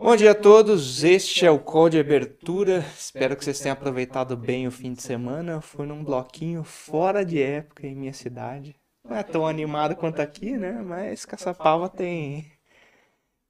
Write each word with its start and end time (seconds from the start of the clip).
Bom 0.00 0.14
dia 0.14 0.30
a 0.30 0.34
todos, 0.34 1.02
este 1.02 1.44
é 1.44 1.50
o 1.50 1.58
call 1.58 1.90
de 1.90 1.98
abertura. 1.98 2.78
Espero 2.78 3.36
que 3.36 3.44
vocês 3.44 3.58
tenham 3.58 3.72
aproveitado 3.72 4.36
bem 4.36 4.64
o 4.64 4.70
fim 4.70 4.92
de 4.92 5.02
semana. 5.02 5.60
Fui 5.60 5.86
num 5.86 6.04
bloquinho 6.04 6.62
fora 6.62 7.24
de 7.24 7.42
época 7.42 7.84
em 7.84 7.96
minha 7.96 8.12
cidade. 8.12 8.76
Não 9.02 9.16
é 9.16 9.24
tão 9.24 9.44
animado 9.44 9.96
quanto 9.96 10.22
aqui, 10.22 10.56
né? 10.56 10.70
Mas 10.82 11.26
Caçapava 11.26 11.88
tem, 11.88 12.46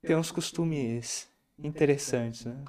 tem 0.01 0.17
uns 0.17 0.31
costumes 0.31 1.29
interessantes, 1.59 2.47
né? 2.47 2.65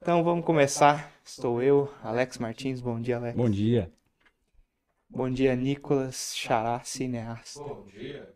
Então 0.00 0.22
vamos 0.22 0.44
começar. 0.44 1.10
Estou 1.24 1.62
eu, 1.62 1.90
Alex 2.02 2.36
Martins. 2.36 2.82
Bom 2.82 3.00
dia, 3.00 3.16
Alex. 3.16 3.36
Bom 3.36 3.48
dia. 3.48 3.90
Bom 5.08 5.30
dia, 5.30 5.56
Nicolas 5.56 6.34
Xará, 6.36 6.82
cineasta. 6.84 7.58
Bom 7.58 7.86
dia. 7.86 8.34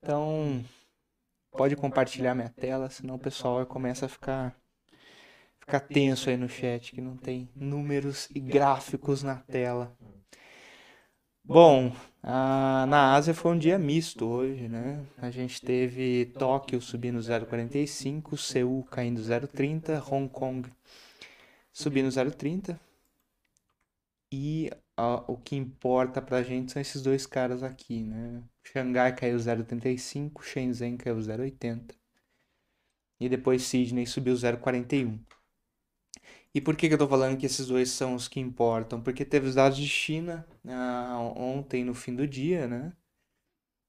Então, 0.00 0.64
pode 1.52 1.76
compartilhar 1.76 2.34
minha 2.34 2.48
tela, 2.48 2.90
senão 2.90 3.14
o 3.16 3.18
pessoal 3.18 3.64
começa 3.66 4.06
a 4.06 4.08
ficar 4.08 4.56
ficar 5.60 5.80
tenso 5.80 6.28
aí 6.28 6.36
no 6.36 6.48
chat, 6.48 6.92
que 6.92 7.00
não 7.00 7.16
tem 7.16 7.48
números 7.54 8.28
e 8.34 8.40
gráficos 8.40 9.22
na 9.22 9.36
tela. 9.36 9.96
Bom, 11.44 11.92
a- 12.22 12.86
na 12.88 13.14
Ásia 13.14 13.34
foi 13.34 13.52
um 13.52 13.58
dia 13.58 13.78
misto 13.78 14.26
hoje, 14.26 14.68
né? 14.68 15.04
A 15.18 15.30
gente 15.30 15.60
teve 15.60 16.26
Tóquio 16.38 16.80
subindo 16.80 17.20
0,45, 17.20 18.36
Seul 18.36 18.84
caindo 18.84 19.22
0,30, 19.22 20.02
Hong 20.10 20.28
Kong 20.28 20.70
subindo 21.72 22.10
0,30. 22.10 22.78
E 24.32 24.70
a- 25.00 25.24
o 25.28 25.36
que 25.36 25.56
importa 25.56 26.20
pra 26.22 26.42
gente 26.42 26.72
são 26.72 26.80
esses 26.82 27.02
dois 27.02 27.26
caras 27.26 27.62
aqui, 27.62 28.02
né? 28.02 28.42
Xangai 28.64 29.14
caiu 29.16 29.38
0,35, 29.38 30.42
Shenzhen 30.44 30.96
caiu 30.96 31.20
0,80. 31.22 31.94
E 33.20 33.28
depois 33.28 33.62
Sydney 33.64 34.06
subiu 34.06 34.36
0,41. 34.36 35.20
E 36.54 36.60
por 36.60 36.76
que 36.76 36.88
que 36.88 36.94
eu 36.94 36.98
tô 36.98 37.08
falando 37.08 37.38
que 37.38 37.46
esses 37.46 37.66
dois 37.68 37.90
são 37.90 38.14
os 38.14 38.28
que 38.28 38.40
importam? 38.40 39.00
Porque 39.02 39.24
teve 39.24 39.48
os 39.48 39.54
dados 39.54 39.78
de 39.78 39.88
China 39.88 40.46
ah, 40.68 41.18
ontem 41.36 41.84
no 41.84 41.94
fim 41.94 42.14
do 42.14 42.26
dia, 42.26 42.66
né? 42.66 42.92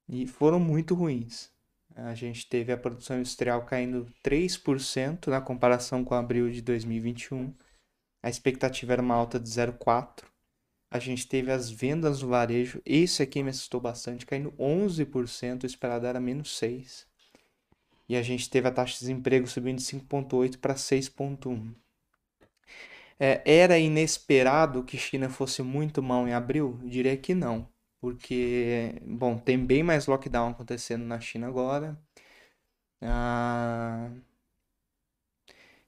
E 0.08 0.28
foram 0.28 0.60
muito 0.60 0.94
ruins. 0.94 1.50
A 1.96 2.14
gente 2.14 2.48
teve 2.48 2.72
a 2.72 2.78
produção 2.78 3.18
industrial 3.18 3.66
caindo 3.66 4.06
3% 4.22 5.30
na 5.32 5.42
comparação 5.42 6.04
com 6.06 6.14
abril 6.14 6.52
de 6.52 6.62
2021. 6.62 7.54
A 8.24 8.30
expectativa 8.30 8.94
era 8.94 9.02
uma 9.02 9.16
alta 9.16 9.40
de 9.40 9.50
0,4%. 9.50 10.31
A 10.92 11.00
gente 11.00 11.26
teve 11.26 11.50
as 11.52 11.70
vendas 11.72 12.22
no 12.22 12.28
varejo, 12.28 12.82
esse 12.86 13.24
aqui 13.24 13.42
me 13.42 13.50
assustou 13.50 13.80
bastante, 13.80 14.26
caindo 14.26 14.52
11%, 14.60 15.64
o 15.64 15.66
esperado 15.66 16.06
era 16.06 16.20
menos 16.20 16.50
6%. 16.60 17.08
E 18.10 18.16
a 18.18 18.22
gente 18.22 18.50
teve 18.50 18.68
a 18.68 18.72
taxa 18.72 18.96
de 18.96 19.00
desemprego 19.00 19.48
subindo 19.48 19.78
de 19.78 19.86
5,8% 19.86 20.58
para 20.58 20.76
6,1%. 20.76 21.74
É, 23.18 23.42
era 23.46 23.80
inesperado 23.80 24.84
que 24.84 24.98
China 24.98 25.30
fosse 25.30 25.62
muito 25.62 26.04
mal 26.04 26.28
em 26.28 26.34
abril? 26.34 26.78
Eu 26.82 26.90
diria 26.90 27.16
que 27.16 27.34
não, 27.34 27.70
porque, 28.02 28.96
bom, 29.06 29.38
tem 29.38 29.64
bem 29.66 29.84
mais 29.84 30.08
lockdown 30.08 30.50
acontecendo 30.50 31.06
na 31.06 31.22
China 31.22 31.48
agora. 31.48 31.98
Ah, 33.02 34.10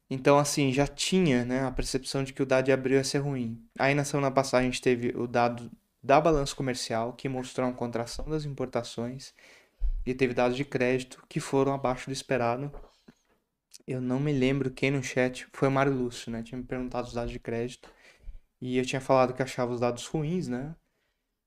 então, 0.10 0.38
assim, 0.38 0.72
já 0.72 0.86
tinha, 0.88 1.46
né, 1.46 1.66
a 1.66 1.72
percepção 1.72 2.24
de 2.24 2.34
que 2.34 2.44
o 2.44 2.46
dado 2.46 2.66
de 2.66 2.72
abril 2.72 2.98
ia 2.98 3.04
ser 3.04 3.20
ruim. 3.20 3.62
Aí 3.80 3.96
na 3.96 4.04
semana 4.04 4.32
passada 4.32 4.62
a 4.62 4.66
gente 4.66 4.82
teve 4.82 5.10
o 5.18 5.28
dado 5.28 5.72
da 6.04 6.20
balança 6.20 6.56
comercial, 6.56 7.14
que 7.14 7.30
mostrou 7.30 7.68
uma 7.68 7.76
contração 7.76 8.26
das 8.26 8.46
importações, 8.46 9.34
e 10.06 10.14
teve 10.14 10.34
dados 10.34 10.58
de 10.58 10.66
crédito 10.66 11.24
que 11.30 11.40
foram 11.40 11.74
abaixo 11.74 12.10
do 12.10 12.14
esperado. 12.14 12.72
Eu 13.88 14.02
não 14.02 14.20
me 14.20 14.34
lembro 14.34 14.72
quem 14.72 14.92
no 14.92 15.02
chat, 15.02 15.48
foi 15.54 15.68
o 15.68 15.72
Mário 15.72 15.94
Lúcio, 15.94 16.32
né, 16.32 16.44
tinha 16.44 16.58
me 16.58 16.64
perguntado 16.66 17.08
os 17.08 17.14
dados 17.14 17.32
de 17.32 17.40
crédito, 17.40 17.90
e 18.62 18.78
eu 18.78 18.86
tinha 18.86 19.02
falado 19.02 19.34
que 19.34 19.42
achava 19.42 19.74
os 19.74 19.80
dados 19.80 20.06
ruins, 20.08 20.48
né? 20.48 20.76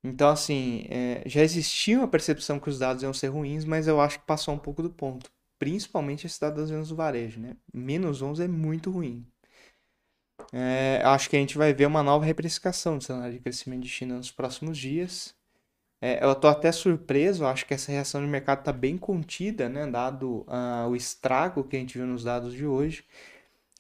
Então, 0.04 0.28
assim, 0.28 0.86
é, 0.88 1.22
já 1.26 1.42
existia 1.42 1.98
uma 1.98 2.08
percepção 2.08 2.60
que 2.60 2.68
os 2.68 2.78
dados 2.78 3.02
iam 3.02 3.12
ser 3.12 3.28
ruins, 3.28 3.64
mas 3.64 3.88
eu 3.88 4.00
acho 4.00 4.20
que 4.20 4.26
passou 4.26 4.54
um 4.54 4.58
pouco 4.58 4.82
do 4.82 4.90
ponto. 4.90 5.30
Principalmente 5.58 6.26
das 6.40 6.70
vendas 6.70 6.88
do 6.88 6.96
varejo, 6.96 7.40
né? 7.40 7.56
Menos 7.72 8.20
11 8.22 8.44
é 8.44 8.48
muito 8.48 8.90
ruim. 8.90 9.26
É, 10.52 11.00
acho 11.04 11.28
que 11.30 11.36
a 11.36 11.38
gente 11.38 11.56
vai 11.56 11.72
ver 11.72 11.86
uma 11.86 12.02
nova 12.02 12.24
reprecificação 12.24 12.98
do 12.98 13.04
cenário 13.04 13.34
de 13.34 13.40
crescimento 13.40 13.82
de 13.82 13.88
China 13.88 14.16
nos 14.16 14.30
próximos 14.30 14.78
dias. 14.78 15.34
É, 16.00 16.22
eu 16.24 16.34
tô 16.34 16.46
até 16.48 16.70
surpreso, 16.72 17.46
acho 17.46 17.66
que 17.66 17.74
essa 17.74 17.90
reação 17.90 18.20
de 18.20 18.26
mercado 18.28 18.60
está 18.60 18.72
bem 18.72 18.98
contida, 18.98 19.68
né? 19.68 19.86
Dado 19.86 20.44
ah, 20.48 20.86
o 20.88 20.94
estrago 20.94 21.64
que 21.64 21.76
a 21.76 21.78
gente 21.78 21.96
viu 21.98 22.06
nos 22.06 22.24
dados 22.24 22.52
de 22.52 22.66
hoje. 22.66 23.04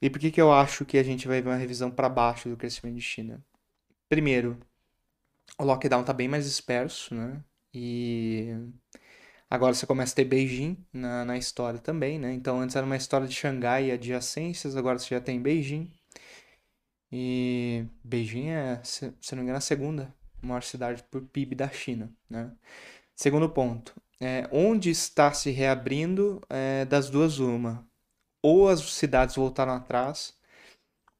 E 0.00 0.10
por 0.10 0.18
que 0.18 0.30
que 0.30 0.40
eu 0.40 0.52
acho 0.52 0.84
que 0.84 0.98
a 0.98 1.02
gente 1.02 1.28
vai 1.28 1.40
ver 1.42 1.50
uma 1.50 1.56
revisão 1.56 1.90
para 1.90 2.08
baixo 2.08 2.48
do 2.48 2.56
crescimento 2.56 2.96
de 2.96 3.02
China? 3.02 3.44
Primeiro, 4.08 4.58
o 5.58 5.64
lockdown 5.64 6.02
está 6.02 6.12
bem 6.12 6.28
mais 6.28 6.44
disperso, 6.46 7.14
né? 7.14 7.42
E 7.74 8.54
agora 9.50 9.74
você 9.74 9.86
começa 9.86 10.12
a 10.12 10.16
ter 10.16 10.24
Beijing 10.24 10.76
na, 10.92 11.24
na 11.24 11.38
história 11.38 11.78
também, 11.78 12.18
né? 12.18 12.32
Então 12.32 12.60
antes 12.60 12.76
era 12.76 12.86
uma 12.86 12.96
história 12.96 13.26
de 13.26 13.34
Xangai 13.34 13.86
e 13.86 13.92
adjacências, 13.92 14.76
agora 14.76 14.98
você 14.98 15.14
já 15.14 15.20
tem 15.20 15.40
Beijing. 15.40 15.90
E 17.10 17.86
Beijing 18.04 18.48
é, 18.50 18.80
se, 18.84 19.12
se 19.20 19.34
não 19.34 19.42
me 19.42 19.44
engano, 19.44 19.58
a 19.58 19.60
segunda 19.60 20.14
maior 20.42 20.62
cidade 20.62 21.02
por 21.10 21.22
PIB 21.22 21.54
da 21.54 21.68
China, 21.68 22.10
né? 22.28 22.52
Segundo 23.14 23.48
ponto, 23.48 23.94
é, 24.20 24.48
onde 24.52 24.90
está 24.90 25.32
se 25.32 25.50
reabrindo 25.50 26.40
é, 26.48 26.84
das 26.84 27.10
duas 27.10 27.38
uma. 27.38 27.86
Ou 28.42 28.68
as 28.68 28.80
cidades 28.80 29.36
voltaram 29.36 29.72
atrás, 29.72 30.34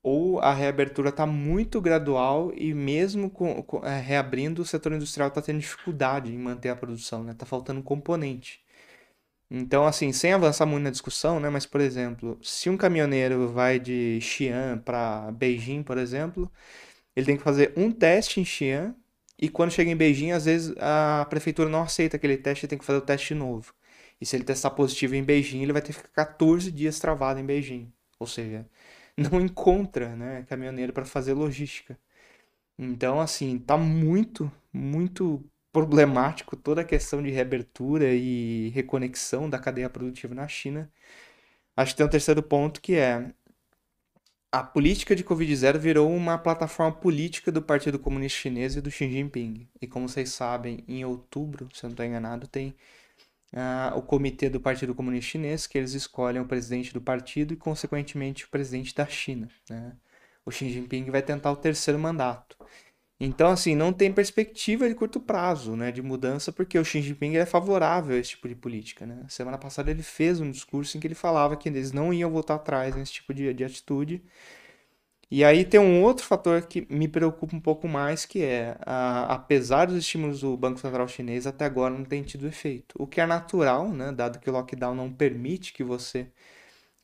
ou 0.07 0.41
a 0.41 0.55
reabertura 0.55 1.11
está 1.11 1.27
muito 1.27 1.81
gradual 1.81 2.53
e 2.55 2.73
mesmo 2.75 3.31
com, 3.31 3.63
com- 3.63 3.85
é, 3.87 4.01
reabrindo, 4.01 4.63
o 4.63 4.65
setor 4.67 4.93
industrial 4.93 5.29
está 5.29 5.43
tendo 5.43 5.61
dificuldade 5.61 6.33
em 6.33 6.39
manter 6.39 6.69
a 6.71 6.77
produção, 6.77 7.25
né? 7.25 7.35
Tá 7.35 7.47
faltando 7.47 7.83
componente. 7.83 8.61
Então, 9.51 9.87
assim, 9.87 10.13
sem 10.13 10.33
avançar 10.33 10.67
muito 10.67 10.85
na 10.85 10.91
discussão, 10.91 11.39
né? 11.41 11.49
Mas, 11.51 11.67
por 11.67 11.81
exemplo, 11.81 12.39
se 12.43 12.69
um 12.69 12.77
caminhoneiro 12.77 13.49
vai 13.53 13.79
de 13.79 14.21
Xi'an 14.21 14.79
para 14.79 15.31
Beijing, 15.33 15.83
por 15.85 15.99
exemplo, 15.99 16.51
ele 17.17 17.27
tem 17.27 17.37
que 17.37 17.43
fazer 17.43 17.73
um 17.77 17.91
teste 17.91 18.41
em 18.41 18.45
Xi'an 18.45 18.95
e 19.41 19.49
quando 19.49 19.71
chega 19.73 19.91
em 19.91 19.97
Beijing, 19.97 20.33
às 20.33 20.45
vezes 20.47 20.75
a 20.79 21.27
prefeitura 21.31 21.69
não 21.69 21.83
aceita 21.83 22.17
aquele 22.17 22.37
teste 22.37 22.67
e 22.67 22.69
tem 22.69 22.79
que 22.79 22.85
fazer 22.85 22.99
o 22.99 23.03
teste 23.03 23.35
novo. 23.35 23.75
E 24.21 24.27
se 24.27 24.37
ele 24.37 24.45
testar 24.45 24.71
positivo 24.71 25.15
em 25.15 25.23
Beijing, 25.25 25.63
ele 25.63 25.73
vai 25.73 25.83
ter 25.83 25.89
que 25.89 25.95
ficar 26.01 26.11
14 26.27 26.71
dias 26.73 26.99
travado 26.99 27.41
em 27.41 27.45
Beijing. 27.47 27.93
Ou 28.19 28.27
seja, 28.27 28.67
não 29.17 29.41
encontra, 29.41 30.15
né, 30.17 30.45
caminhoneiro 30.49 30.93
para 30.93 31.05
fazer 31.05 31.35
logística. 31.35 31.99
Então, 32.79 33.21
assim, 33.21 33.59
tá 33.59 33.77
muito, 33.77 34.51
muito 34.73 35.45
problemático 35.73 36.57
toda 36.57 36.83
a 36.83 36.85
questão 36.85 37.23
de 37.23 37.31
reabertura 37.31 38.15
e 38.15 38.71
reconexão 38.71 39.49
da 39.51 39.59
cadeia 39.59 39.91
produtiva 39.91 40.35
na 40.35 40.49
China. 40.49 40.91
Acho 41.77 41.93
que 41.93 41.99
tem 41.99 42.07
um 42.07 42.11
terceiro 42.11 42.43
ponto 42.43 42.81
que 42.81 42.95
é 42.97 43.33
a 44.53 44.63
política 44.63 45.15
de 45.15 45.25
Covid-0 45.25 45.79
virou 45.79 46.11
uma 46.11 46.39
plataforma 46.39 46.93
política 46.93 47.53
do 47.53 47.61
Partido 47.61 47.99
Comunista 47.99 48.39
Chinês 48.41 48.77
e 48.77 48.81
do 48.81 48.91
Xi 48.91 49.11
Jinping. 49.11 49.69
E 49.81 49.87
como 49.87 50.09
vocês 50.09 50.31
sabem, 50.31 50.83
em 50.89 51.05
outubro, 51.05 51.69
se 51.75 51.85
eu 51.85 51.89
não 51.89 51.93
estou 51.93 52.07
enganado, 52.07 52.47
tem 52.47 52.75
o 53.95 54.03
comitê 54.03 54.51
do 54.51 54.61
Partido 54.61 54.95
Comunista 54.95 55.33
Chinês, 55.33 55.67
que 55.67 55.79
eles 55.79 55.95
escolhem 55.95 56.43
o 56.43 56.47
presidente 56.47 56.93
do 56.93 57.01
partido 57.01 57.55
e, 57.55 57.57
consequentemente, 57.57 58.45
o 58.45 58.49
presidente 58.49 58.95
da 58.95 59.07
China, 59.07 59.49
né? 59.71 59.97
O 60.45 60.51
Xi 60.51 60.69
Jinping 60.71 61.11
vai 61.11 61.23
tentar 61.23 61.51
o 61.51 61.57
terceiro 61.57 61.99
mandato. 61.99 62.57
Então, 63.19 63.51
assim, 63.51 63.75
não 63.75 63.93
tem 63.93 64.13
perspectiva 64.13 64.87
de 64.89 64.95
curto 64.95 65.19
prazo, 65.19 65.75
né, 65.75 65.91
de 65.91 66.03
mudança, 66.03 66.53
porque 66.53 66.79
o 66.79 66.85
Xi 66.85 67.01
Jinping 67.01 67.37
é 67.37 67.47
favorável 67.47 68.15
a 68.15 68.19
esse 68.19 68.31
tipo 68.31 68.47
de 68.47 68.55
política, 68.55 69.07
né? 69.07 69.25
Semana 69.29 69.57
passada 69.57 69.91
ele 69.91 70.03
fez 70.03 70.39
um 70.41 70.51
discurso 70.51 70.97
em 70.97 71.01
que 71.01 71.07
ele 71.07 71.15
falava 71.15 71.57
que 71.57 71.69
eles 71.69 71.93
não 71.93 72.13
iam 72.13 72.31
voltar 72.31 72.57
atrás 72.57 72.95
nesse 72.95 73.15
tipo 73.15 73.33
de, 73.33 73.53
de 73.55 73.65
atitude. 73.65 74.23
E 75.31 75.45
aí 75.45 75.65
tem 75.65 75.81
um 75.81 76.03
outro 76.03 76.25
fator 76.25 76.63
que 76.67 76.87
me 76.89 77.09
preocupa 77.09 77.57
um 77.57 77.61
pouco 77.61 77.89
mais, 77.89 78.25
que 78.25 78.43
é, 78.43 78.77
a- 78.87 79.35
apesar 79.35 79.87
dos 79.87 79.97
estímulos 79.97 80.41
do 80.41 80.57
Banco 80.57 80.79
Central 80.79 81.09
Chinês, 81.09 81.47
até 81.47 81.65
agora 81.65 81.93
não 81.95 82.05
tem 82.05 82.23
tido 82.23 82.47
efeito. 82.47 82.95
O 82.99 83.07
que 83.09 83.21
é 83.21 83.27
natural, 83.27 83.89
né, 83.91 84.13
dado 84.13 84.39
que 84.39 84.49
o 84.49 84.53
lockdown 84.53 84.95
não 84.95 85.13
permite 85.13 85.73
que 85.73 85.83
você 85.83 86.29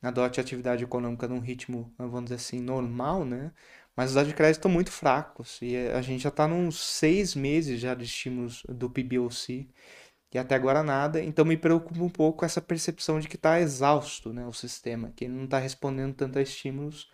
adote 0.01 0.39
atividade 0.39 0.83
econômica 0.83 1.27
num 1.27 1.39
ritmo, 1.39 1.93
vamos 1.97 2.25
dizer 2.25 2.35
assim, 2.35 2.59
normal, 2.61 3.25
né? 3.25 3.51
Mas 3.95 4.09
os 4.11 4.15
dados 4.15 4.29
de 4.29 4.35
crédito 4.35 4.57
estão 4.59 4.71
muito 4.71 4.91
fracos 4.91 5.59
e 5.61 5.75
a 5.77 6.01
gente 6.01 6.23
já 6.23 6.29
está 6.29 6.47
nos 6.47 6.79
seis 6.79 7.35
meses 7.35 7.79
já 7.79 7.93
de 7.95 8.03
estímulos 8.05 8.63
do 8.69 8.89
PBOC 8.89 9.69
e 10.33 10.37
até 10.39 10.55
agora 10.55 10.83
nada. 10.83 11.21
Então 11.23 11.45
me 11.45 11.57
preocupa 11.57 12.01
um 12.03 12.09
pouco 12.09 12.43
essa 12.45 12.61
percepção 12.61 13.19
de 13.19 13.27
que 13.27 13.35
está 13.37 13.59
exausto, 13.61 14.33
né, 14.33 14.45
o 14.47 14.53
sistema, 14.53 15.11
que 15.15 15.25
ele 15.25 15.33
não 15.33 15.45
está 15.45 15.59
respondendo 15.59 16.13
tanto 16.15 16.39
a 16.39 16.41
estímulos. 16.41 17.09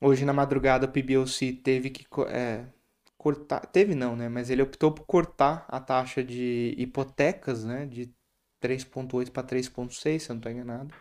Hoje 0.00 0.24
na 0.24 0.32
madrugada 0.32 0.86
o 0.86 0.92
PBOC 0.92 1.52
teve 1.54 1.90
que 1.90 2.06
é, 2.28 2.64
cortar, 3.16 3.60
teve 3.66 3.94
não, 3.94 4.14
né? 4.16 4.28
Mas 4.28 4.50
ele 4.50 4.62
optou 4.62 4.92
por 4.92 5.04
cortar 5.06 5.66
a 5.68 5.80
taxa 5.80 6.22
de 6.22 6.74
hipotecas, 6.78 7.64
né? 7.64 7.86
De 7.86 8.12
3.8 8.62 9.30
para 9.30 9.46
3.6, 9.46 10.20
se 10.20 10.30
eu 10.30 10.34
não 10.34 10.38
estou 10.38 10.52
enganado. 10.52 10.94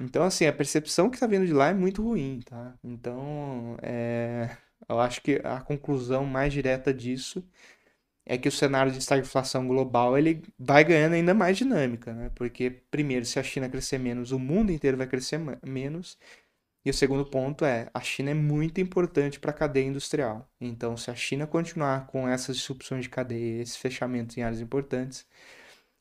Então, 0.00 0.24
assim, 0.24 0.46
a 0.46 0.52
percepção 0.52 1.08
que 1.08 1.16
está 1.16 1.26
vindo 1.26 1.46
de 1.46 1.52
lá 1.52 1.68
é 1.68 1.74
muito 1.74 2.02
ruim, 2.02 2.40
tá? 2.44 2.74
Então, 2.82 3.76
é... 3.82 4.56
eu 4.88 4.98
acho 5.00 5.22
que 5.22 5.40
a 5.44 5.60
conclusão 5.60 6.24
mais 6.24 6.52
direta 6.52 6.92
disso 6.92 7.44
é 8.26 8.38
que 8.38 8.48
o 8.48 8.52
cenário 8.52 8.92
de 8.92 8.98
estagflação 8.98 9.68
global 9.68 10.16
ele 10.18 10.42
vai 10.58 10.84
ganhando 10.84 11.14
ainda 11.14 11.34
mais 11.34 11.56
dinâmica, 11.58 12.12
né? 12.14 12.30
Porque, 12.34 12.70
primeiro, 12.90 13.24
se 13.26 13.38
a 13.38 13.42
China 13.42 13.68
crescer 13.68 13.98
menos, 13.98 14.32
o 14.32 14.38
mundo 14.38 14.72
inteiro 14.72 14.96
vai 14.96 15.06
crescer 15.06 15.38
menos. 15.64 16.18
E 16.84 16.90
o 16.90 16.94
segundo 16.94 17.24
ponto 17.24 17.64
é, 17.64 17.88
a 17.94 18.00
China 18.00 18.30
é 18.30 18.34
muito 18.34 18.80
importante 18.80 19.40
para 19.40 19.50
a 19.50 19.54
cadeia 19.54 19.86
industrial. 19.86 20.48
Então, 20.60 20.96
se 20.96 21.10
a 21.10 21.14
China 21.14 21.46
continuar 21.46 22.06
com 22.08 22.28
essas 22.28 22.56
disrupções 22.58 23.04
de 23.04 23.08
cadeia, 23.10 23.62
esses 23.62 23.76
fechamentos 23.76 24.36
em 24.36 24.42
áreas 24.42 24.60
importantes, 24.60 25.26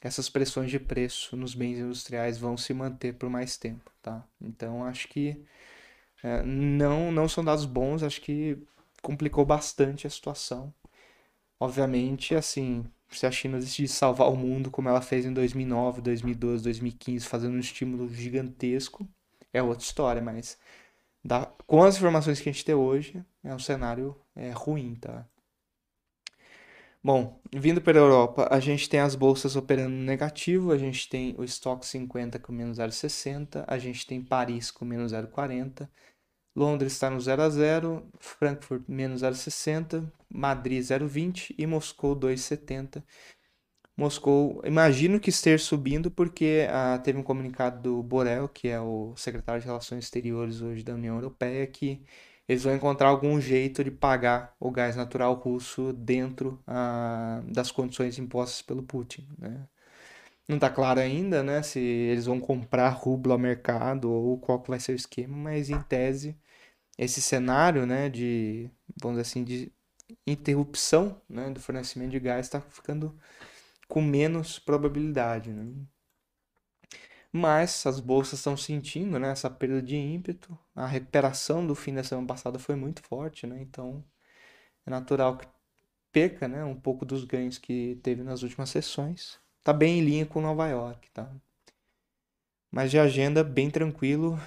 essas 0.01 0.29
pressões 0.29 0.69
de 0.69 0.79
preço 0.79 1.37
nos 1.37 1.55
bens 1.55 1.79
industriais 1.79 2.37
vão 2.37 2.57
se 2.57 2.73
manter 2.73 3.13
por 3.13 3.29
mais 3.29 3.57
tempo, 3.57 3.91
tá? 4.01 4.25
Então, 4.41 4.83
acho 4.83 5.07
que 5.07 5.41
é, 6.23 6.43
não, 6.43 7.11
não 7.11 7.27
são 7.29 7.43
dados 7.43 7.65
bons, 7.65 8.03
acho 8.03 8.21
que 8.21 8.57
complicou 9.01 9.45
bastante 9.45 10.07
a 10.07 10.09
situação. 10.09 10.73
Obviamente, 11.59 12.35
assim, 12.35 12.85
se 13.09 13.25
a 13.25 13.31
China 13.31 13.59
decidir 13.59 13.87
salvar 13.87 14.29
o 14.29 14.35
mundo 14.35 14.71
como 14.71 14.89
ela 14.89 15.01
fez 15.01 15.25
em 15.25 15.33
2009, 15.33 16.01
2012, 16.01 16.63
2015, 16.63 17.25
fazendo 17.27 17.55
um 17.55 17.59
estímulo 17.59 18.09
gigantesco, 18.13 19.07
é 19.53 19.61
outra 19.63 19.85
história, 19.85 20.21
mas 20.21 20.57
da, 21.23 21.45
com 21.65 21.83
as 21.83 21.95
informações 21.95 22.41
que 22.41 22.49
a 22.49 22.51
gente 22.51 22.65
tem 22.65 22.75
hoje, 22.75 23.23
é 23.43 23.53
um 23.53 23.59
cenário 23.59 24.19
é, 24.35 24.51
ruim, 24.51 24.95
tá? 24.95 25.25
Bom, 27.03 27.39
vindo 27.51 27.81
para 27.81 27.99
a 27.99 28.01
Europa, 28.01 28.47
a 28.49 28.59
gente 28.59 28.89
tem 28.89 28.99
as 29.01 29.13
bolsas 29.13 29.55
operando 29.55 29.95
negativo, 29.95 30.71
a 30.71 30.77
gente 30.77 31.09
tem 31.09 31.35
o 31.37 31.43
Stock 31.43 31.85
50 31.85 32.39
com 32.39 32.53
menos 32.53 32.77
0,60, 32.77 33.65
a 33.67 33.77
gente 33.77 34.07
tem 34.07 34.21
Paris 34.21 34.71
com 34.71 34.85
menos 34.85 35.11
0,40, 35.11 35.87
Londres 36.55 36.93
está 36.93 37.09
no 37.09 37.19
0 37.19 37.41
a 37.41 37.49
0, 37.49 38.07
Frankfurt 38.19 38.83
menos 38.87 39.21
0,60, 39.21 40.09
Madrid 40.29 40.81
0,20 40.81 41.55
e 41.57 41.65
Moscou 41.65 42.15
2,70. 42.15 43.03
Moscou, 43.95 44.61
imagino 44.65 45.19
que 45.19 45.29
esteja 45.29 45.63
subindo 45.63 46.09
porque 46.09 46.67
ah, 46.69 46.99
teve 47.03 47.19
um 47.19 47.23
comunicado 47.23 47.81
do 47.81 48.03
Borrell, 48.03 48.49
que 48.49 48.67
é 48.67 48.79
o 48.79 49.13
secretário 49.15 49.61
de 49.61 49.67
Relações 49.67 50.05
Exteriores 50.05 50.61
hoje 50.61 50.83
da 50.83 50.95
União 50.95 51.15
Europeia, 51.15 51.67
que 51.67 52.01
eles 52.47 52.63
vão 52.63 52.75
encontrar 52.75 53.09
algum 53.09 53.39
jeito 53.39 53.83
de 53.83 53.91
pagar 53.91 54.55
o 54.59 54.71
gás 54.71 54.95
natural 54.95 55.33
russo 55.35 55.93
dentro 55.93 56.61
ah, 56.67 57.41
das 57.47 57.71
condições 57.71 58.17
impostas 58.17 58.61
pelo 58.63 58.83
Putin. 58.83 59.27
Né? 59.37 59.67
Não 60.47 60.57
está 60.57 60.69
claro 60.69 60.99
ainda 60.99 61.43
né, 61.43 61.61
se 61.63 61.79
eles 61.79 62.25
vão 62.25 62.39
comprar 62.39 62.89
rublo 62.89 63.31
ao 63.31 63.39
mercado 63.39 64.11
ou 64.11 64.37
qual 64.39 64.59
que 64.61 64.69
vai 64.69 64.79
ser 64.79 64.93
o 64.93 64.95
esquema, 64.95 65.37
mas 65.37 65.69
em 65.69 65.81
tese, 65.83 66.35
esse 66.97 67.21
cenário 67.21 67.85
né, 67.85 68.09
de, 68.09 68.69
vamos 69.01 69.17
dizer 69.17 69.29
assim, 69.29 69.43
de 69.43 69.71
interrupção 70.27 71.21
né, 71.29 71.49
do 71.49 71.59
fornecimento 71.59 72.11
de 72.11 72.19
gás 72.19 72.45
está 72.45 72.59
ficando 72.61 73.17
com 73.93 74.01
menos 74.01 74.57
probabilidade. 74.57 75.53
Né? 75.53 75.71
Mas 77.31 77.85
as 77.85 77.99
bolsas 77.99 78.39
estão 78.39 78.57
sentindo 78.57 79.19
né, 79.19 79.29
essa 79.29 79.51
perda 79.51 79.83
de 79.83 79.95
ímpeto. 79.95 80.57
A 80.73 80.87
recuperação 80.87 81.65
do 81.65 81.75
fim 81.75 81.93
da 81.93 82.03
semana 82.03 82.25
passada 82.25 82.57
foi 82.57 82.75
muito 82.75 83.03
forte, 83.03 83.45
né? 83.45 83.61
então 83.61 84.03
é 84.83 84.89
natural 84.89 85.37
que 85.37 85.45
perca 86.11 86.47
né, 86.47 86.63
um 86.63 86.73
pouco 86.73 87.05
dos 87.05 87.23
ganhos 87.23 87.59
que 87.59 87.99
teve 88.01 88.23
nas 88.23 88.41
últimas 88.41 88.71
sessões. 88.71 89.39
Está 89.59 89.71
bem 89.71 89.99
em 89.99 90.03
linha 90.03 90.25
com 90.25 90.41
Nova 90.41 90.67
York. 90.67 91.11
Tá? 91.11 91.31
Mas 92.71 92.89
de 92.89 92.97
agenda, 92.97 93.43
bem 93.43 93.69
tranquilo. 93.69 94.39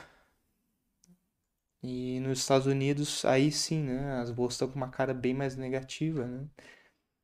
E 1.84 2.18
nos 2.18 2.40
Estados 2.40 2.66
Unidos, 2.66 3.24
aí 3.24 3.52
sim, 3.52 3.84
né, 3.84 4.20
as 4.20 4.32
bolsas 4.32 4.56
estão 4.56 4.68
com 4.68 4.74
uma 4.74 4.90
cara 4.90 5.14
bem 5.14 5.34
mais 5.34 5.56
negativa. 5.56 6.26
Né? 6.26 6.48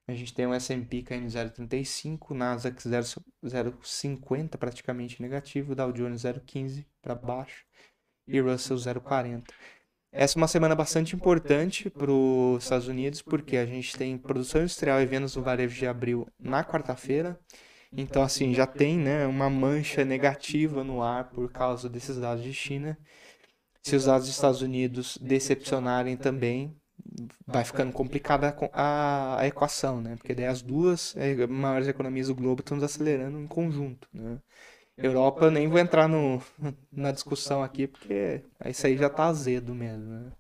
A 0.09 0.15
gente 0.15 0.35
tem 0.35 0.47
o 0.47 0.53
S&P 0.53 1.03
caindo 1.03 1.27
0,35, 1.27 2.35
Nasdaq 2.35 2.83
0,50 2.83 4.57
praticamente 4.59 5.23
negativo, 5.23 5.75
Dow 5.75 5.93
Jones 5.93 6.23
0,15 6.23 6.85
para 7.01 7.15
baixo 7.15 7.65
e 8.27 8.41
Russell 8.41 8.77
0,40. 8.77 9.45
Essa 10.11 10.39
é 10.39 10.41
uma 10.41 10.49
semana 10.49 10.75
bastante 10.75 11.17
importante 11.17 11.89
para 11.89 12.11
os 12.11 12.63
Estados 12.65 12.87
Unidos, 12.87 13.23
porque 13.23 13.57
a 13.57 13.65
gente 13.65 13.97
tem 13.97 14.19
produção 14.19 14.61
industrial 14.61 15.01
e 15.01 15.07
vendas 15.07 15.37
no 15.37 15.43
varejo 15.43 15.75
de 15.75 15.87
abril 15.87 16.29
na 16.39 16.63
quarta-feira. 16.63 17.41
Então, 17.91 18.23
assim, 18.23 18.53
já 18.53 18.67
tem 18.67 18.99
né, 18.99 19.27
uma 19.27 19.49
mancha 19.49 20.05
negativa 20.05 20.85
no 20.85 21.03
ar 21.03 21.31
por 21.31 21.51
causa 21.51 21.89
desses 21.89 22.19
dados 22.19 22.43
de 22.43 22.53
China. 22.53 22.99
Se 23.83 23.97
os 23.97 24.05
dados 24.05 24.27
dos 24.27 24.35
Estados 24.35 24.63
Unidos 24.63 25.17
decepcionarem 25.19 26.17
também, 26.17 26.77
vai 27.47 27.65
ficando 27.65 27.93
complicada 27.93 28.57
a, 28.73 29.41
a, 29.41 29.47
equação, 29.47 30.01
né? 30.01 30.17
Porque 30.17 30.35
daí 30.35 30.47
as 30.47 30.63
duas 30.63 31.15
é, 31.17 31.47
maiores 31.47 31.89
economias 31.89 32.29
do 32.29 32.35
globo 32.35 32.61
estão 32.61 32.83
acelerando 32.83 33.39
em 33.39 33.47
conjunto, 33.47 34.09
né? 34.13 34.39
Europa 34.97 35.51
nem 35.51 35.69
vou 35.69 35.79
entrar 35.79 36.09
no, 36.09 36.43
na 36.93 37.13
discussão 37.13 37.63
aqui, 37.63 37.87
porque 37.87 38.43
isso 38.67 38.87
aí 38.87 38.97
já 38.97 39.09
tá 39.11 39.27
azedo 39.27 39.75
mesmo, 39.75 40.05
né? 40.05 40.33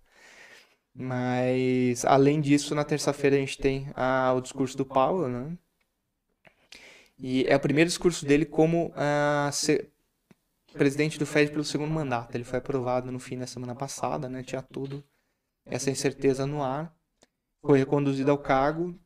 Mas, 0.94 2.04
além 2.04 2.40
disso, 2.40 2.74
na 2.74 2.84
terça-feira 2.84 3.36
a 3.36 3.38
gente 3.38 3.58
tem 3.58 3.90
a, 3.94 4.32
o 4.34 4.40
discurso 4.40 4.76
do 4.76 4.84
Paulo, 4.84 5.26
né? 5.28 5.56
E 7.18 7.44
é 7.46 7.56
o 7.56 7.60
primeiro 7.60 7.88
discurso 7.88 8.26
dele 8.26 8.44
como 8.44 8.92
a, 8.94 9.50
se, 9.52 9.90
presidente 10.74 11.18
do 11.18 11.26
Fed 11.26 11.50
pelo 11.50 11.64
segundo 11.64 11.90
mandato. 11.90 12.34
Ele 12.34 12.44
foi 12.44 12.58
aprovado 12.58 13.10
no 13.10 13.18
fim 13.18 13.38
da 13.38 13.46
semana 13.46 13.74
passada, 13.74 14.28
né? 14.28 14.42
Tinha 14.42 14.62
tudo 14.62 15.02
essa 15.64 15.90
incerteza 15.90 16.46
no 16.46 16.62
ar. 16.62 16.94
Foi 17.64 17.78
reconduzido 17.78 18.30
ao 18.30 18.38
cargo. 18.38 18.98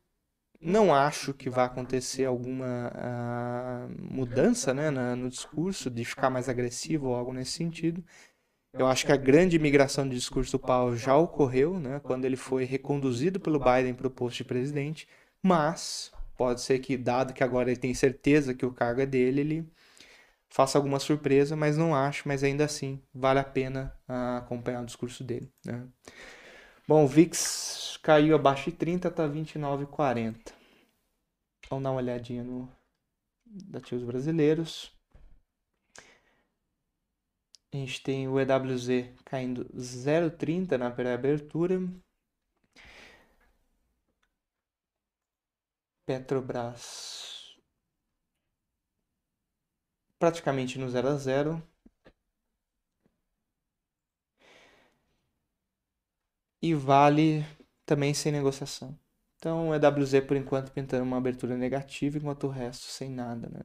Não 0.59 0.93
acho 0.93 1.33
que 1.33 1.49
vai 1.49 1.65
acontecer 1.65 2.25
alguma 2.25 2.91
uh, 2.91 4.13
mudança 4.13 4.73
né, 4.73 4.89
na, 4.89 5.15
no 5.15 5.29
discurso, 5.29 5.89
de 5.89 6.03
ficar 6.03 6.31
mais 6.31 6.49
agressivo 6.49 7.09
ou 7.09 7.15
algo 7.15 7.31
nesse 7.31 7.51
sentido. 7.51 8.03
Eu 8.73 8.87
acho 8.87 9.05
que 9.05 9.11
a 9.11 9.17
grande 9.17 9.57
migração 9.57 10.07
de 10.07 10.15
discurso 10.15 10.53
do 10.53 10.59
Paulo 10.59 10.95
já 10.95 11.15
ocorreu, 11.15 11.79
né, 11.79 11.99
quando 12.03 12.25
ele 12.25 12.35
foi 12.35 12.63
reconduzido 12.63 13.39
pelo 13.39 13.59
Biden 13.59 13.93
para 13.93 14.07
o 14.07 14.11
posto 14.11 14.37
de 14.37 14.43
presidente, 14.43 15.07
mas 15.41 16.11
pode 16.35 16.61
ser 16.61 16.79
que, 16.79 16.97
dado 16.97 17.33
que 17.33 17.43
agora 17.43 17.71
ele 17.71 17.79
tem 17.79 17.93
certeza 17.93 18.53
que 18.53 18.65
o 18.65 18.71
cargo 18.71 19.01
é 19.01 19.05
dele, 19.05 19.41
ele 19.41 19.71
faça 20.49 20.77
alguma 20.77 20.99
surpresa, 20.99 21.55
mas 21.55 21.77
não 21.77 21.95
acho, 21.95 22.27
mas 22.27 22.43
ainda 22.43 22.65
assim 22.65 23.01
vale 23.13 23.39
a 23.39 23.43
pena 23.43 23.93
uh, 24.07 24.37
acompanhar 24.37 24.83
o 24.83 24.85
discurso 24.85 25.23
dele. 25.23 25.51
Né? 25.65 25.87
Bom, 26.87 27.03
o 27.03 27.07
VIX 27.07 27.97
caiu 28.01 28.33
abaixo 28.33 28.71
de 28.71 28.77
30, 28.77 29.11
tá 29.11 29.27
29,40. 29.27 30.53
Vamos 31.69 31.83
dar 31.83 31.91
uma 31.91 31.97
olhadinha 31.97 32.45
no 32.45 32.71
ativos 33.73 34.05
brasileiros. 34.05 34.97
A 37.73 37.75
gente 37.75 38.01
tem 38.01 38.25
o 38.29 38.39
EWZ 38.39 39.13
caindo 39.25 39.65
0,30 39.75 40.77
na 40.77 40.89
pré-abertura. 40.89 41.77
Petrobras 46.05 47.57
praticamente 50.17 50.79
no 50.79 50.89
0 50.89 51.09
a 51.09 51.15
0. 51.17 51.63
E 56.61 56.73
Vale 56.73 57.45
também 57.85 58.13
sem 58.13 58.31
negociação. 58.31 58.97
Então, 59.37 59.69
o 59.69 59.75
EWZ 59.75 60.21
por 60.27 60.35
enquanto 60.37 60.71
pintando 60.71 61.03
uma 61.03 61.17
abertura 61.17 61.55
negativa, 61.57 62.17
enquanto 62.17 62.45
o 62.47 62.49
resto 62.49 62.85
sem 62.87 63.09
nada, 63.09 63.49
né? 63.49 63.61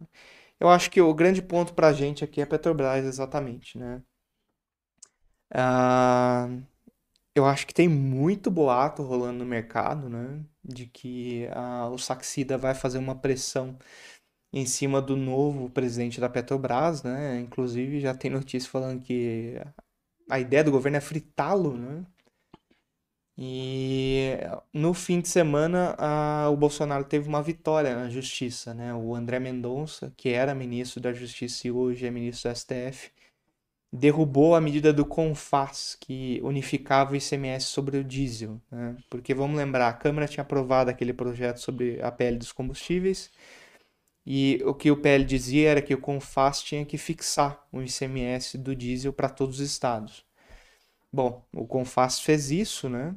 Eu 0.60 0.68
acho 0.70 0.90
que 0.90 1.00
o 1.00 1.14
grande 1.14 1.42
ponto 1.42 1.74
para 1.74 1.88
a 1.88 1.92
gente 1.92 2.24
aqui 2.24 2.40
é 2.40 2.44
a 2.44 2.46
Petrobras, 2.46 3.04
exatamente, 3.04 3.78
né? 3.78 4.02
Ah, 5.54 6.48
eu 7.34 7.46
acho 7.46 7.66
que 7.66 7.74
tem 7.74 7.88
muito 7.88 8.50
boato 8.50 9.02
rolando 9.02 9.40
no 9.40 9.46
mercado, 9.46 10.08
né? 10.08 10.44
De 10.64 10.86
que 10.86 11.48
ah, 11.52 11.88
o 11.90 11.98
Saxida 11.98 12.58
vai 12.58 12.74
fazer 12.74 12.98
uma 12.98 13.14
pressão 13.16 13.78
em 14.52 14.66
cima 14.66 15.02
do 15.02 15.16
novo 15.16 15.70
presidente 15.70 16.20
da 16.20 16.28
Petrobras, 16.28 17.02
né? 17.02 17.40
Inclusive 17.40 18.00
já 18.00 18.14
tem 18.14 18.30
notícia 18.30 18.70
falando 18.70 19.02
que 19.02 19.56
a 20.30 20.40
ideia 20.40 20.64
do 20.64 20.70
governo 20.72 20.98
é 20.98 21.00
fritá-lo, 21.00 21.76
né? 21.76 22.06
E 23.36 24.36
no 24.72 24.92
fim 24.94 25.20
de 25.20 25.28
semana, 25.28 25.94
a, 25.98 26.50
o 26.50 26.56
Bolsonaro 26.56 27.04
teve 27.04 27.28
uma 27.28 27.42
vitória 27.42 27.94
na 27.94 28.08
justiça, 28.10 28.74
né? 28.74 28.94
O 28.94 29.14
André 29.14 29.38
Mendonça, 29.40 30.12
que 30.16 30.28
era 30.30 30.54
ministro 30.54 31.00
da 31.00 31.12
Justiça 31.12 31.66
e 31.66 31.70
hoje 31.70 32.06
é 32.06 32.10
ministro 32.10 32.50
do 32.50 32.56
STF, 32.56 33.10
derrubou 33.92 34.54
a 34.54 34.60
medida 34.60 34.92
do 34.92 35.04
CONFAS, 35.06 35.96
que 36.00 36.40
unificava 36.42 37.12
o 37.12 37.16
ICMS 37.16 37.66
sobre 37.66 37.98
o 37.98 38.04
diesel, 38.04 38.60
né? 38.70 38.96
Porque 39.10 39.34
vamos 39.34 39.56
lembrar, 39.56 39.88
a 39.88 39.92
Câmara 39.94 40.28
tinha 40.28 40.42
aprovado 40.42 40.90
aquele 40.90 41.12
projeto 41.12 41.58
sobre 41.58 42.00
a 42.02 42.10
pele 42.12 42.38
dos 42.38 42.52
combustíveis 42.52 43.30
E 44.26 44.60
o 44.64 44.74
que 44.74 44.90
o 44.90 44.96
PL 44.96 45.24
dizia 45.24 45.70
era 45.70 45.82
que 45.82 45.94
o 45.94 46.00
CONFAS 46.00 46.62
tinha 46.62 46.84
que 46.84 46.96
fixar 46.98 47.66
o 47.72 47.82
ICMS 47.82 48.58
do 48.58 48.74
diesel 48.74 49.12
para 49.12 49.28
todos 49.28 49.60
os 49.60 49.66
estados. 49.70 50.24
Bom, 51.12 51.44
o 51.52 51.66
CONFAS 51.66 52.20
fez 52.20 52.50
isso, 52.50 52.88
né? 52.88 53.14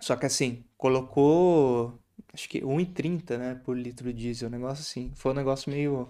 Só 0.00 0.16
que 0.16 0.26
assim, 0.26 0.64
colocou 0.76 1.98
acho 2.32 2.48
que 2.48 2.60
1,30, 2.62 3.38
né, 3.38 3.54
por 3.64 3.76
litro 3.76 4.12
diesel, 4.12 4.48
um 4.48 4.52
negócio 4.52 4.82
assim. 4.82 5.12
Foi 5.14 5.32
um 5.32 5.34
negócio 5.34 5.70
meio 5.70 6.08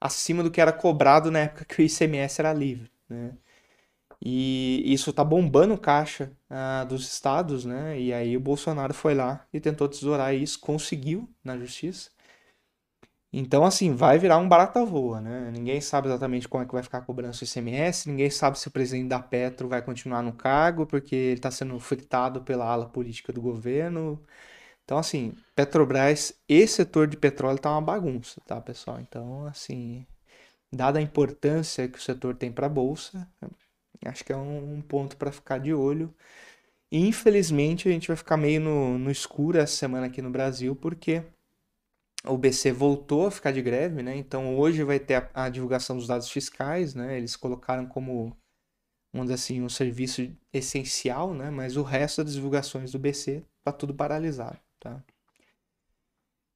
acima 0.00 0.42
do 0.42 0.50
que 0.50 0.60
era 0.60 0.72
cobrado 0.72 1.30
na 1.30 1.40
época 1.40 1.64
que 1.64 1.82
o 1.82 1.84
ICMS 1.84 2.40
era 2.40 2.52
livre, 2.52 2.90
né? 3.08 3.32
E 4.24 4.82
isso 4.92 5.12
tá 5.12 5.22
bombando 5.24 5.76
caixa 5.78 6.32
ah, 6.48 6.84
dos 6.84 7.06
estados, 7.06 7.64
né? 7.64 8.00
E 8.00 8.12
aí 8.12 8.36
o 8.36 8.40
Bolsonaro 8.40 8.94
foi 8.94 9.14
lá 9.14 9.46
e 9.52 9.60
tentou 9.60 9.88
tesourar 9.88 10.34
isso, 10.34 10.58
conseguiu 10.60 11.28
na 11.44 11.56
justiça. 11.58 12.10
Então, 13.32 13.64
assim, 13.64 13.94
vai 13.94 14.18
virar 14.18 14.38
um 14.38 14.48
barata 14.48 14.84
voa, 14.84 15.20
né? 15.20 15.50
Ninguém 15.52 15.80
sabe 15.80 16.08
exatamente 16.08 16.48
como 16.48 16.62
é 16.62 16.66
que 16.66 16.72
vai 16.72 16.82
ficar 16.82 16.98
a 16.98 17.02
cobrança 17.02 17.44
do 17.44 17.48
ICMS, 17.48 18.08
ninguém 18.08 18.30
sabe 18.30 18.58
se 18.58 18.68
o 18.68 18.70
presidente 18.70 19.08
da 19.08 19.20
Petro 19.20 19.68
vai 19.68 19.82
continuar 19.82 20.22
no 20.22 20.32
cargo, 20.32 20.86
porque 20.86 21.14
ele 21.14 21.34
está 21.34 21.50
sendo 21.50 21.78
fritado 21.78 22.42
pela 22.42 22.64
ala 22.64 22.86
política 22.88 23.32
do 23.32 23.42
governo. 23.42 24.22
Então, 24.84 24.98
assim, 24.98 25.34
Petrobras 25.54 26.34
e 26.48 26.66
setor 26.66 27.08
de 27.08 27.16
petróleo 27.16 27.58
tá 27.58 27.70
uma 27.70 27.82
bagunça, 27.82 28.40
tá, 28.46 28.60
pessoal? 28.60 29.00
Então, 29.00 29.46
assim, 29.46 30.06
dada 30.72 30.98
a 30.98 31.02
importância 31.02 31.88
que 31.88 31.98
o 31.98 32.02
setor 32.02 32.36
tem 32.36 32.52
para 32.52 32.66
a 32.66 32.68
bolsa, 32.68 33.28
acho 34.04 34.24
que 34.24 34.32
é 34.32 34.36
um, 34.36 34.80
ponto 34.82 35.16
para 35.16 35.32
ficar 35.32 35.58
de 35.58 35.74
olho. 35.74 36.14
Infelizmente, 36.90 37.88
a 37.88 37.92
gente 37.92 38.08
vai 38.08 38.16
ficar 38.16 38.36
meio 38.36 38.60
no, 38.60 38.98
no 38.98 39.10
escuro 39.10 39.58
essa 39.58 39.76
semana 39.76 40.06
aqui 40.06 40.22
no 40.22 40.30
Brasil, 40.30 40.76
porque 40.76 41.22
o 42.24 42.36
BC 42.36 42.72
voltou 42.72 43.26
a 43.26 43.30
ficar 43.30 43.52
de 43.52 43.62
greve, 43.62 44.02
né? 44.02 44.16
Então 44.16 44.58
hoje 44.58 44.82
vai 44.82 44.98
ter 44.98 45.14
a, 45.14 45.44
a, 45.44 45.48
divulgação 45.48 45.96
dos 45.96 46.06
dados 46.06 46.30
fiscais, 46.30 46.94
né? 46.94 47.16
Eles 47.16 47.36
colocaram 47.36 47.86
como, 47.86 48.36
vamos 49.12 49.30
assim, 49.30 49.62
um 49.62 49.68
serviço 49.68 50.30
essencial, 50.52 51.34
né? 51.34 51.50
Mas 51.50 51.76
o 51.76 51.82
resto 51.82 52.24
das 52.24 52.34
divulgações 52.34 52.92
do 52.92 52.98
BC 52.98 53.44
tá 53.64 53.72
tudo 53.72 53.94
paralisado. 53.94 54.58
Tá? 54.80 55.02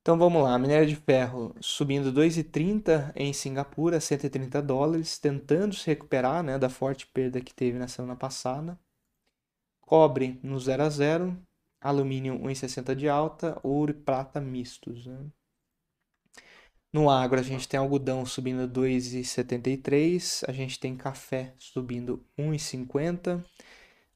Então 0.02 0.19
vamos 0.19 0.43
lá, 0.43 0.59
minério 0.59 0.88
de 0.88 0.97
ferro 0.97 1.55
subindo 1.61 2.12
2,30 2.12 3.12
em 3.14 3.33
Singapura, 3.33 4.00
130 4.00 4.62
dólares, 4.62 5.19
tentando 5.19 5.75
se 5.75 5.87
recuperar 5.87 6.43
né, 6.43 6.59
da 6.59 6.71
forte 6.71 7.07
perda 7.07 7.40
que 7.40 7.55
teve 7.55 7.79
na 7.79 7.87
semana 7.87 8.17
passada. 8.17 8.79
Cobre 9.83 10.40
no 10.43 10.59
0 10.59 10.83
a 10.83 10.88
0, 10.88 11.38
alumínio 11.83 12.38
1,60 12.38 12.95
de 12.95 13.09
alta, 13.09 13.59
ouro 13.62 13.90
e 13.90 13.95
prata 13.95 14.40
mistos. 14.40 15.07
Né? 15.07 15.19
No 16.93 17.09
agro 17.09 17.39
a 17.39 17.43
gente 17.43 17.69
tem 17.69 17.79
algodão 17.79 18.27
subindo 18.27 18.69
2,73, 18.69 20.43
a 20.49 20.53
gente 20.53 20.79
tem 20.81 20.97
café 20.97 21.55
subindo 21.57 22.25
1,50, 22.37 23.45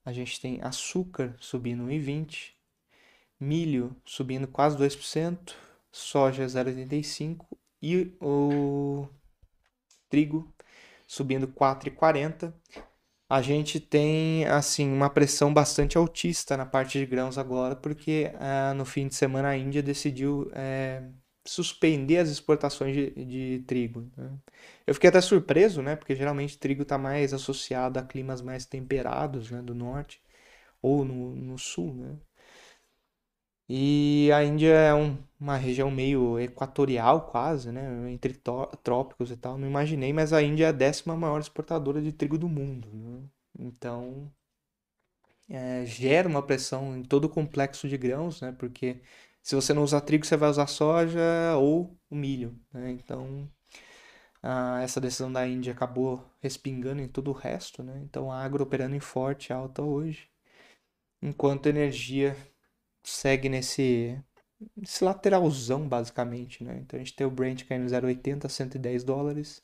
a 0.04 0.12
gente 0.12 0.40
tem 0.40 0.60
açúcar 0.60 1.36
subindo 1.38 1.84
1,20, 1.84 2.50
milho 3.38 3.94
subindo 4.04 4.48
quase 4.48 4.76
2%, 4.76 5.54
soja 5.92 6.46
0,85% 6.46 7.46
e 7.80 8.16
o 8.20 9.06
trigo 10.08 10.52
subindo 11.06 11.46
4,40%. 11.46 12.52
A 13.28 13.40
gente 13.40 13.78
tem 13.80 14.46
assim 14.46 14.92
uma 14.92 15.08
pressão 15.08 15.52
bastante 15.52 15.96
altista 15.96 16.56
na 16.56 16.66
parte 16.66 16.98
de 16.98 17.06
grãos 17.06 17.38
agora, 17.38 17.76
porque 17.76 18.32
ah, 18.38 18.74
no 18.74 18.84
fim 18.84 19.06
de 19.08 19.14
semana 19.14 19.48
a 19.48 19.56
Índia 19.56 19.82
decidiu 19.82 20.50
é, 20.52 21.02
suspender 21.44 22.18
as 22.18 22.28
exportações 22.30 22.94
de, 22.94 23.10
de 23.24 23.64
trigo. 23.66 24.10
Né? 24.16 24.30
Eu 24.86 24.94
fiquei 24.94 25.10
até 25.10 25.20
surpreso, 25.20 25.82
né? 25.82 25.96
Porque 25.96 26.14
geralmente 26.14 26.58
trigo 26.58 26.82
está 26.82 26.96
mais 26.98 27.34
associado 27.34 27.98
a 27.98 28.02
climas 28.02 28.40
mais 28.40 28.64
temperados 28.66 29.50
né? 29.50 29.60
do 29.62 29.74
norte 29.74 30.22
ou 30.82 31.04
no, 31.04 31.34
no 31.34 31.58
sul, 31.58 31.94
né? 31.94 32.16
E 33.68 34.30
a 34.32 34.44
Índia 34.44 34.74
é 34.74 34.94
um, 34.94 35.16
uma 35.40 35.56
região 35.56 35.90
meio 35.90 36.38
equatorial, 36.38 37.26
quase, 37.30 37.72
né? 37.72 38.10
Entre 38.10 38.34
trópicos 38.82 39.30
e 39.30 39.36
tal. 39.36 39.56
Não 39.58 39.66
imaginei, 39.66 40.12
mas 40.12 40.32
a 40.32 40.42
Índia 40.42 40.66
é 40.66 40.68
a 40.68 40.72
décima 40.72 41.16
maior 41.16 41.40
exportadora 41.40 42.02
de 42.02 42.12
trigo 42.12 42.36
do 42.36 42.48
mundo. 42.48 42.88
Né? 42.92 43.22
Então, 43.58 44.30
é, 45.48 45.84
gera 45.86 46.28
uma 46.28 46.42
pressão 46.42 46.96
em 46.96 47.02
todo 47.02 47.24
o 47.26 47.28
complexo 47.28 47.88
de 47.88 47.96
grãos, 47.96 48.40
né? 48.40 48.52
Porque 48.52 49.00
se 49.44 49.54
você 49.54 49.74
não 49.74 49.84
usar 49.84 50.00
trigo, 50.00 50.24
você 50.24 50.38
vai 50.38 50.48
usar 50.48 50.66
soja 50.66 51.20
ou 51.58 51.94
o 52.10 52.16
milho, 52.16 52.58
né? 52.72 52.90
Então, 52.92 53.46
a, 54.42 54.80
essa 54.82 55.00
decisão 55.00 55.30
da 55.30 55.46
Índia 55.46 55.74
acabou 55.74 56.24
respingando 56.40 57.02
em 57.02 57.08
todo 57.08 57.28
o 57.30 57.34
resto, 57.34 57.82
né? 57.82 58.00
Então, 58.04 58.32
a 58.32 58.42
agro 58.42 58.64
operando 58.64 58.96
em 58.96 59.00
forte 59.00 59.52
alta 59.52 59.82
hoje, 59.82 60.30
enquanto 61.22 61.66
a 61.66 61.70
energia 61.70 62.34
segue 63.02 63.50
nesse, 63.50 64.18
nesse 64.74 65.04
lateralzão, 65.04 65.86
basicamente, 65.86 66.64
né? 66.64 66.78
Então 66.78 66.98
a 66.98 67.02
gente 67.04 67.14
tem 67.14 67.26
o 67.26 67.30
Brent 67.30 67.64
caindo 67.66 67.86
0,80 67.86 68.46
a 68.46 68.48
110 68.48 69.04
dólares 69.04 69.62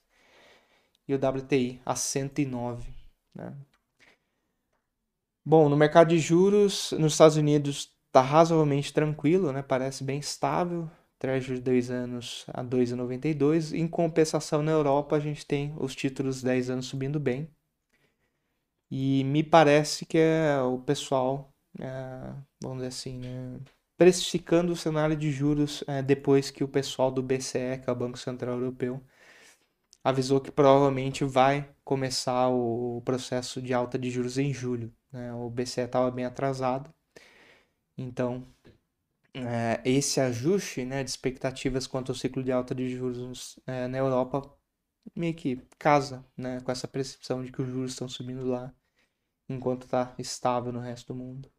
e 1.09 1.15
o 1.15 1.17
WTI 1.17 1.81
a 1.87 1.97
109, 1.97 2.93
né? 3.35 3.57
Bom, 5.43 5.71
no 5.71 5.77
mercado 5.77 6.11
de 6.11 6.19
juros, 6.19 6.93
nos 6.93 7.13
Estados 7.13 7.37
Unidos 7.39 7.99
está 8.11 8.21
razoavelmente 8.21 8.93
tranquilo, 8.93 9.53
né? 9.53 9.63
Parece 9.63 10.05
bem 10.05 10.19
estável. 10.19 10.91
Treasury 11.19 11.57
de 11.59 11.63
2 11.63 11.91
anos 11.91 12.45
a 12.49 12.65
2,92. 12.65 13.75
Em 13.75 13.87
compensação, 13.87 14.63
na 14.63 14.73
Europa, 14.73 15.17
a 15.17 15.21
gente 15.21 15.47
tem 15.47 15.75
os 15.79 15.95
títulos 15.95 16.43
10 16.43 16.71
anos 16.71 16.87
subindo 16.87 17.21
bem. 17.21 17.49
E 18.91 19.25
me 19.25 19.43
parece 19.43 20.05
que 20.07 20.19
é 20.19 20.61
o 20.63 20.79
pessoal 20.79 21.51
é, 21.79 22.35
vamos 22.61 22.79
dizer 22.79 22.89
assim, 22.89 23.19
né, 23.19 23.61
precificando 23.97 24.73
o 24.73 24.77
cenário 24.77 25.17
de 25.17 25.31
juros 25.31 25.85
é, 25.87 26.03
depois 26.03 26.51
que 26.51 26.65
o 26.65 26.69
pessoal 26.69 27.11
do 27.11 27.23
BCE, 27.23 27.79
que 27.83 27.89
é 27.89 27.93
o 27.93 27.97
Banco 27.97 28.19
Central 28.19 28.55
Europeu, 28.57 29.03
avisou 30.03 30.41
que 30.41 30.51
provavelmente 30.51 31.25
vai 31.25 31.71
começar 31.85 32.49
o 32.49 33.03
processo 33.05 33.61
de 33.61 33.75
alta 33.75 33.99
de 33.99 34.11
juros 34.11 34.39
em 34.39 34.53
julho. 34.53 34.93
Né? 35.13 35.33
O 35.35 35.51
BCE 35.51 35.83
estava 35.83 36.11
bem 36.11 36.25
atrasado, 36.25 36.93
então 38.01 38.47
é, 39.35 39.81
esse 39.85 40.21
ajuste 40.21 40.85
né, 40.85 41.05
de 41.05 41.11
expectativas 41.11 41.87
quanto 41.87 42.11
ao 42.13 42.17
ciclo 42.17 42.43
de 42.43 42.51
alta 42.51 42.75
de 42.75 42.89
juros 42.89 43.59
é, 43.67 43.87
na 43.87 43.99
Europa 43.99 44.43
meio 45.15 45.35
que 45.35 45.61
casa 45.79 46.25
né, 46.37 46.61
com 46.61 46.73
essa 46.73 46.89
percepção 46.89 47.45
de 47.45 47.53
que 47.53 47.63
os 47.63 47.69
juros 47.69 47.93
estão 47.93 48.09
subindo 48.09 48.47
lá 48.47 48.73
enquanto 49.49 49.85
está 49.85 50.15
estável 50.19 50.73
no 50.73 50.81
resto 50.81 51.13
do 51.13 51.19
mundo. 51.19 51.51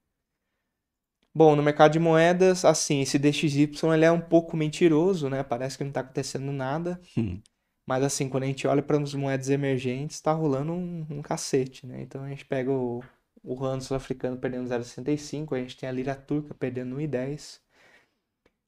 Bom, 1.33 1.55
no 1.55 1.63
mercado 1.63 1.93
de 1.93 2.00
moedas, 2.00 2.65
assim, 2.65 3.01
esse 3.01 3.17
DXY 3.17 3.69
ele 3.93 4.05
é 4.05 4.12
um 4.12 4.19
pouco 4.19 4.57
mentiroso, 4.57 5.29
né? 5.29 5.43
Parece 5.43 5.77
que 5.77 5.83
não 5.83 5.89
está 5.89 6.01
acontecendo 6.01 6.51
nada. 6.51 7.00
Hum. 7.17 7.41
Mas 7.86 8.03
assim, 8.03 8.29
quando 8.29 8.43
a 8.43 8.48
gente 8.48 8.67
olha 8.67 8.81
para 8.81 9.01
as 9.01 9.13
moedas 9.13 9.50
emergentes, 9.50 10.17
está 10.17 10.33
rolando 10.33 10.74
um, 10.74 11.05
um, 11.10 11.21
cacete, 11.21 11.86
né? 11.88 12.01
Então 12.01 12.24
a 12.24 12.29
gente 12.29 12.45
pega 12.45 12.71
o, 12.71 13.01
o 13.43 13.55
rand 13.55 13.81
sul-africano 13.81 14.38
perdendo 14.38 14.69
0,65, 14.69 15.55
a 15.55 15.60
gente 15.60 15.77
tem 15.77 15.89
a 15.89 15.91
lira 15.91 16.15
turca 16.15 16.53
perdendo 16.53 16.95
1,10. 16.95 17.60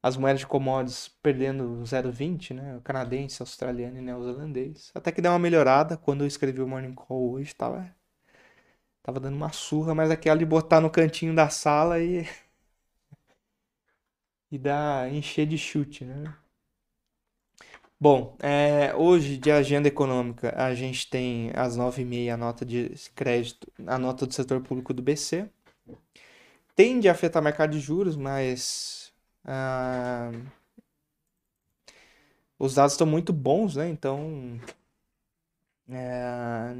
As 0.02 0.18
moedas 0.18 0.42
de 0.42 0.48
commodities 0.48 1.08
perdendo 1.22 1.82
0,20, 1.84 2.54
né? 2.54 2.76
O 2.78 2.82
canadense, 2.82 3.42
australiano 3.42 3.98
e 3.98 4.02
neozelandês. 4.02 4.92
Até 4.94 5.12
que 5.12 5.22
deu 5.22 5.32
uma 5.32 5.40
melhorada. 5.40 5.96
Quando 5.98 6.24
eu 6.24 6.28
escrevi 6.28 6.62
o 6.62 6.68
Morning 6.68 6.94
Call 6.94 7.32
hoje, 7.32 7.56
tava, 7.56 7.90
tava 9.02 9.20
dando 9.20 9.36
uma 9.36 9.52
surra, 9.52 9.96
mas 9.96 10.12
aquela 10.12 10.38
de 10.38 10.46
botar 10.46 10.82
no 10.82 10.90
cantinho 10.90 11.36
da 11.36 11.50
sala 11.50 12.00
e 12.02 12.28
e 14.52 14.58
dá 14.58 15.10
encher 15.10 15.46
de 15.46 15.58
chute, 15.58 16.06
né? 16.06 16.34
Bom, 18.04 18.36
é, 18.42 18.94
hoje 18.96 19.38
de 19.38 19.50
agenda 19.50 19.88
econômica 19.88 20.54
a 20.58 20.76
gente 20.76 21.10
tem 21.10 21.52
às 21.56 21.78
9h30 21.78 22.34
a 22.34 22.36
nota 22.36 22.66
de 22.66 22.92
crédito, 23.16 23.72
a 23.88 23.98
nota 23.98 24.28
do 24.28 24.34
setor 24.34 24.60
público 24.62 24.94
do 24.94 25.02
BC. 25.02 25.50
Tende 26.76 27.08
a 27.08 27.14
afetar 27.14 27.42
o 27.42 27.46
mercado 27.46 27.72
de 27.72 27.80
juros, 27.80 28.18
mas 28.18 29.14
ah, 29.46 30.32
os 32.60 32.76
dados 32.76 32.92
estão 32.94 33.08
muito 33.08 33.32
bons, 33.32 33.78
né? 33.78 33.88
Então, 33.90 34.60
é, 35.90 36.76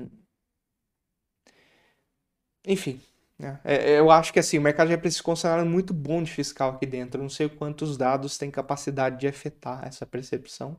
enfim, 2.66 3.02
é, 3.40 3.94
é, 3.94 4.00
eu 4.00 4.12
acho 4.12 4.34
que 4.34 4.40
assim, 4.40 4.58
o 4.58 4.62
mercado 4.62 4.90
já 4.90 4.98
precisa 4.98 5.24
um 5.32 5.36
cenário 5.38 5.66
muito 5.66 5.94
bom 5.94 6.22
de 6.22 6.32
fiscal 6.32 6.72
aqui 6.72 6.86
dentro. 6.86 7.20
Eu 7.20 7.24
não 7.24 7.30
sei 7.30 7.48
quantos 7.50 7.98
dados 7.98 8.38
têm 8.38 8.52
capacidade 8.52 9.20
de 9.20 9.28
afetar 9.28 9.88
essa 9.88 10.06
percepção. 10.06 10.78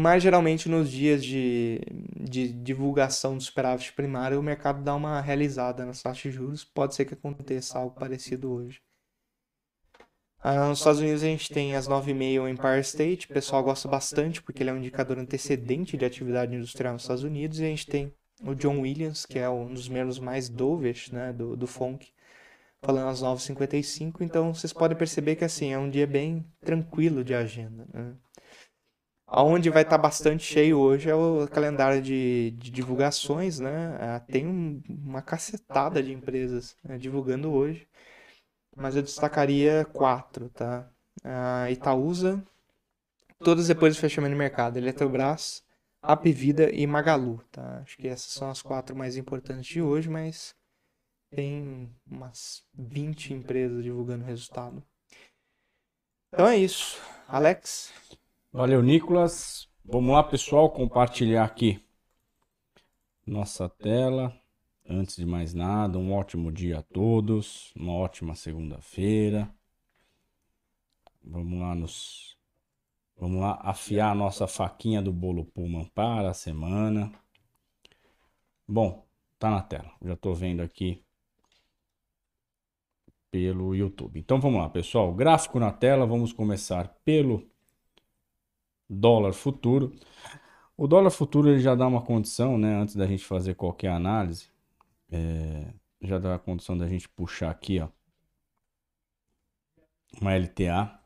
Mas 0.00 0.22
geralmente 0.22 0.68
nos 0.68 0.92
dias 0.92 1.24
de, 1.24 1.80
de 2.16 2.52
divulgação 2.52 3.36
do 3.36 3.42
superávit 3.42 3.92
primário, 3.94 4.38
o 4.38 4.42
mercado 4.42 4.80
dá 4.80 4.94
uma 4.94 5.20
realizada 5.20 5.84
nas 5.84 6.00
taxas 6.00 6.22
de 6.22 6.30
juros. 6.30 6.64
Pode 6.64 6.94
ser 6.94 7.04
que 7.04 7.14
aconteça 7.14 7.80
algo 7.80 7.98
parecido 7.98 8.48
hoje. 8.52 8.80
Ah, 10.38 10.68
nos 10.68 10.78
Estados 10.78 11.00
Unidos 11.00 11.24
a 11.24 11.26
gente 11.26 11.52
tem 11.52 11.74
as 11.74 11.88
9,5 11.88 12.40
o 12.40 12.48
Empire 12.48 12.80
State, 12.80 13.26
o 13.26 13.34
pessoal 13.34 13.60
gosta 13.64 13.88
bastante 13.88 14.40
porque 14.40 14.62
ele 14.62 14.70
é 14.70 14.72
um 14.72 14.78
indicador 14.78 15.18
antecedente 15.18 15.96
de 15.96 16.04
atividade 16.04 16.54
industrial 16.54 16.92
nos 16.92 17.02
Estados 17.02 17.24
Unidos, 17.24 17.58
e 17.58 17.64
a 17.64 17.68
gente 17.68 17.88
tem 17.88 18.14
o 18.44 18.54
John 18.54 18.78
Williams, 18.78 19.26
que 19.26 19.36
é 19.36 19.50
um 19.50 19.74
dos 19.74 19.88
membros 19.88 20.20
mais 20.20 20.48
dovish, 20.48 21.10
né, 21.10 21.32
do, 21.32 21.56
do 21.56 21.66
funk, 21.66 22.12
falando 22.80 23.08
às 23.08 23.20
9h55, 23.20 24.20
então 24.20 24.54
vocês 24.54 24.72
podem 24.72 24.96
perceber 24.96 25.34
que 25.34 25.44
assim, 25.44 25.72
é 25.72 25.78
um 25.78 25.90
dia 25.90 26.06
bem 26.06 26.46
tranquilo 26.60 27.24
de 27.24 27.34
agenda, 27.34 27.84
né? 27.92 28.14
Onde 29.30 29.68
vai 29.68 29.82
estar 29.82 29.98
bastante 29.98 30.42
cheio 30.42 30.78
hoje 30.78 31.10
é 31.10 31.14
o 31.14 31.46
calendário 31.48 32.00
de, 32.00 32.52
de 32.52 32.70
divulgações, 32.70 33.60
né? 33.60 33.96
Ah, 34.00 34.20
tem 34.20 34.46
um, 34.46 34.82
uma 34.88 35.20
cacetada 35.20 36.02
de 36.02 36.12
empresas 36.12 36.74
né, 36.82 36.96
divulgando 36.96 37.52
hoje, 37.52 37.86
mas 38.74 38.96
eu 38.96 39.02
destacaria 39.02 39.84
quatro, 39.92 40.48
tá? 40.48 40.88
A 41.22 41.70
Itaúsa, 41.70 42.42
todas 43.40 43.68
depois 43.68 43.94
do 43.94 44.00
fechamento 44.00 44.34
do 44.34 44.38
mercado, 44.38 44.78
Eletrobras, 44.78 45.62
Apvida 46.00 46.70
e 46.70 46.86
Magalu, 46.86 47.44
tá? 47.52 47.80
Acho 47.82 47.98
que 47.98 48.08
essas 48.08 48.32
são 48.32 48.48
as 48.48 48.62
quatro 48.62 48.96
mais 48.96 49.18
importantes 49.18 49.66
de 49.66 49.82
hoje, 49.82 50.08
mas 50.08 50.54
tem 51.30 51.94
umas 52.10 52.64
20 52.72 53.34
empresas 53.34 53.82
divulgando 53.82 54.24
resultado. 54.24 54.82
Então 56.32 56.46
é 56.46 56.56
isso. 56.56 56.98
Alex? 57.26 57.92
Valeu, 58.58 58.82
Nicolas. 58.82 59.70
Vamos 59.84 60.12
lá, 60.12 60.20
pessoal, 60.20 60.68
compartilhar 60.68 61.44
aqui 61.44 61.80
nossa 63.24 63.68
tela. 63.68 64.36
Antes 64.84 65.14
de 65.14 65.24
mais 65.24 65.54
nada, 65.54 65.96
um 65.96 66.12
ótimo 66.12 66.50
dia 66.50 66.80
a 66.80 66.82
todos, 66.82 67.72
uma 67.76 67.92
ótima 67.92 68.34
segunda-feira. 68.34 69.48
Vamos 71.22 71.60
lá 71.60 71.72
nos 71.72 72.36
Vamos 73.16 73.40
lá 73.40 73.60
afiar 73.62 74.10
a 74.10 74.14
nossa 74.16 74.48
faquinha 74.48 75.00
do 75.00 75.12
bolo 75.12 75.44
Pullman 75.44 75.84
para 75.94 76.30
a 76.30 76.34
semana. 76.34 77.12
Bom, 78.66 79.06
tá 79.38 79.50
na 79.50 79.62
tela. 79.62 79.92
Já 80.02 80.14
estou 80.14 80.34
vendo 80.34 80.62
aqui 80.62 81.00
pelo 83.30 83.72
YouTube. 83.72 84.18
Então 84.18 84.40
vamos 84.40 84.60
lá, 84.60 84.68
pessoal. 84.68 85.14
Gráfico 85.14 85.60
na 85.60 85.70
tela. 85.70 86.04
Vamos 86.04 86.32
começar 86.32 86.88
pelo 87.04 87.48
dólar 88.88 89.32
futuro. 89.32 89.92
O 90.76 90.86
dólar 90.86 91.10
futuro 91.10 91.48
ele 91.48 91.60
já 91.60 91.74
dá 91.74 91.86
uma 91.86 92.02
condição, 92.02 92.56
né? 92.56 92.76
Antes 92.76 92.96
da 92.96 93.06
gente 93.06 93.24
fazer 93.24 93.54
qualquer 93.54 93.90
análise, 93.90 94.48
é, 95.10 95.72
já 96.00 96.18
dá 96.18 96.34
a 96.34 96.38
condição 96.38 96.76
da 96.78 96.88
gente 96.88 97.08
puxar 97.08 97.50
aqui, 97.50 97.80
ó, 97.80 97.88
uma 100.20 100.34
LTA. 100.34 101.00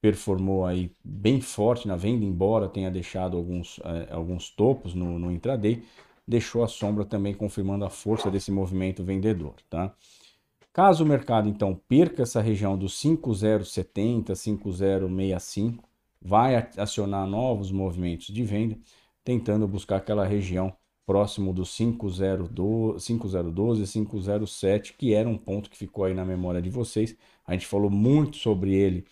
performou 0.00 0.64
aí 0.64 0.90
bem 1.04 1.40
forte 1.40 1.86
na 1.86 1.96
venda, 1.96 2.24
embora 2.24 2.68
tenha 2.68 2.90
deixado 2.90 3.36
alguns, 3.36 3.78
é, 3.84 4.12
alguns 4.12 4.48
topos 4.48 4.94
no, 4.94 5.18
no 5.18 5.30
intraday 5.30 5.82
deixou 6.30 6.62
a 6.62 6.68
sombra 6.68 7.04
também 7.04 7.34
confirmando 7.34 7.84
a 7.84 7.90
força 7.90 8.30
desse 8.30 8.52
movimento 8.52 9.02
vendedor, 9.02 9.54
tá? 9.68 9.92
Caso 10.72 11.02
o 11.02 11.06
mercado 11.06 11.48
então 11.48 11.74
perca 11.88 12.22
essa 12.22 12.40
região 12.40 12.78
dos 12.78 12.96
5070, 13.00 14.36
5065, 14.36 15.88
vai 16.22 16.68
acionar 16.76 17.26
novos 17.26 17.72
movimentos 17.72 18.28
de 18.28 18.44
venda, 18.44 18.78
tentando 19.24 19.66
buscar 19.66 19.96
aquela 19.96 20.24
região 20.24 20.72
próximo 21.04 21.52
do 21.52 21.66
5012, 21.66 23.04
5012 23.04 23.86
5007, 23.88 24.94
que 24.96 25.12
era 25.12 25.28
um 25.28 25.36
ponto 25.36 25.68
que 25.68 25.76
ficou 25.76 26.04
aí 26.04 26.14
na 26.14 26.24
memória 26.24 26.62
de 26.62 26.70
vocês. 26.70 27.16
A 27.44 27.52
gente 27.52 27.66
falou 27.66 27.90
muito 27.90 28.36
sobre 28.36 28.72
ele 28.72 29.04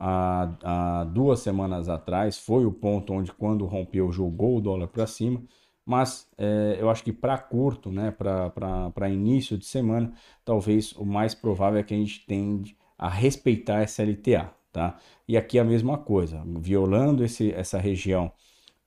há, 0.00 0.54
há 0.62 1.04
duas 1.04 1.40
semanas 1.40 1.90
atrás. 1.90 2.38
Foi 2.38 2.64
o 2.64 2.72
ponto 2.72 3.12
onde, 3.12 3.30
quando 3.30 3.66
rompeu, 3.66 4.10
jogou 4.10 4.56
o 4.56 4.60
dólar 4.62 4.88
para 4.88 5.06
cima 5.06 5.42
mas 5.84 6.28
é, 6.38 6.76
eu 6.80 6.88
acho 6.90 7.02
que 7.04 7.12
para 7.12 7.36
curto, 7.38 7.90
né, 7.90 8.10
para 8.10 9.08
início 9.08 9.58
de 9.58 9.66
semana, 9.66 10.12
talvez 10.44 10.92
o 10.92 11.04
mais 11.04 11.34
provável 11.34 11.80
é 11.80 11.82
que 11.82 11.94
a 11.94 11.96
gente 11.96 12.24
tende 12.26 12.76
a 12.96 13.08
respeitar 13.08 13.82
essa 13.82 14.02
LTA, 14.02 14.52
tá? 14.72 14.98
E 15.28 15.36
aqui 15.36 15.58
a 15.58 15.64
mesma 15.64 15.98
coisa, 15.98 16.42
violando 16.46 17.24
esse, 17.24 17.52
essa 17.52 17.78
região 17.78 18.32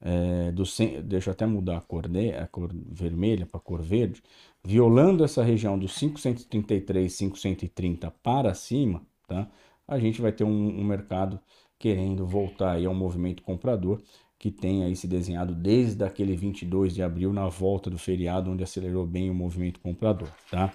é, 0.02 0.52
do 0.52 0.64
deixa 1.04 1.30
eu 1.30 1.34
até 1.34 1.46
mudar 1.46 1.78
a 1.78 1.82
cor, 1.82 2.08
de, 2.08 2.32
a 2.34 2.48
cor 2.48 2.72
vermelha 2.74 3.46
para 3.46 3.60
cor 3.60 3.82
verde, 3.82 4.22
violando 4.64 5.24
essa 5.24 5.44
região 5.44 5.78
dos 5.78 5.98
533, 5.98 7.16
530 7.16 8.12
para 8.24 8.54
cima, 8.54 9.02
tá? 9.28 9.48
A 9.88 10.00
gente 10.00 10.22
vai 10.22 10.32
ter 10.32 10.44
um, 10.44 10.80
um 10.80 10.84
mercado 10.84 11.40
querendo 11.80 12.26
voltar 12.26 12.74
aí 12.74 12.86
ao 12.86 12.94
movimento 12.94 13.44
comprador 13.44 14.02
que 14.40 14.52
tem 14.52 14.84
aí 14.84 14.96
se 14.96 15.08
desenhado 15.08 15.56
desde 15.56 16.04
aquele 16.04 16.36
22 16.36 16.94
de 16.94 17.02
abril 17.02 17.34
na 17.34 17.48
volta 17.48 17.90
do 17.90 17.98
feriado, 17.98 18.52
onde 18.52 18.64
acelerou 18.64 19.06
bem 19.06 19.30
o 19.30 19.34
movimento 19.34 19.80
comprador, 19.80 20.30
tá? 20.50 20.74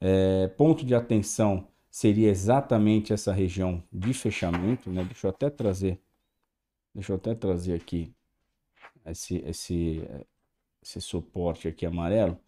É, 0.00 0.48
ponto 0.48 0.84
de 0.84 0.94
atenção 0.94 1.66
seria 1.90 2.28
exatamente 2.28 3.12
essa 3.12 3.32
região 3.32 3.82
de 3.92 4.12
fechamento, 4.12 4.90
né? 4.90 5.04
Deixa 5.04 5.26
eu 5.26 5.30
até 5.30 5.48
trazer, 5.50 6.00
deixa 6.94 7.12
eu 7.12 7.16
até 7.16 7.34
trazer 7.34 7.74
aqui 7.74 8.12
esse, 9.06 9.36
esse, 9.46 10.02
esse 10.82 11.00
suporte 11.00 11.68
aqui 11.68 11.86
amarelo, 11.86 12.38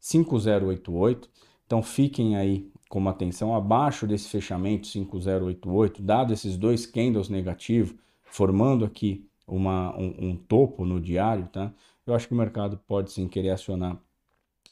5088. 0.00 1.30
Então 1.64 1.82
fiquem 1.82 2.36
aí 2.36 2.70
com 2.88 2.98
uma 2.98 3.10
atenção 3.10 3.54
abaixo 3.54 4.06
desse 4.06 4.28
fechamento 4.28 4.86
5088, 4.86 6.02
dado 6.02 6.32
esses 6.32 6.56
dois 6.56 6.86
candles 6.86 7.28
negativos, 7.28 7.94
formando 8.24 8.84
aqui 8.84 9.26
uma, 9.46 9.96
um, 9.96 10.30
um, 10.30 10.36
topo 10.36 10.84
no 10.84 11.00
diário, 11.00 11.46
tá? 11.48 11.72
Eu 12.06 12.14
acho 12.14 12.26
que 12.28 12.34
o 12.34 12.36
mercado 12.36 12.78
pode 12.86 13.12
sim 13.12 13.28
querer 13.28 13.50
acionar 13.50 14.00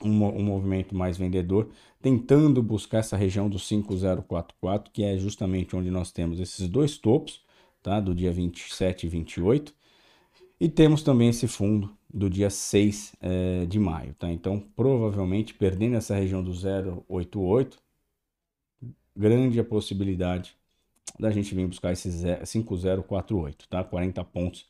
um, 0.03 0.11
um 0.11 0.43
movimento 0.43 0.95
mais 0.95 1.17
vendedor, 1.17 1.71
tentando 2.01 2.63
buscar 2.63 2.99
essa 2.99 3.17
região 3.17 3.49
do 3.49 3.59
5044, 3.59 4.93
que 4.93 5.05
é 5.05 5.17
justamente 5.17 5.77
onde 5.77 5.91
nós 5.91 6.11
temos 6.13 6.41
esses 6.41 6.69
dois 6.69 6.99
topos, 6.99 7.43
tá? 7.83 8.01
Do 8.01 8.15
dia 8.15 8.33
27 8.33 9.07
e 9.07 9.09
28. 9.09 9.75
E 10.61 10.69
temos 10.69 11.03
também 11.03 11.29
esse 11.29 11.47
fundo 11.47 11.91
do 12.13 12.31
dia 12.31 12.51
6 12.51 13.17
é, 13.21 13.67
de 13.67 13.79
maio, 13.79 14.15
tá? 14.15 14.31
Então, 14.31 14.61
provavelmente, 14.77 15.55
perdendo 15.55 15.97
essa 15.97 16.15
região 16.15 16.43
do 16.43 16.53
088, 17.09 17.79
grande 19.17 19.61
a 19.61 19.65
possibilidade 19.65 20.57
da 21.19 21.31
gente 21.31 21.55
vir 21.55 21.67
buscar 21.67 21.93
esse 21.93 22.11
5048, 22.45 23.69
tá? 23.69 23.85
40 23.85 24.25
pontos 24.25 24.67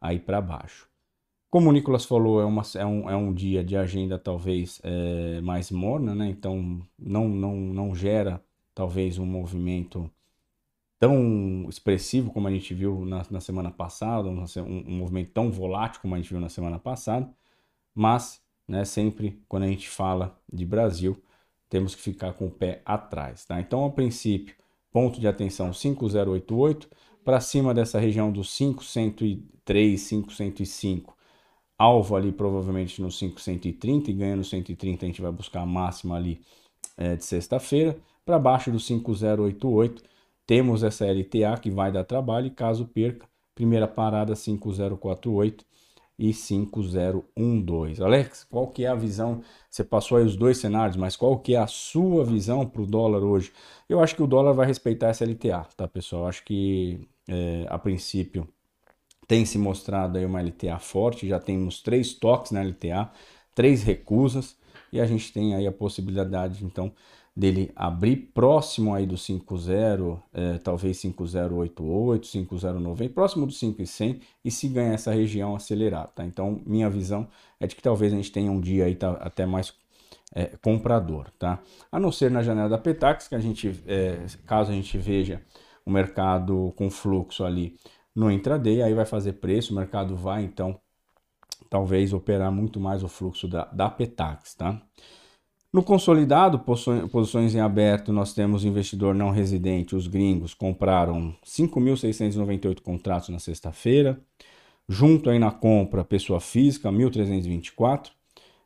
aí 0.00 0.18
para 0.18 0.40
baixo. 0.40 0.88
Como 1.50 1.70
o 1.70 1.72
Nicolas 1.72 2.04
falou, 2.04 2.40
é, 2.40 2.44
uma, 2.44 2.62
é, 2.74 2.84
um, 2.84 3.10
é 3.10 3.16
um 3.16 3.32
dia 3.32 3.64
de 3.64 3.76
agenda 3.76 4.18
talvez 4.18 4.80
é, 4.82 5.40
mais 5.40 5.70
morna, 5.70 6.14
né? 6.14 6.28
Então 6.28 6.82
não, 6.98 7.28
não, 7.28 7.56
não 7.56 7.94
gera 7.94 8.42
talvez 8.74 9.18
um 9.18 9.24
movimento 9.24 10.10
tão 10.98 11.66
expressivo 11.68 12.32
como 12.32 12.48
a 12.48 12.50
gente 12.50 12.74
viu 12.74 13.04
na, 13.04 13.24
na 13.30 13.40
semana 13.40 13.70
passada, 13.70 14.28
um, 14.28 14.44
um, 14.66 14.98
movimento 14.98 15.32
tão 15.32 15.50
volátil 15.50 16.00
como 16.00 16.14
a 16.14 16.18
gente 16.18 16.30
viu 16.30 16.40
na 16.40 16.48
semana 16.48 16.78
passada, 16.78 17.30
mas 17.94 18.42
né, 18.68 18.84
sempre 18.84 19.42
quando 19.48 19.64
a 19.64 19.68
gente 19.68 19.88
fala 19.88 20.38
de 20.52 20.64
Brasil, 20.66 21.22
temos 21.68 21.94
que 21.94 22.02
ficar 22.02 22.32
com 22.34 22.46
o 22.46 22.50
pé 22.50 22.82
atrás. 22.84 23.44
Tá? 23.44 23.60
Então, 23.60 23.84
a 23.84 23.90
princípio, 23.90 24.54
ponto 24.96 25.20
de 25.20 25.28
atenção 25.28 25.74
5088, 25.74 26.88
para 27.22 27.38
cima 27.38 27.74
dessa 27.74 28.00
região 28.00 28.32
dos 28.32 28.50
5103, 28.56 30.00
5105, 30.00 31.14
alvo 31.76 32.16
ali 32.16 32.32
provavelmente 32.32 33.02
no 33.02 33.12
5130 33.12 34.10
e 34.10 34.14
ganhando 34.14 34.42
130 34.42 35.04
a 35.04 35.08
gente 35.08 35.20
vai 35.20 35.30
buscar 35.30 35.60
a 35.60 35.66
máxima 35.66 36.16
ali 36.16 36.40
é, 36.96 37.14
de 37.14 37.26
sexta-feira. 37.26 37.98
Para 38.24 38.38
baixo 38.38 38.70
do 38.70 38.80
5088 38.80 40.02
temos 40.46 40.82
essa 40.82 41.04
LTA 41.04 41.58
que 41.60 41.70
vai 41.70 41.92
dar 41.92 42.04
trabalho 42.04 42.46
e 42.46 42.50
caso 42.50 42.86
perca, 42.86 43.28
primeira 43.54 43.86
parada 43.86 44.34
5048 44.34 45.65
e 46.18 46.32
5012. 46.32 48.02
Alex, 48.02 48.44
qual 48.44 48.68
que 48.68 48.84
é 48.84 48.88
a 48.88 48.94
visão? 48.94 49.42
Você 49.70 49.84
passou 49.84 50.18
aí 50.18 50.24
os 50.24 50.36
dois 50.36 50.58
cenários, 50.58 50.96
mas 50.96 51.16
qual 51.16 51.38
que 51.38 51.54
é 51.54 51.58
a 51.58 51.66
sua 51.66 52.24
visão 52.24 52.66
para 52.66 52.82
o 52.82 52.86
dólar 52.86 53.22
hoje? 53.22 53.52
Eu 53.88 54.00
acho 54.00 54.14
que 54.14 54.22
o 54.22 54.26
dólar 54.26 54.52
vai 54.52 54.66
respeitar 54.66 55.08
essa 55.08 55.24
LTA, 55.24 55.66
tá 55.76 55.86
pessoal? 55.86 56.22
Eu 56.22 56.28
acho 56.28 56.44
que 56.44 57.06
é, 57.28 57.66
a 57.68 57.78
princípio 57.78 58.48
tem 59.28 59.44
se 59.44 59.58
mostrado 59.58 60.18
aí 60.18 60.24
uma 60.24 60.40
LTA 60.40 60.78
forte, 60.78 61.28
já 61.28 61.40
temos 61.40 61.82
três 61.82 62.14
toques 62.14 62.52
na 62.52 62.62
LTA, 62.62 63.10
três 63.54 63.82
recusas 63.82 64.56
e 64.92 65.00
a 65.00 65.06
gente 65.06 65.32
tem 65.32 65.54
aí 65.54 65.66
a 65.66 65.72
possibilidade 65.72 66.64
então 66.64 66.92
dele 67.36 67.70
abrir 67.76 68.16
próximo 68.32 68.94
aí 68.94 69.04
do 69.04 69.18
50, 69.18 70.22
é, 70.32 70.58
talvez 70.58 70.96
5088, 70.96 72.26
5090, 72.26 73.12
próximo 73.12 73.46
do 73.46 73.52
5100 73.52 74.20
e 74.42 74.50
se 74.50 74.68
ganhar 74.68 74.94
essa 74.94 75.12
região 75.12 75.54
acelerar, 75.54 76.08
tá? 76.08 76.24
Então, 76.24 76.62
minha 76.64 76.88
visão 76.88 77.28
é 77.60 77.66
de 77.66 77.76
que 77.76 77.82
talvez 77.82 78.12
a 78.12 78.16
gente 78.16 78.32
tenha 78.32 78.50
um 78.50 78.60
dia 78.60 78.86
aí 78.86 78.94
tá, 78.94 79.12
até 79.20 79.44
mais 79.44 79.74
é, 80.34 80.46
comprador, 80.62 81.30
tá? 81.38 81.60
A 81.92 82.00
não 82.00 82.10
ser 82.10 82.30
na 82.30 82.42
janela 82.42 82.70
da 82.70 82.78
Petax, 82.78 83.28
que 83.28 83.34
a 83.34 83.40
gente, 83.40 83.82
é, 83.86 84.24
caso 84.46 84.72
a 84.72 84.74
gente 84.74 84.96
veja 84.96 85.42
o 85.84 85.90
mercado 85.90 86.72
com 86.74 86.90
fluxo 86.90 87.44
ali 87.44 87.76
no 88.14 88.30
intraday, 88.30 88.82
aí 88.82 88.94
vai 88.94 89.04
fazer 89.04 89.34
preço, 89.34 89.74
o 89.74 89.76
mercado 89.76 90.16
vai 90.16 90.42
então 90.42 90.80
talvez 91.68 92.12
operar 92.14 92.50
muito 92.50 92.80
mais 92.80 93.02
o 93.02 93.08
fluxo 93.08 93.46
da, 93.46 93.66
da 93.66 93.90
Petax, 93.90 94.54
tá? 94.54 94.80
No 95.76 95.82
consolidado, 95.82 96.58
posições 97.10 97.54
em 97.54 97.60
aberto, 97.60 98.10
nós 98.10 98.32
temos 98.32 98.64
investidor 98.64 99.14
não 99.14 99.28
residente, 99.28 99.94
os 99.94 100.06
gringos 100.06 100.54
compraram 100.54 101.36
5.698 101.44 102.80
contratos 102.80 103.28
na 103.28 103.38
sexta-feira. 103.38 104.18
Junto 104.88 105.28
aí 105.28 105.38
na 105.38 105.50
compra, 105.50 106.02
pessoa 106.02 106.40
física, 106.40 106.90
1.324. 106.90 108.08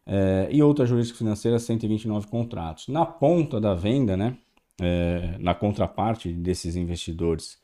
É, 0.06 0.50
e 0.52 0.62
outra 0.62 0.86
jurídica 0.86 1.18
financeira, 1.18 1.58
129 1.58 2.28
contratos. 2.28 2.86
Na 2.86 3.04
ponta 3.04 3.60
da 3.60 3.74
venda, 3.74 4.16
né, 4.16 4.36
é, 4.80 5.34
na 5.40 5.52
contraparte 5.52 6.32
desses 6.32 6.76
investidores 6.76 7.58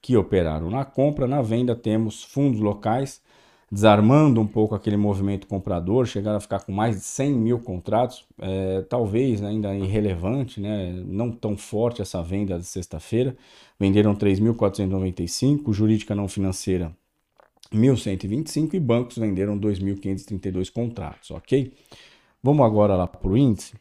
que 0.00 0.16
operaram 0.16 0.68
na 0.68 0.84
compra, 0.84 1.28
na 1.28 1.40
venda 1.40 1.76
temos 1.76 2.24
fundos 2.24 2.58
locais 2.58 3.22
desarmando 3.72 4.38
um 4.38 4.46
pouco 4.46 4.74
aquele 4.74 4.98
movimento 4.98 5.46
comprador, 5.46 6.04
chegaram 6.04 6.36
a 6.36 6.40
ficar 6.40 6.60
com 6.60 6.70
mais 6.70 6.94
de 6.94 7.02
100 7.04 7.32
mil 7.32 7.58
contratos, 7.58 8.26
é, 8.38 8.82
talvez 8.82 9.42
ainda 9.42 9.74
irrelevante, 9.74 10.60
né? 10.60 10.92
não 11.06 11.32
tão 11.32 11.56
forte 11.56 12.02
essa 12.02 12.22
venda 12.22 12.58
de 12.58 12.66
sexta-feira, 12.66 13.34
venderam 13.80 14.14
3.495, 14.14 15.72
jurídica 15.72 16.14
não 16.14 16.28
financeira 16.28 16.94
1.125 17.72 18.74
e 18.74 18.80
bancos 18.80 19.16
venderam 19.16 19.58
2.532 19.58 20.70
contratos, 20.70 21.30
ok? 21.30 21.72
Vamos 22.42 22.66
agora 22.66 22.94
lá 22.94 23.06
para 23.06 23.26
o 23.26 23.38
índice. 23.38 23.74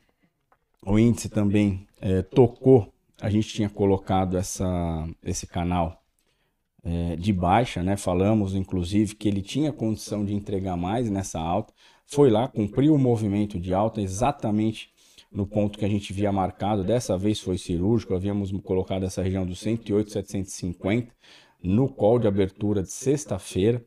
O 0.86 0.98
índice 0.98 1.28
também 1.28 1.86
é, 2.00 2.22
tocou, 2.22 2.94
a 3.20 3.30
gente 3.30 3.50
tinha 3.50 3.70
colocado 3.70 4.38
essa, 4.38 5.06
esse 5.22 5.46
canal 5.46 6.01
é, 6.84 7.16
de 7.16 7.32
baixa, 7.32 7.84
né? 7.84 7.96
Falamos, 7.96 8.56
inclusive, 8.56 9.16
que 9.16 9.28
ele 9.28 9.42
tinha 9.42 9.72
condição 9.72 10.26
de 10.26 10.34
entregar 10.34 10.76
mais 10.76 11.10
nessa 11.10 11.40
alta. 11.40 11.74
Foi 12.06 12.30
lá, 12.30 12.48
cumpriu 12.48 12.94
o 12.94 13.00
movimento 13.00 13.60
de 13.60 13.74
alta 13.74 14.02
exatamente 14.02 14.90
no 15.32 15.48
ponto 15.48 15.80
que 15.80 15.86
a 15.86 15.90
gente 15.90 16.12
via 16.12 16.32
marcado. 16.32 16.84
Dessa 16.84 17.18
vez 17.18 17.40
foi 17.40 17.58
cirúrgico, 17.58 18.14
havíamos 18.14 18.52
colocado 18.64 19.04
essa 19.04 19.22
região 19.22 19.46
dos 19.46 19.60
108,750 19.60 21.14
no 21.64 21.88
call 21.88 22.20
de 22.20 22.28
abertura 22.28 22.82
de 22.82 22.92
sexta-feira. 22.92 23.84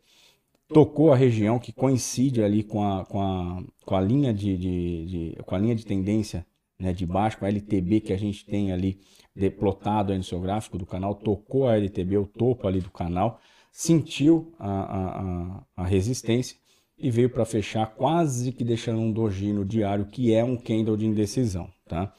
Tocou 0.69 1.13
a 1.13 1.17
região 1.17 1.59
que 1.59 1.73
coincide 1.73 2.43
ali 2.43 2.63
com 2.63 2.83
a, 2.83 3.05
com 3.05 3.21
a, 3.21 3.63
com 3.85 3.95
a, 3.95 4.01
linha, 4.01 4.33
de, 4.33 4.57
de, 4.57 5.07
de 5.07 5.37
com 5.45 5.55
a 5.55 5.59
linha 5.59 5.75
de 5.75 5.85
tendência 5.85 6.47
né, 6.79 6.93
de 6.93 7.07
baixo, 7.07 7.39
com 7.39 7.45
a 7.45 7.49
LTB 7.49 8.01
que 8.01 8.13
a 8.13 8.19
gente 8.19 8.45
tem 8.45 8.73
ali 8.73 9.01
plotado 9.59 10.13
aí 10.13 10.19
no 10.19 10.25
seu 10.25 10.41
gráfico 10.41 10.79
do 10.79 10.87
canal, 10.87 11.15
tocou 11.15 11.69
a 11.69 11.77
LTB, 11.77 12.19
o 12.19 12.27
topo 12.27 12.67
ali 12.67 12.81
do 12.81 12.91
canal, 12.91 13.41
sentiu 13.73 14.55
a, 14.59 14.71
a, 14.71 15.65
a 15.77 15.85
resistência 15.85 16.57
e 16.97 17.11
veio 17.11 17.29
para 17.29 17.45
fechar 17.45 17.87
quase 17.95 18.53
que 18.53 18.65
deixando 18.65 19.01
um 19.01 19.11
doji 19.11 19.53
no 19.53 19.65
diário, 19.65 20.07
que 20.07 20.33
é 20.33 20.45
um 20.45 20.57
candle 20.57 20.97
de 20.97 21.07
indecisão. 21.07 21.69
Tá? 21.87 22.13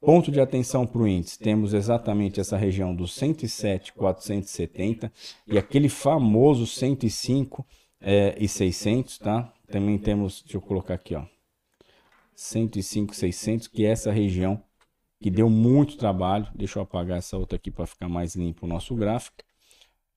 Ponto 0.00 0.32
de 0.32 0.40
atenção 0.40 0.86
para 0.86 1.02
o 1.02 1.06
índice, 1.06 1.38
temos 1.38 1.74
exatamente 1.74 2.40
essa 2.40 2.56
região 2.56 2.94
dos 2.94 3.14
107,470 3.14 5.12
e 5.46 5.58
aquele 5.58 5.88
famoso 5.88 6.66
105 6.66 7.64
é, 8.00 8.34
e 8.36 8.48
600, 8.48 9.18
tá? 9.18 9.52
Também 9.70 9.96
temos, 9.98 10.42
deixa 10.42 10.56
eu 10.56 10.60
colocar 10.60 10.94
aqui, 10.94 11.14
ó, 11.14 11.22
105, 12.34 13.14
600, 13.14 13.68
que 13.68 13.84
é 13.84 13.90
essa 13.90 14.10
região 14.10 14.62
que 15.20 15.30
deu 15.30 15.48
muito 15.48 15.96
trabalho. 15.96 16.46
Deixa 16.54 16.78
eu 16.78 16.82
apagar 16.82 17.18
essa 17.18 17.36
outra 17.36 17.56
aqui 17.56 17.70
para 17.70 17.86
ficar 17.86 18.08
mais 18.08 18.34
limpo 18.34 18.66
o 18.66 18.68
nosso 18.68 18.94
gráfico. 18.94 19.36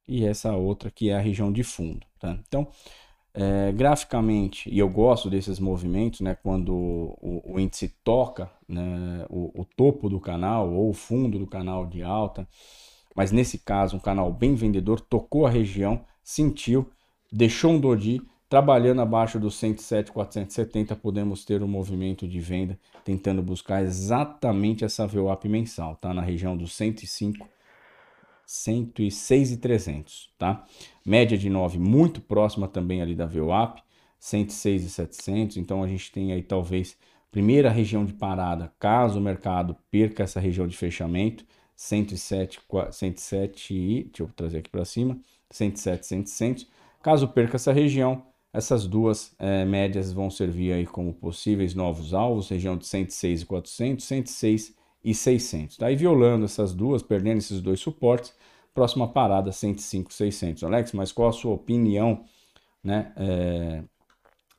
E 0.07 0.25
essa 0.25 0.53
outra 0.55 0.91
que 0.91 1.09
é 1.09 1.15
a 1.15 1.21
região 1.21 1.51
de 1.51 1.63
fundo. 1.63 2.05
Tá? 2.19 2.37
Então, 2.47 2.67
é, 3.37 3.71
graficamente, 3.73 4.69
e 4.69 4.79
eu 4.79 4.87
gosto 4.87 5.29
desses 5.29 5.59
movimentos, 5.59 6.21
né, 6.21 6.35
quando 6.35 6.73
o, 6.73 7.41
o 7.43 7.59
índice 7.59 7.89
toca 8.01 8.49
né, 8.65 9.25
o, 9.29 9.61
o, 9.61 9.65
topo 9.65 10.07
do 10.07 10.21
canal 10.21 10.71
ou 10.71 10.89
o 10.89 10.93
fundo 10.93 11.37
do 11.37 11.45
canal 11.45 11.85
de 11.85 12.01
alta, 12.01 12.47
mas 13.13 13.33
nesse 13.33 13.57
caso 13.57 13.97
um 13.97 13.99
canal 13.99 14.31
bem 14.31 14.55
vendedor, 14.55 15.01
tocou 15.01 15.45
a 15.45 15.49
região, 15.49 16.05
sentiu, 16.23 16.89
deixou 17.29 17.73
um 17.73 17.79
doji, 17.79 18.21
Trabalhando 18.47 19.01
abaixo 19.01 19.39
dos 19.39 19.55
107,470, 19.55 20.95
podemos 20.95 21.43
ter 21.43 21.63
um 21.63 21.67
movimento 21.67 22.27
de 22.27 22.39
venda 22.39 22.79
tentando 23.03 23.41
buscar 23.41 23.81
exatamente 23.81 24.85
essa 24.85 25.07
VWAP 25.07 25.49
mensal, 25.49 25.95
tá? 25.95 26.13
Na 26.13 26.21
região 26.21 26.55
dos 26.55 26.73
105, 26.75 27.49
106 28.45 29.51
e 29.51 29.57
300, 29.57 30.29
tá? 30.37 30.63
Média 31.03 31.35
de 31.35 31.49
9 31.49 31.79
muito 31.79 32.21
próxima 32.21 32.67
também 32.67 33.01
ali 33.01 33.15
da 33.15 33.25
VWAP, 33.25 33.81
106 34.19 34.83
e 34.83 34.89
700, 34.91 35.57
então 35.57 35.81
a 35.81 35.87
gente 35.87 36.11
tem 36.11 36.31
aí 36.31 36.43
talvez 36.43 36.95
primeira 37.31 37.71
região 37.71 38.05
de 38.05 38.13
parada, 38.13 38.71
caso 38.79 39.19
o 39.19 39.21
mercado 39.21 39.75
perca 39.89 40.21
essa 40.21 40.39
região 40.39 40.67
de 40.67 40.77
fechamento, 40.77 41.43
107, 41.75 42.61
107 42.91 43.73
e, 43.73 44.03
deixa 44.03 44.21
eu 44.23 44.29
trazer 44.35 44.59
aqui 44.59 44.69
para 44.69 44.85
cima, 44.85 45.19
107, 45.49 46.29
100, 46.29 46.67
caso 47.01 47.27
perca 47.27 47.55
essa 47.55 47.73
região, 47.73 48.23
essas 48.55 48.87
duas 48.87 49.35
é, 49.37 49.65
médias 49.65 50.13
vão 50.13 50.29
servir 50.29 50.71
aí 50.71 50.85
como 50.85 51.13
possíveis 51.13 51.75
novos 51.75 52.13
alvos, 52.13 52.49
região 52.49 52.77
de 52.77 52.85
106 52.85 53.41
e 53.41 53.45
400, 53.45 54.05
106 54.05 54.75
e 55.03 55.13
600. 55.13 55.77
Daí 55.77 55.95
violando 55.95 56.45
essas 56.45 56.73
duas, 56.73 57.03
perdendo 57.03 57.39
esses 57.39 57.61
dois 57.61 57.81
suportes, 57.81 58.33
próxima 58.73 59.07
parada 59.07 59.51
105 59.51 60.13
600. 60.13 60.63
Alex, 60.63 60.93
mas 60.93 61.11
qual 61.11 61.29
a 61.29 61.33
sua 61.33 61.53
opinião, 61.53 62.23
né, 62.81 63.11
é, 63.17 63.83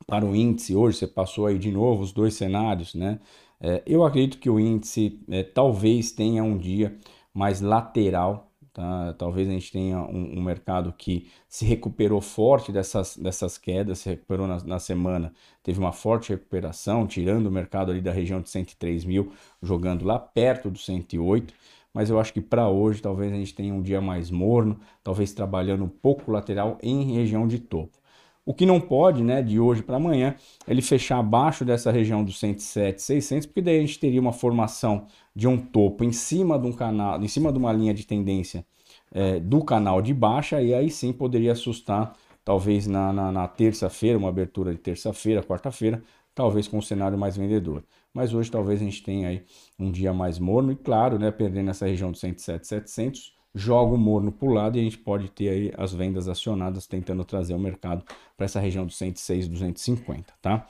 para 0.07 0.27
o 0.27 0.37
índice 0.37 0.75
hoje? 0.75 0.99
Você 0.99 1.07
passou 1.07 1.47
aí 1.47 1.59
de 1.59 1.71
novo 1.71 2.03
os 2.03 2.13
dois 2.13 2.35
cenários, 2.35 2.95
né? 2.95 3.19
É, 3.59 3.83
eu 3.87 4.05
acredito 4.05 4.39
que 4.39 4.51
o 4.51 4.61
índice 4.61 5.19
é, 5.31 5.43
talvez 5.43 6.13
tenha 6.13 6.45
um 6.45 6.59
dia 6.59 6.99
mais 7.33 7.63
lateral 7.63 8.46
Tá? 8.77 9.15
Talvez 9.15 9.49
a 9.49 9.53
gente 9.53 9.73
tenha 9.73 10.03
um, 10.03 10.39
um, 10.39 10.43
mercado 10.43 10.93
que 10.93 11.31
se 11.49 11.65
recuperou 11.65 12.21
forte 12.21 12.71
dessas, 12.71 13.17
dessas 13.17 13.57
quedas, 13.57 14.01
se 14.01 14.11
recuperou 14.11 14.47
na, 14.47 14.63
na, 14.63 14.79
semana, 14.79 15.33
teve 15.63 15.79
uma 15.79 15.93
forte 15.93 16.29
recuperação, 16.29 17.07
tirando 17.07 17.47
o 17.47 17.51
mercado 17.51 17.91
ali 17.91 18.03
da 18.03 18.13
região 18.13 18.39
de 18.39 18.51
103 18.51 19.07
mil, 19.07 19.33
jogando 19.63 20.05
lá 20.05 20.19
perto 20.19 20.71
do 20.71 20.79
108. 20.79 21.55
Mas 21.95 22.11
eu 22.11 22.21
acho 22.21 22.35
que 22.35 22.43
para 22.43 22.69
hoje 22.69 23.01
talvez 23.01 23.33
a 23.33 23.37
gente 23.37 23.55
tenha 23.55 23.73
um 23.73 23.81
dia 23.81 24.03
mais 24.03 24.31
morno, 24.31 24.79
talvez 25.03 25.33
trabalhando 25.33 25.85
um 25.85 25.89
pouco 25.89 26.31
lateral 26.31 26.77
em 26.83 27.15
região 27.15 27.49
de 27.49 27.59
topo. 27.59 27.97
O 28.47 28.55
que 28.55 28.65
não 28.65 28.81
pode, 28.81 29.25
né, 29.25 29.43
de 29.43 29.59
hoje 29.59 29.83
para 29.83 29.97
amanhã, 29.97 30.37
ele 30.69 30.81
fechar 30.81 31.19
abaixo 31.19 31.65
dessa 31.65 31.91
região 31.91 32.23
dos 32.23 32.39
107, 32.39 33.03
600, 33.03 33.47
porque 33.47 33.61
daí 33.61 33.79
a 33.79 33.81
gente 33.81 33.99
teria 33.99 34.21
uma 34.21 34.33
formação 34.33 35.09
de 35.35 35.49
um 35.49 35.59
topo 35.59 36.05
em 36.05 36.13
cima 36.13 36.57
de 36.57 36.65
um 36.69 36.73
canal, 36.73 37.21
em 37.21 37.27
cima 37.27 37.53
de 37.53 37.59
uma 37.59 37.73
linha 37.73 37.93
de 37.93 38.07
tendência 38.07 38.65
é, 39.13 39.41
do 39.41 39.65
canal 39.65 40.01
de 40.01 40.15
baixa, 40.15 40.63
e 40.63 40.73
aí 40.73 40.89
sim 40.89 41.13
poderia 41.13 41.53
assustar, 41.53 42.17
talvez 42.45 42.87
na, 42.87 43.13
na, 43.13 43.33
na 43.33 43.49
terça-feira, 43.49 44.17
uma 44.17 44.29
abertura 44.29 44.73
de 44.73 44.79
terça-feira, 44.79 45.43
quarta-feira, 45.43 46.01
talvez 46.33 46.69
com 46.69 46.79
um 46.79 46.83
cenário 46.83 47.19
mais 47.19 47.37
vendedor. 47.37 47.83
Mas 48.15 48.33
hoje 48.33 48.49
talvez 48.49 48.81
a 48.81 48.85
gente 48.85 49.03
tenha 49.03 49.29
aí 49.29 49.45
um 49.77 49.91
dia 49.91 50.13
mais 50.13 50.39
morno 50.39 50.71
e 50.71 50.77
claro, 50.77 51.19
né, 51.19 51.33
perdendo 51.33 51.71
essa 51.71 51.87
região 51.87 52.13
dos 52.13 52.21
107, 52.21 52.65
700, 52.65 53.36
joga 53.57 53.95
o 53.95 53.99
morno 53.99 54.31
para 54.31 54.47
o 54.47 54.53
lado 54.53 54.77
e 54.77 54.81
a 54.81 54.85
gente 54.85 54.99
pode 54.99 55.31
ter 55.31 55.49
aí 55.49 55.73
as 55.79 55.95
vendas 55.95 56.29
acionadas 56.29 56.87
tentando 56.87 57.25
trazer 57.25 57.55
o 57.55 57.59
mercado 57.59 58.05
para 58.37 58.45
essa 58.45 58.61
região 58.61 58.85
dos 58.85 58.97
106, 58.99 59.49
250, 59.49 60.35
tá? 60.43 60.69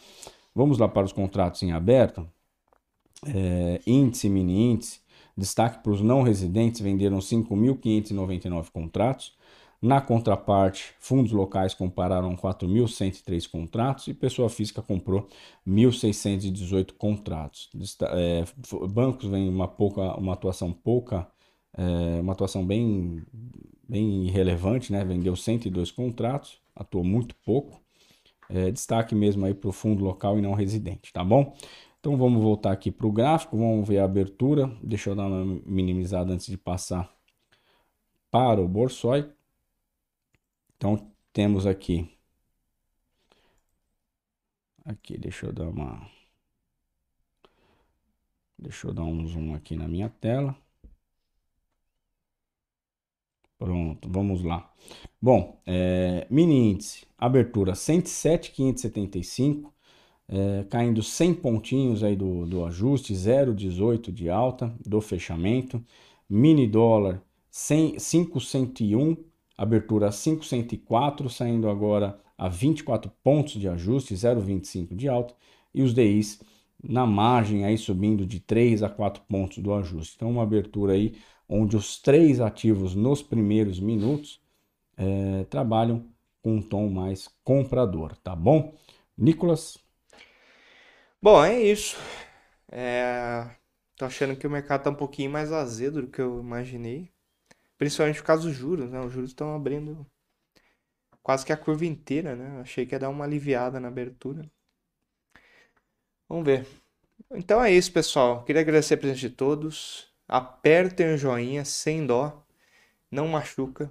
Vamos 0.55 0.79
lá 0.79 0.88
para 0.88 1.05
os 1.05 1.12
contratos 1.12 1.62
em 1.64 1.72
aberto. 1.72 2.27
É, 3.27 3.81
índice, 3.85 4.29
mini 4.29 4.70
índice. 4.70 5.01
Destaque 5.37 5.83
para 5.83 5.92
os 5.92 6.01
não 6.01 6.22
residentes, 6.22 6.81
venderam 6.81 7.18
5.599 7.18 8.70
contratos. 8.70 9.37
Na 9.83 10.01
contraparte, 10.01 10.94
fundos 10.99 11.33
locais 11.33 11.75
compararam 11.75 12.35
4.103 12.37 13.51
contratos 13.51 14.07
e 14.07 14.14
pessoa 14.14 14.49
física 14.49 14.81
comprou 14.81 15.29
1.618 15.66 16.92
contratos. 16.92 17.68
É, 18.12 18.44
bancos 18.88 19.29
vêm 19.29 19.49
uma 19.49 19.68
pouca, 19.68 20.16
uma 20.16 20.33
atuação 20.33 20.72
pouca 20.72 21.27
é, 21.76 22.20
uma 22.20 22.32
atuação 22.32 22.64
bem, 22.66 23.22
bem 23.88 24.26
irrelevante, 24.26 24.92
né? 24.92 25.04
Vendeu 25.04 25.36
102 25.36 25.90
contratos, 25.90 26.60
atuou 26.74 27.04
muito 27.04 27.34
pouco. 27.36 27.80
É, 28.48 28.70
destaque 28.70 29.14
mesmo 29.14 29.44
aí 29.44 29.54
para 29.54 29.68
o 29.68 29.72
fundo 29.72 30.04
local 30.04 30.38
e 30.38 30.42
não 30.42 30.54
residente, 30.54 31.12
tá 31.12 31.24
bom? 31.24 31.54
Então 32.00 32.16
vamos 32.16 32.40
voltar 32.42 32.72
aqui 32.72 32.90
para 32.92 33.06
o 33.06 33.12
gráfico, 33.12 33.56
vamos 33.56 33.86
ver 33.88 33.98
a 33.98 34.04
abertura. 34.04 34.68
Deixa 34.82 35.10
eu 35.10 35.16
dar 35.16 35.26
uma 35.26 35.60
minimizada 35.66 36.32
antes 36.32 36.46
de 36.46 36.56
passar 36.56 37.12
para 38.30 38.60
o 38.62 38.68
Borsoi. 38.68 39.28
Então 40.76 41.10
temos 41.32 41.66
aqui. 41.66 42.08
Aqui, 44.84 45.18
deixa 45.18 45.46
eu 45.46 45.52
dar 45.52 45.68
uma. 45.68 46.08
Deixa 48.58 48.86
eu 48.86 48.94
dar 48.94 49.02
um 49.04 49.26
zoom 49.26 49.54
aqui 49.54 49.76
na 49.76 49.88
minha 49.88 50.08
tela. 50.08 50.56
Pronto, 53.59 54.09
vamos 54.11 54.42
lá. 54.42 54.71
Bom, 55.21 55.61
é, 55.66 56.27
mini 56.31 56.73
índice, 56.73 57.07
abertura 57.16 57.75
107,575, 57.75 59.73
é, 60.29 60.64
caindo 60.64 61.03
100 61.03 61.35
pontinhos 61.35 62.05
aí 62.05 62.14
do, 62.14 62.45
do 62.47 62.64
ajuste, 62.66 63.14
0,18 63.14 64.12
de 64.12 64.29
alta 64.29 64.75
do 64.85 65.01
fechamento. 65.01 65.83
Mini 66.29 66.66
dólar 66.66 67.23
501, 67.51 69.16
abertura 69.57 70.11
504, 70.11 71.31
saindo 71.31 71.71
agora 71.71 72.21
a 72.37 72.49
24 72.49 73.11
pontos 73.25 73.55
de 73.55 73.69
ajuste, 73.69 74.14
0,25 74.14 74.95
de 74.95 75.09
alta. 75.09 75.35
E 75.75 75.83
os 75.83 75.95
DIs 75.95 76.40
na 76.83 77.07
margem 77.07 77.64
aí 77.64 77.79
subindo 77.79 78.27
de 78.27 78.38
3 78.40 78.83
a 78.83 78.88
4 78.90 79.23
pontos 79.29 79.59
do 79.59 79.73
ajuste. 79.73 80.14
Então 80.16 80.31
uma 80.31 80.42
abertura 80.42 80.92
aí 80.92 81.14
onde 81.48 81.76
os 81.76 81.98
três 81.98 82.40
ativos 82.40 82.94
nos 82.94 83.22
primeiros 83.22 83.78
minutos 83.80 84.40
é, 84.96 85.44
trabalham 85.44 86.04
com 86.42 86.56
um 86.56 86.62
tom 86.62 86.88
mais 86.88 87.28
comprador, 87.42 88.16
tá 88.16 88.35
bom? 88.35 88.74
Nicolas? 89.16 89.78
Bom, 91.20 91.42
é 91.42 91.61
isso. 91.61 91.96
É... 92.70 93.50
Tô 93.96 94.04
achando 94.04 94.37
que 94.37 94.46
o 94.46 94.50
mercado 94.50 94.85
tá 94.85 94.90
um 94.90 94.94
pouquinho 94.94 95.30
mais 95.30 95.50
azedo 95.50 96.02
do 96.02 96.09
que 96.09 96.20
eu 96.20 96.40
imaginei. 96.40 97.11
Principalmente 97.78 98.20
por 98.20 98.26
causa 98.26 98.42
dos 98.44 98.54
juros, 98.54 98.90
né? 98.90 99.00
Os 99.00 99.12
juros 99.12 99.30
estão 99.30 99.54
abrindo 99.54 100.06
quase 101.22 101.44
que 101.44 101.52
a 101.52 101.56
curva 101.56 101.85
inteira, 101.85 102.37
né? 102.37 102.61
Achei 102.61 102.87
que 102.87 102.94
ia 102.94 102.98
dar 102.98 103.09
uma 103.09 103.24
aliviada 103.24 103.80
na 103.80 103.88
abertura. 103.88 104.48
Vamos 106.28 106.44
ver. 106.44 106.66
Então 107.32 107.62
é 107.62 107.72
isso, 107.72 107.92
pessoal. 107.92 108.44
Queria 108.44 108.62
agradecer 108.62 108.94
a 108.94 108.98
presença 108.98 109.20
de 109.20 109.30
todos. 109.30 110.14
Apertem 110.28 111.14
o 111.14 111.18
joinha 111.18 111.64
sem 111.64 112.06
dó, 112.06 112.44
não 113.10 113.28
machuca. 113.28 113.90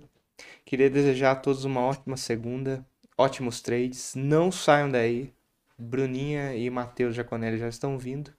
Queria 0.66 0.90
desejar 0.90 1.32
a 1.32 1.36
todos 1.36 1.64
uma 1.66 1.82
ótima 1.82 2.18
segunda, 2.18 2.86
ótimos 3.18 3.62
trades. 3.62 4.14
Não 4.16 4.52
saiam 4.52 4.90
daí. 4.90 5.34
Bruninha 5.78 6.56
e 6.56 6.70
Matheus 6.70 7.16
Jaconelli 7.16 7.58
já 7.58 7.68
estão 7.68 7.98
vindo. 7.98 8.34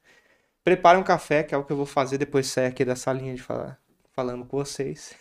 Prepare 0.65 0.99
um 0.99 1.03
café, 1.05 1.43
que 1.43 1.55
é 1.55 1.59
o 1.59 1.65
que 1.65 1.73
eu 1.73 1.77
vou 1.77 1.87
fazer 1.87 2.19
depois 2.19 2.47
de 2.47 2.53
sair 2.53 2.67
aqui 2.67 2.85
dessa 2.85 3.13
linha 3.13 3.35
de 3.35 3.43
falar, 3.43 3.81
falando 4.13 4.45
com 4.45 4.57
vocês. 4.57 5.15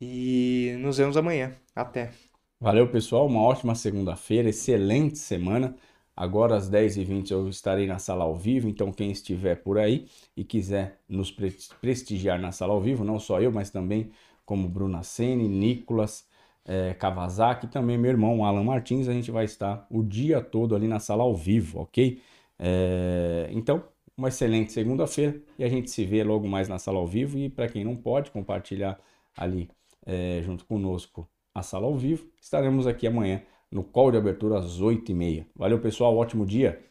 E 0.00 0.76
nos 0.78 0.98
vemos 0.98 1.16
amanhã. 1.16 1.54
Até. 1.74 2.12
Valeu, 2.60 2.90
pessoal. 2.90 3.26
Uma 3.26 3.42
ótima 3.42 3.74
segunda-feira, 3.74 4.48
excelente 4.48 5.18
semana. 5.18 5.74
Agora 6.20 6.54
às 6.54 6.68
10h20 6.68 7.30
eu 7.30 7.48
estarei 7.48 7.86
na 7.86 7.98
sala 7.98 8.24
ao 8.24 8.36
vivo, 8.36 8.68
então 8.68 8.92
quem 8.92 9.10
estiver 9.10 9.54
por 9.54 9.78
aí 9.78 10.06
e 10.36 10.44
quiser 10.44 11.00
nos 11.08 11.30
prestigiar 11.80 12.38
na 12.38 12.52
sala 12.52 12.74
ao 12.74 12.80
vivo, 12.82 13.02
não 13.02 13.18
só 13.18 13.40
eu, 13.40 13.50
mas 13.50 13.70
também 13.70 14.10
como 14.44 14.68
Bruna 14.68 15.02
Sene, 15.02 15.48
Nicolas 15.48 16.28
é, 16.66 16.92
Kawasaki, 16.92 17.68
também 17.68 17.96
meu 17.96 18.10
irmão 18.10 18.44
Alan 18.44 18.62
Martins, 18.62 19.08
a 19.08 19.14
gente 19.14 19.30
vai 19.30 19.46
estar 19.46 19.86
o 19.90 20.02
dia 20.02 20.42
todo 20.42 20.76
ali 20.76 20.86
na 20.86 21.00
sala 21.00 21.22
ao 21.22 21.34
vivo, 21.34 21.80
ok? 21.80 22.20
É, 22.58 23.48
então, 23.50 23.82
uma 24.14 24.28
excelente 24.28 24.72
segunda-feira 24.72 25.40
e 25.58 25.64
a 25.64 25.70
gente 25.70 25.90
se 25.90 26.04
vê 26.04 26.22
logo 26.22 26.46
mais 26.46 26.68
na 26.68 26.78
sala 26.78 26.98
ao 26.98 27.06
vivo 27.06 27.38
e 27.38 27.48
para 27.48 27.66
quem 27.66 27.82
não 27.82 27.96
pode 27.96 28.30
compartilhar 28.30 29.00
ali 29.34 29.70
é, 30.04 30.42
junto 30.44 30.66
conosco 30.66 31.26
a 31.54 31.62
sala 31.62 31.86
ao 31.86 31.96
vivo, 31.96 32.28
estaremos 32.38 32.86
aqui 32.86 33.06
amanhã 33.06 33.40
no 33.70 33.84
call 33.84 34.10
de 34.10 34.18
abertura 34.18 34.58
às 34.58 34.80
8h30. 34.80 35.46
Valeu, 35.54 35.80
pessoal, 35.80 36.16
ótimo 36.16 36.44
dia! 36.44 36.84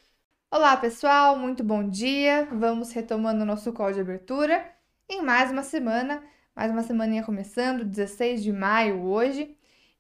Olá, 0.52 0.78
pessoal, 0.78 1.38
muito 1.38 1.64
bom 1.64 1.88
dia! 1.88 2.48
Vamos 2.52 2.92
retomando 2.92 3.44
o 3.44 3.46
nosso 3.46 3.74
call 3.74 3.92
de 3.92 4.00
abertura 4.00 4.66
em 5.10 5.22
mais 5.22 5.52
uma 5.52 5.64
semana, 5.64 6.24
mais 6.56 6.72
uma 6.72 6.82
semaninha 6.84 7.24
começando, 7.24 7.84
16 7.84 8.42
de 8.42 8.54
maio 8.54 9.04
hoje. 9.04 9.58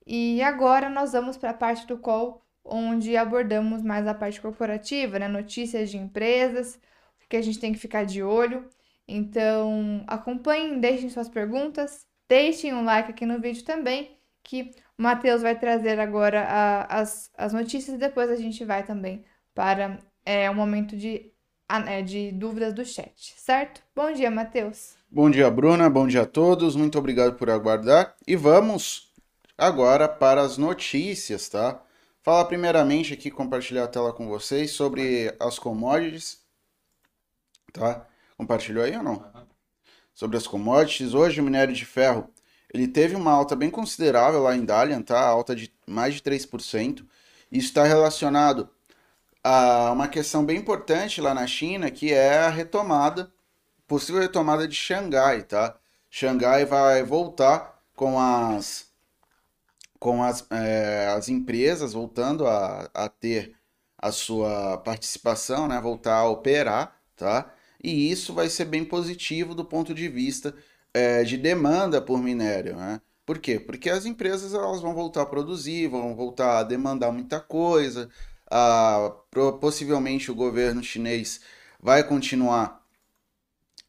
E 0.07 0.41
agora 0.41 0.89
nós 0.89 1.11
vamos 1.11 1.37
para 1.37 1.51
a 1.51 1.53
parte 1.53 1.85
do 1.85 1.97
call 1.97 2.41
onde 2.63 3.17
abordamos 3.17 3.81
mais 3.81 4.07
a 4.07 4.13
parte 4.13 4.39
corporativa, 4.39 5.19
né? 5.19 5.27
Notícias 5.27 5.89
de 5.89 5.97
empresas, 5.97 6.79
que 7.27 7.35
a 7.35 7.41
gente 7.41 7.59
tem 7.59 7.73
que 7.73 7.79
ficar 7.79 8.05
de 8.05 8.23
olho. 8.23 8.67
Então, 9.07 10.03
acompanhem, 10.07 10.79
deixem 10.79 11.09
suas 11.09 11.27
perguntas, 11.27 12.07
deixem 12.27 12.73
um 12.73 12.83
like 12.83 13.11
aqui 13.11 13.25
no 13.25 13.39
vídeo 13.39 13.63
também, 13.65 14.17
que 14.43 14.71
o 14.99 15.01
Matheus 15.01 15.41
vai 15.41 15.57
trazer 15.57 15.97
agora 15.97 16.43
a, 16.43 16.99
as, 16.99 17.31
as 17.37 17.53
notícias 17.53 17.95
e 17.95 17.97
depois 17.97 18.29
a 18.29 18.35
gente 18.35 18.65
vai 18.65 18.83
também 18.83 19.23
para 19.55 19.97
é, 20.25 20.51
um 20.51 20.53
momento 20.53 20.97
de, 20.97 21.31
é, 21.87 22.01
de 22.01 22.33
dúvidas 22.33 22.73
do 22.73 22.83
chat, 22.83 23.33
certo? 23.37 23.81
Bom 23.95 24.11
dia, 24.11 24.29
Matheus. 24.29 24.95
Bom 25.09 25.29
dia, 25.29 25.49
Bruna. 25.49 25.89
Bom 25.89 26.05
dia 26.05 26.23
a 26.23 26.25
todos. 26.25 26.75
Muito 26.75 26.99
obrigado 26.99 27.37
por 27.37 27.49
aguardar. 27.49 28.13
E 28.27 28.35
vamos 28.35 29.13
agora 29.57 30.05
para 30.05 30.41
as 30.41 30.57
notícias, 30.57 31.47
tá? 31.47 31.81
Falar 32.21 32.43
primeiramente 32.45 33.13
aqui, 33.13 33.31
compartilhar 33.31 33.85
a 33.85 33.87
tela 33.87 34.11
com 34.11 34.27
vocês 34.27 34.71
sobre 34.71 35.33
as 35.39 35.57
commodities, 35.57 36.41
tá? 37.71 38.05
Compartilhou 38.37 38.83
aí 38.83 38.97
ou 38.97 39.03
não? 39.03 39.25
Sobre 40.13 40.35
as 40.35 40.45
commodities. 40.45 41.13
Hoje 41.13 41.39
o 41.39 41.43
minério 41.43 41.73
de 41.73 41.85
ferro 41.85 42.29
ele 42.73 42.87
teve 42.87 43.15
uma 43.15 43.31
alta 43.31 43.55
bem 43.55 43.69
considerável 43.69 44.43
lá 44.43 44.55
em 44.55 44.63
Dalian, 44.65 45.01
tá? 45.01 45.19
Alta 45.19 45.55
de 45.55 45.73
mais 45.87 46.15
de 46.15 46.21
3%. 46.21 47.05
Isso 47.51 47.67
está 47.67 47.83
relacionado 47.83 48.69
a 49.43 49.91
uma 49.91 50.07
questão 50.07 50.45
bem 50.45 50.57
importante 50.57 51.21
lá 51.21 51.33
na 51.33 51.47
China, 51.47 51.89
que 51.91 52.13
é 52.13 52.39
a 52.39 52.49
retomada, 52.49 53.31
possível 53.87 54.21
retomada 54.21 54.67
de 54.67 54.75
Xangai, 54.75 55.43
tá? 55.43 55.77
Xangai 56.09 56.65
vai 56.65 57.03
voltar 57.03 57.81
com 57.95 58.19
as 58.19 58.87
com 59.99 60.23
as, 60.23 60.45
é, 60.51 61.07
as 61.09 61.27
empresas 61.27 61.91
voltando 61.93 62.47
a, 62.47 62.89
a 62.93 63.09
ter 63.09 63.53
a 63.97 64.11
sua 64.11 64.77
participação, 64.77 65.67
né? 65.67 65.79
Voltar 65.81 66.17
a 66.17 66.29
operar, 66.29 66.95
tá? 67.17 67.53
E 67.83 68.11
isso 68.11 68.33
vai 68.33 68.49
ser 68.49 68.65
bem 68.65 68.85
positivo 68.85 69.53
do 69.55 69.65
ponto 69.65 69.93
de 69.93 70.07
vista 70.07 70.55
é, 70.93 71.23
de 71.23 71.37
demanda 71.37 72.01
por 72.01 72.21
minério, 72.21 72.75
né? 72.75 73.01
Por 73.25 73.37
quê? 73.39 73.59
Porque 73.59 73.89
as 73.89 74.05
empresas 74.05 74.53
elas 74.53 74.81
vão 74.81 74.93
voltar 74.93 75.21
a 75.21 75.25
produzir, 75.25 75.87
vão 75.87 76.15
voltar 76.15 76.59
a 76.59 76.63
demandar 76.63 77.11
muita 77.11 77.39
coisa, 77.39 78.09
a, 78.49 79.11
possivelmente 79.61 80.31
o 80.31 80.35
governo 80.35 80.83
chinês 80.83 81.41
vai 81.79 82.03
continuar 82.03 82.83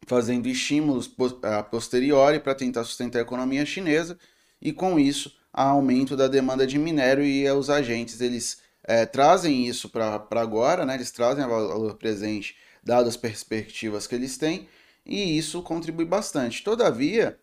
fazendo 0.07 0.47
estímulos 0.49 1.11
a 1.43 1.63
posteriori 1.63 2.41
para 2.41 2.55
tentar 2.55 2.85
sustentar 2.85 3.21
a 3.21 3.23
economia 3.23 3.65
chinesa 3.65 4.19
e 4.61 4.73
com 4.73 4.99
isso 4.99 5.33
há 5.53 5.65
aumento 5.65 6.17
da 6.17 6.29
demanda 6.29 6.67
de 6.67 6.79
minério 6.79 7.25
e 7.25 7.49
os 7.51 7.71
agentes 7.71 8.21
eles 8.21 8.61
é, 8.85 9.07
trazem 9.07 9.67
isso 9.67 9.89
para 9.89 10.27
agora, 10.33 10.85
né? 10.85 10.95
eles 10.95 11.11
trazem 11.11 11.47
valor 11.47 11.95
presente 11.95 12.57
dadas 12.83 13.09
as 13.09 13.17
perspectivas 13.17 14.07
que 14.07 14.15
eles 14.15 14.37
têm 14.37 14.69
e 15.05 15.37
isso 15.37 15.63
contribui 15.63 16.05
bastante. 16.05 16.63
Todavia, 16.63 17.39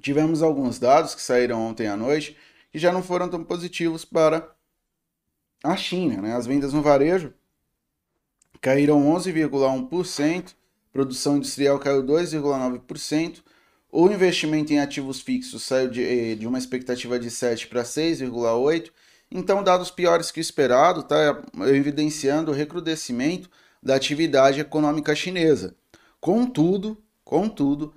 tivemos 0.00 0.42
alguns 0.42 0.78
dados 0.78 1.14
que 1.14 1.22
saíram 1.22 1.60
ontem 1.60 1.86
à 1.86 1.96
noite 1.96 2.36
que 2.70 2.78
já 2.78 2.92
não 2.92 3.02
foram 3.02 3.28
tão 3.28 3.42
positivos 3.44 4.04
para 4.04 4.54
a 5.62 5.76
China. 5.76 6.20
Né? 6.20 6.34
As 6.34 6.46
vendas 6.46 6.72
no 6.72 6.82
varejo 6.82 7.32
caíram 8.60 9.02
11,1%, 9.14 10.54
produção 10.92 11.36
industrial 11.36 11.78
caiu 11.78 12.02
2,9%, 12.02 13.42
o 13.90 14.10
investimento 14.10 14.72
em 14.72 14.80
ativos 14.80 15.20
fixos 15.20 15.62
saiu 15.62 15.88
de, 15.88 16.02
eh, 16.02 16.34
de 16.34 16.46
uma 16.46 16.58
expectativa 16.58 17.18
de 17.18 17.30
7 17.30 17.68
para 17.68 17.84
6,8%, 17.84 18.90
então 19.30 19.62
dados 19.62 19.90
piores 19.90 20.30
que 20.30 20.40
o 20.40 20.42
esperado, 20.42 21.02
tá 21.02 21.42
evidenciando 21.68 22.50
o 22.50 22.54
recrudescimento 22.54 23.48
da 23.82 23.94
atividade 23.94 24.60
econômica 24.60 25.14
chinesa. 25.14 25.74
Contudo, 26.20 27.02
contudo, 27.24 27.94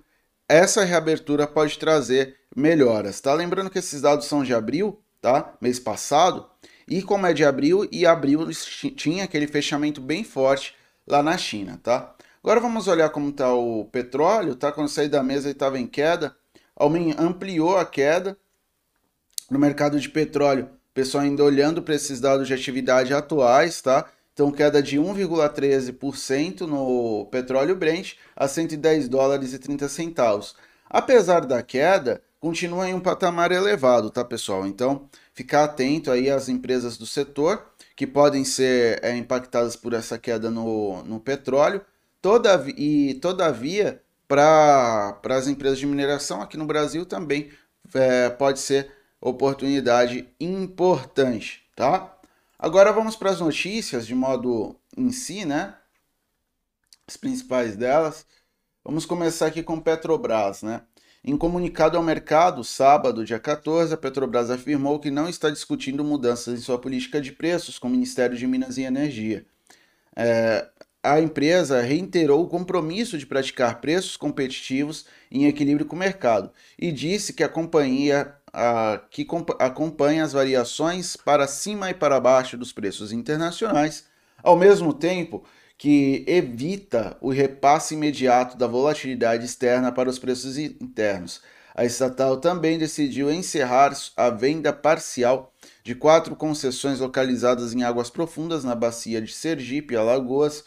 essa 0.48 0.84
reabertura 0.84 1.48
pode 1.48 1.80
trazer 1.80 2.38
melhoras, 2.56 3.22
tá? 3.22 3.34
Lembrando 3.34 3.70
que 3.70 3.80
esses 3.80 4.02
dados 4.02 4.26
são 4.26 4.44
de 4.44 4.54
abril, 4.54 5.02
tá? 5.22 5.56
Mês 5.62 5.80
passado, 5.80 6.50
e 6.88 7.02
como 7.02 7.26
é 7.26 7.34
de 7.34 7.46
abril, 7.46 7.88
e 7.92 8.06
abril 8.06 8.50
tinha 8.96 9.24
aquele 9.24 9.48
fechamento 9.48 10.02
bem 10.02 10.24
forte 10.24 10.76
lá 11.08 11.24
na 11.24 11.38
China, 11.38 11.80
tá? 11.82 12.14
Agora 12.44 12.60
vamos 12.60 12.88
olhar 12.88 13.10
como 13.10 13.30
está 13.30 13.54
o 13.54 13.86
petróleo, 13.86 14.56
tá? 14.56 14.72
Quando 14.72 14.90
saí 14.90 15.08
da 15.08 15.24
mesa 15.24 15.48
ele 15.48 15.54
estava 15.54 15.80
em 15.80 15.88
queda, 15.88 16.36
ampliou 17.18 17.78
a 17.78 17.86
queda. 17.86 18.38
No 19.50 19.60
mercado 19.60 20.00
de 20.00 20.10
petróleo, 20.10 20.70
pessoal 20.94 21.24
ainda 21.24 21.44
olhando 21.44 21.82
para 21.82 21.96
esses 21.96 22.20
dados 22.20 22.48
de 22.48 22.54
atividade 22.54 23.14
atuais, 23.14 23.82
tá? 23.82 24.10
Então, 24.34 24.52
queda 24.52 24.82
de 24.82 24.98
1,13% 24.98 26.62
no 26.62 27.26
petróleo 27.26 27.76
Brent 27.76 28.14
a 28.36 28.48
110 28.48 29.08
dólares 29.10 29.54
e 29.54 29.60
30 29.60 29.90
centavos. 29.90 30.56
Apesar 30.90 31.46
da 31.46 31.62
queda, 31.62 32.22
continua 32.40 32.90
em 32.90 32.94
um 32.94 33.00
patamar 33.00 33.52
elevado, 33.52 34.10
tá, 34.10 34.24
pessoal? 34.24 34.66
Então, 34.66 35.10
ficar 35.34 35.66
atento 35.66 36.12
aí 36.12 36.30
às 36.30 36.50
empresas 36.50 36.98
do 36.98 37.06
setor 37.06 37.66
que 37.96 38.08
podem 38.08 38.44
ser 38.44 39.00
é, 39.04 39.16
impactadas 39.16 39.76
por 39.76 39.94
essa 39.94 40.18
queda 40.18 40.50
no, 40.50 41.04
no 41.04 41.20
petróleo. 41.20 41.82
Todavia, 42.22 42.74
e, 42.78 43.14
todavia, 43.16 44.02
para 44.28 45.20
as 45.26 45.48
empresas 45.48 45.78
de 45.78 45.86
mineração 45.86 46.42
aqui 46.42 46.58
no 46.58 46.66
Brasil 46.66 47.06
também 47.06 47.52
é, 47.94 48.30
pode 48.30 48.60
ser 48.60 48.92
oportunidade 49.20 50.28
importante, 50.40 51.64
tá? 51.76 52.18
Agora 52.62 52.92
vamos 52.92 53.16
para 53.16 53.32
as 53.32 53.40
notícias 53.40 54.06
de 54.06 54.14
modo 54.14 54.76
em 54.96 55.12
si, 55.12 55.46
né? 55.46 55.74
As 57.08 57.18
principais 57.18 57.76
delas. 57.76 58.24
Vamos 58.86 59.04
começar 59.04 59.48
aqui 59.48 59.64
com 59.64 59.80
Petrobras, 59.80 60.62
né? 60.62 60.84
Em 61.24 61.36
comunicado 61.36 61.98
ao 61.98 62.04
mercado, 62.04 62.64
sábado, 62.64 63.26
dia 63.26 63.40
14, 63.40 63.96
a 63.96 63.98
Petrobras 63.98 64.52
afirmou 64.52 65.00
que 65.00 65.10
não 65.10 65.28
está 65.28 65.50
discutindo 65.50 66.04
mudanças 66.04 66.60
em 66.60 66.62
sua 66.62 66.78
política 66.78 67.20
de 67.20 67.32
preços 67.32 67.80
com 67.80 67.88
o 67.88 67.92
Ministério 67.92 68.38
de 68.38 68.46
Minas 68.46 68.78
e 68.78 68.84
Energia. 68.84 69.44
É, 70.16 70.70
a 71.02 71.20
empresa 71.20 71.82
reiterou 71.82 72.44
o 72.44 72.48
compromisso 72.48 73.18
de 73.18 73.26
praticar 73.26 73.82
preços 73.82 74.16
competitivos 74.16 75.08
em 75.32 75.48
equilíbrio 75.48 75.88
com 75.88 75.96
o 75.96 76.00
mercado 76.00 76.52
e 76.78 76.92
disse 76.92 77.34
que 77.34 77.44
a 77.44 77.50
companhia 77.50 78.36
a, 78.54 79.02
que 79.10 79.28
acompanha 79.60 80.24
as 80.24 80.34
variações 80.34 81.16
para 81.16 81.48
cima 81.48 81.90
e 81.90 81.94
para 81.94 82.20
baixo 82.20 82.58
dos 82.58 82.72
preços 82.72 83.12
internacionais, 83.12 84.06
ao 84.44 84.58
mesmo 84.58 84.94
tempo 84.94 85.44
que 85.78 86.24
evita 86.28 87.18
o 87.20 87.32
repasse 87.32 87.96
imediato 87.96 88.56
da 88.56 88.68
volatilidade 88.68 89.46
externa 89.46 89.92
para 89.92 90.10
os 90.10 90.20
preços 90.20 90.58
internos. 90.58 91.42
A 91.74 91.86
estatal 91.86 92.38
também 92.38 92.78
decidiu 92.78 93.32
encerrar 93.32 93.92
a 94.16 94.30
venda 94.30 94.72
parcial 94.72 95.52
de 95.84 95.96
quatro 95.96 96.36
concessões 96.36 97.00
localizadas 97.00 97.74
em 97.74 97.82
águas 97.82 98.10
profundas 98.10 98.64
na 98.64 98.76
bacia 98.76 99.22
de 99.22 99.34
Sergipe 99.34 99.96
Alagoas, 99.96 100.64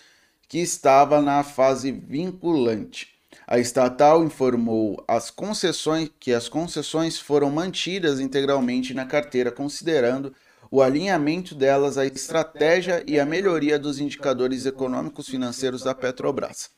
que 0.48 0.58
estava 0.58 1.20
na 1.20 1.44
fase 1.44 1.92
vinculante. 1.92 3.13
A 3.46 3.58
estatal 3.58 4.24
informou 4.24 5.04
as 5.06 5.30
concessões 5.30 6.10
que 6.18 6.32
as 6.32 6.48
concessões 6.48 7.18
foram 7.18 7.50
mantidas 7.50 8.18
integralmente 8.18 8.94
na 8.94 9.04
carteira, 9.04 9.52
considerando 9.52 10.34
o 10.70 10.80
alinhamento 10.80 11.54
delas 11.54 11.98
à 11.98 12.06
estratégia 12.06 13.04
e 13.06 13.20
à 13.20 13.26
melhoria 13.26 13.78
dos 13.78 14.00
indicadores 14.00 14.64
econômicos 14.64 15.28
financeiros 15.28 15.82
da 15.82 15.94
Petrobras. 15.94 16.70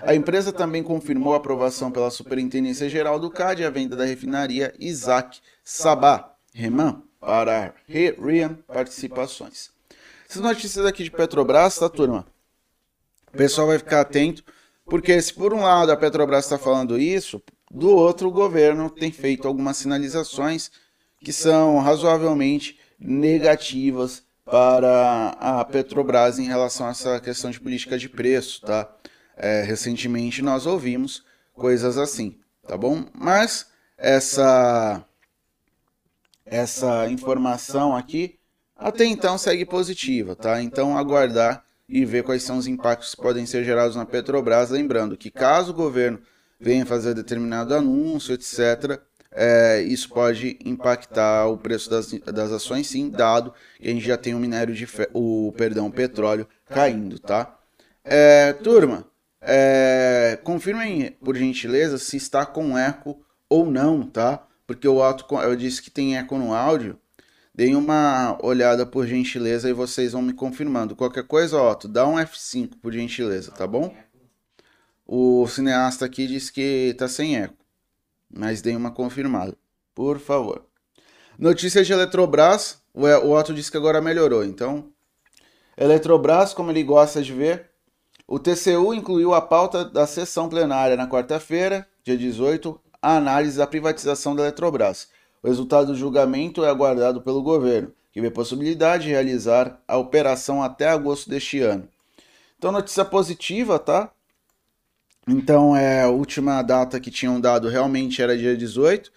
A 0.00 0.14
empresa 0.14 0.52
também 0.52 0.82
confirmou 0.82 1.34
a 1.34 1.38
aprovação 1.38 1.90
pela 1.90 2.10
Superintendência 2.10 2.88
Geral 2.88 3.18
do 3.18 3.30
CAD 3.30 3.64
a 3.64 3.70
venda 3.70 3.96
da 3.96 4.04
refinaria 4.04 4.74
Isaac 4.78 5.40
Sabah 5.64 6.34
Reman 6.52 7.02
para 7.20 7.74
Rian 7.88 8.54
Participações. 8.66 9.70
Essas 10.28 10.42
notícias 10.42 10.84
aqui 10.84 11.04
de 11.04 11.10
Petrobras, 11.10 11.78
tá, 11.78 11.88
turma? 11.88 12.26
O 13.32 13.36
pessoal 13.36 13.68
vai 13.68 13.78
ficar 13.78 14.00
atento 14.00 14.44
porque 14.88 15.20
se 15.20 15.32
por 15.34 15.52
um 15.52 15.62
lado 15.62 15.92
a 15.92 15.96
Petrobras 15.96 16.44
está 16.44 16.58
falando 16.58 16.98
isso, 16.98 17.42
do 17.70 17.90
outro 17.90 18.28
o 18.28 18.32
governo 18.32 18.88
tem 18.88 19.12
feito 19.12 19.46
algumas 19.46 19.76
sinalizações 19.76 20.70
que 21.20 21.32
são 21.32 21.78
razoavelmente 21.78 22.78
negativas 22.98 24.22
para 24.44 25.36
a 25.38 25.64
Petrobras 25.64 26.38
em 26.38 26.46
relação 26.46 26.86
a 26.86 26.90
essa 26.90 27.20
questão 27.20 27.50
de 27.50 27.60
política 27.60 27.98
de 27.98 28.08
preço, 28.08 28.62
tá? 28.62 28.90
É, 29.36 29.62
recentemente 29.62 30.42
nós 30.42 30.66
ouvimos 30.66 31.22
coisas 31.52 31.98
assim, 31.98 32.38
tá 32.66 32.76
bom? 32.76 33.04
Mas 33.14 33.66
essa 33.96 35.04
essa 36.46 37.08
informação 37.10 37.94
aqui 37.94 38.38
até 38.74 39.04
então 39.04 39.36
segue 39.36 39.66
positiva, 39.66 40.34
tá? 40.34 40.62
Então 40.62 40.96
aguardar 40.96 41.64
e 41.88 42.04
ver 42.04 42.22
quais 42.22 42.42
são 42.42 42.58
os 42.58 42.66
impactos 42.66 43.14
que 43.14 43.22
podem 43.22 43.46
ser 43.46 43.64
gerados 43.64 43.96
na 43.96 44.04
Petrobras. 44.04 44.70
Lembrando 44.70 45.16
que 45.16 45.30
caso 45.30 45.72
o 45.72 45.74
governo 45.74 46.20
venha 46.60 46.84
fazer 46.84 47.14
determinado 47.14 47.74
anúncio, 47.74 48.34
etc., 48.34 49.00
é, 49.30 49.82
isso 49.82 50.08
pode 50.08 50.58
impactar 50.64 51.46
o 51.48 51.58
preço 51.58 51.90
das, 51.90 52.10
das 52.10 52.50
ações, 52.50 52.86
sim, 52.86 53.10
dado 53.10 53.52
que 53.78 53.86
a 53.86 53.92
gente 53.92 54.04
já 54.04 54.16
tem 54.16 54.34
o 54.34 54.38
minério 54.38 54.74
de 54.74 54.86
o 55.12 55.52
perdão, 55.56 55.86
o 55.86 55.92
petróleo 55.92 56.48
caindo, 56.66 57.18
tá? 57.18 57.58
É, 58.02 58.54
turma, 58.54 59.06
é, 59.40 60.38
confirmem 60.42 61.12
por 61.22 61.36
gentileza 61.36 61.98
se 61.98 62.16
está 62.16 62.46
com 62.46 62.76
eco 62.76 63.22
ou 63.48 63.70
não, 63.70 64.02
tá? 64.02 64.46
Porque 64.66 64.88
o 64.88 64.98
eu 65.42 65.56
disse 65.56 65.82
que 65.82 65.90
tem 65.90 66.16
eco 66.16 66.36
no 66.36 66.54
áudio. 66.54 66.98
Deem 67.58 67.74
uma 67.74 68.38
olhada 68.40 68.86
por 68.86 69.04
gentileza 69.04 69.68
e 69.68 69.72
vocês 69.72 70.12
vão 70.12 70.22
me 70.22 70.32
confirmando. 70.32 70.94
Qualquer 70.94 71.24
coisa, 71.24 71.60
Otto, 71.60 71.88
dá 71.88 72.06
um 72.06 72.14
F5 72.14 72.74
por 72.80 72.92
gentileza, 72.92 73.50
tá 73.50 73.66
bom? 73.66 73.92
O 75.04 75.44
cineasta 75.48 76.04
aqui 76.04 76.28
disse 76.28 76.52
que 76.52 76.94
tá 76.96 77.08
sem 77.08 77.36
eco, 77.36 77.56
mas 78.32 78.62
deem 78.62 78.76
uma 78.76 78.92
confirmada, 78.92 79.56
por 79.92 80.20
favor. 80.20 80.66
Notícia 81.36 81.82
de 81.82 81.92
Eletrobras, 81.92 82.80
o 82.94 83.32
Otto 83.32 83.52
disse 83.52 83.72
que 83.72 83.76
agora 83.76 84.00
melhorou, 84.00 84.44
então. 84.44 84.92
Eletrobras, 85.76 86.54
como 86.54 86.70
ele 86.70 86.84
gosta 86.84 87.20
de 87.20 87.32
ver, 87.32 87.70
o 88.24 88.38
TCU 88.38 88.94
incluiu 88.94 89.34
a 89.34 89.40
pauta 89.40 89.84
da 89.84 90.06
sessão 90.06 90.48
plenária 90.48 90.96
na 90.96 91.08
quarta-feira, 91.08 91.88
dia 92.04 92.16
18, 92.16 92.80
a 93.02 93.16
análise 93.16 93.58
da 93.58 93.66
privatização 93.66 94.36
da 94.36 94.44
Eletrobras. 94.44 95.08
O 95.42 95.48
resultado 95.48 95.88
do 95.88 95.94
julgamento 95.94 96.64
é 96.64 96.68
aguardado 96.68 97.20
pelo 97.20 97.42
governo, 97.42 97.92
que 98.12 98.20
vê 98.20 98.30
possibilidade 98.30 99.04
de 99.04 99.10
realizar 99.10 99.80
a 99.86 99.96
operação 99.96 100.62
até 100.62 100.88
agosto 100.88 101.30
deste 101.30 101.60
ano. 101.60 101.88
Então, 102.58 102.72
notícia 102.72 103.04
positiva, 103.04 103.78
tá? 103.78 104.10
Então, 105.28 105.76
é, 105.76 106.02
a 106.02 106.08
última 106.08 106.62
data 106.62 106.98
que 106.98 107.10
tinham 107.10 107.40
dado 107.40 107.68
realmente 107.68 108.20
era 108.20 108.36
dia 108.36 108.56
18. 108.56 109.12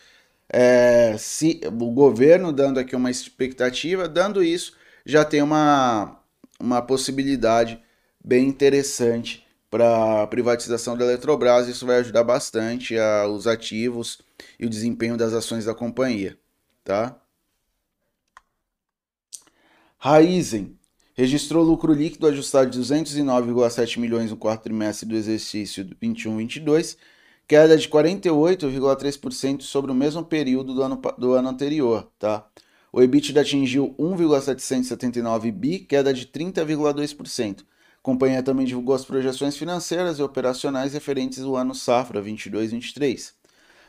É, 0.49 1.15
se 1.17 1.61
o 1.65 1.91
governo 1.91 2.51
dando 2.51 2.79
aqui 2.79 2.95
uma 2.95 3.09
expectativa, 3.09 4.07
dando 4.07 4.43
isso, 4.43 4.73
já 5.05 5.23
tem 5.23 5.41
uma, 5.41 6.19
uma 6.59 6.81
possibilidade 6.81 7.81
bem 8.23 8.47
interessante 8.47 9.47
para 9.71 10.23
a 10.23 10.27
privatização 10.27 10.97
da 10.97 11.05
Eletrobras. 11.05 11.67
Isso 11.67 11.85
vai 11.85 11.97
ajudar 11.99 12.23
bastante 12.25 12.97
a, 12.99 13.27
os 13.27 13.47
ativos 13.47 14.19
e 14.59 14.65
o 14.65 14.69
desempenho 14.69 15.17
das 15.17 15.33
ações 15.33 15.65
da 15.65 15.73
companhia, 15.73 16.37
tá? 16.83 17.19
Raizen 19.97 20.77
registrou 21.13 21.63
lucro 21.63 21.93
líquido 21.93 22.27
ajustado 22.27 22.69
de 22.69 22.79
209,7 22.79 23.99
milhões 23.99 24.31
no 24.31 24.37
quarto 24.37 24.63
trimestre 24.63 25.07
do 25.07 25.15
exercício 25.15 25.85
21/22, 26.01 26.97
queda 27.47 27.77
de 27.77 27.87
48,3% 27.87 29.61
sobre 29.61 29.91
o 29.91 29.95
mesmo 29.95 30.23
período 30.23 30.73
do 30.73 30.81
ano, 30.81 31.01
do 31.17 31.33
ano 31.33 31.49
anterior, 31.49 32.11
tá? 32.17 32.47
O 32.91 33.01
EBITDA 33.01 33.41
atingiu 33.41 33.95
1,779 33.97 35.51
bi, 35.51 35.79
queda 35.79 36.13
de 36.13 36.25
30,2%. 36.25 37.63
A 38.01 38.03
companhia 38.03 38.41
também 38.41 38.65
divulgou 38.65 38.95
as 38.95 39.05
projeções 39.05 39.55
financeiras 39.55 40.17
e 40.17 40.23
operacionais 40.23 40.93
referentes 40.93 41.43
ao 41.43 41.55
ano 41.55 41.75
safra 41.75 42.19
22/23. 42.19 43.33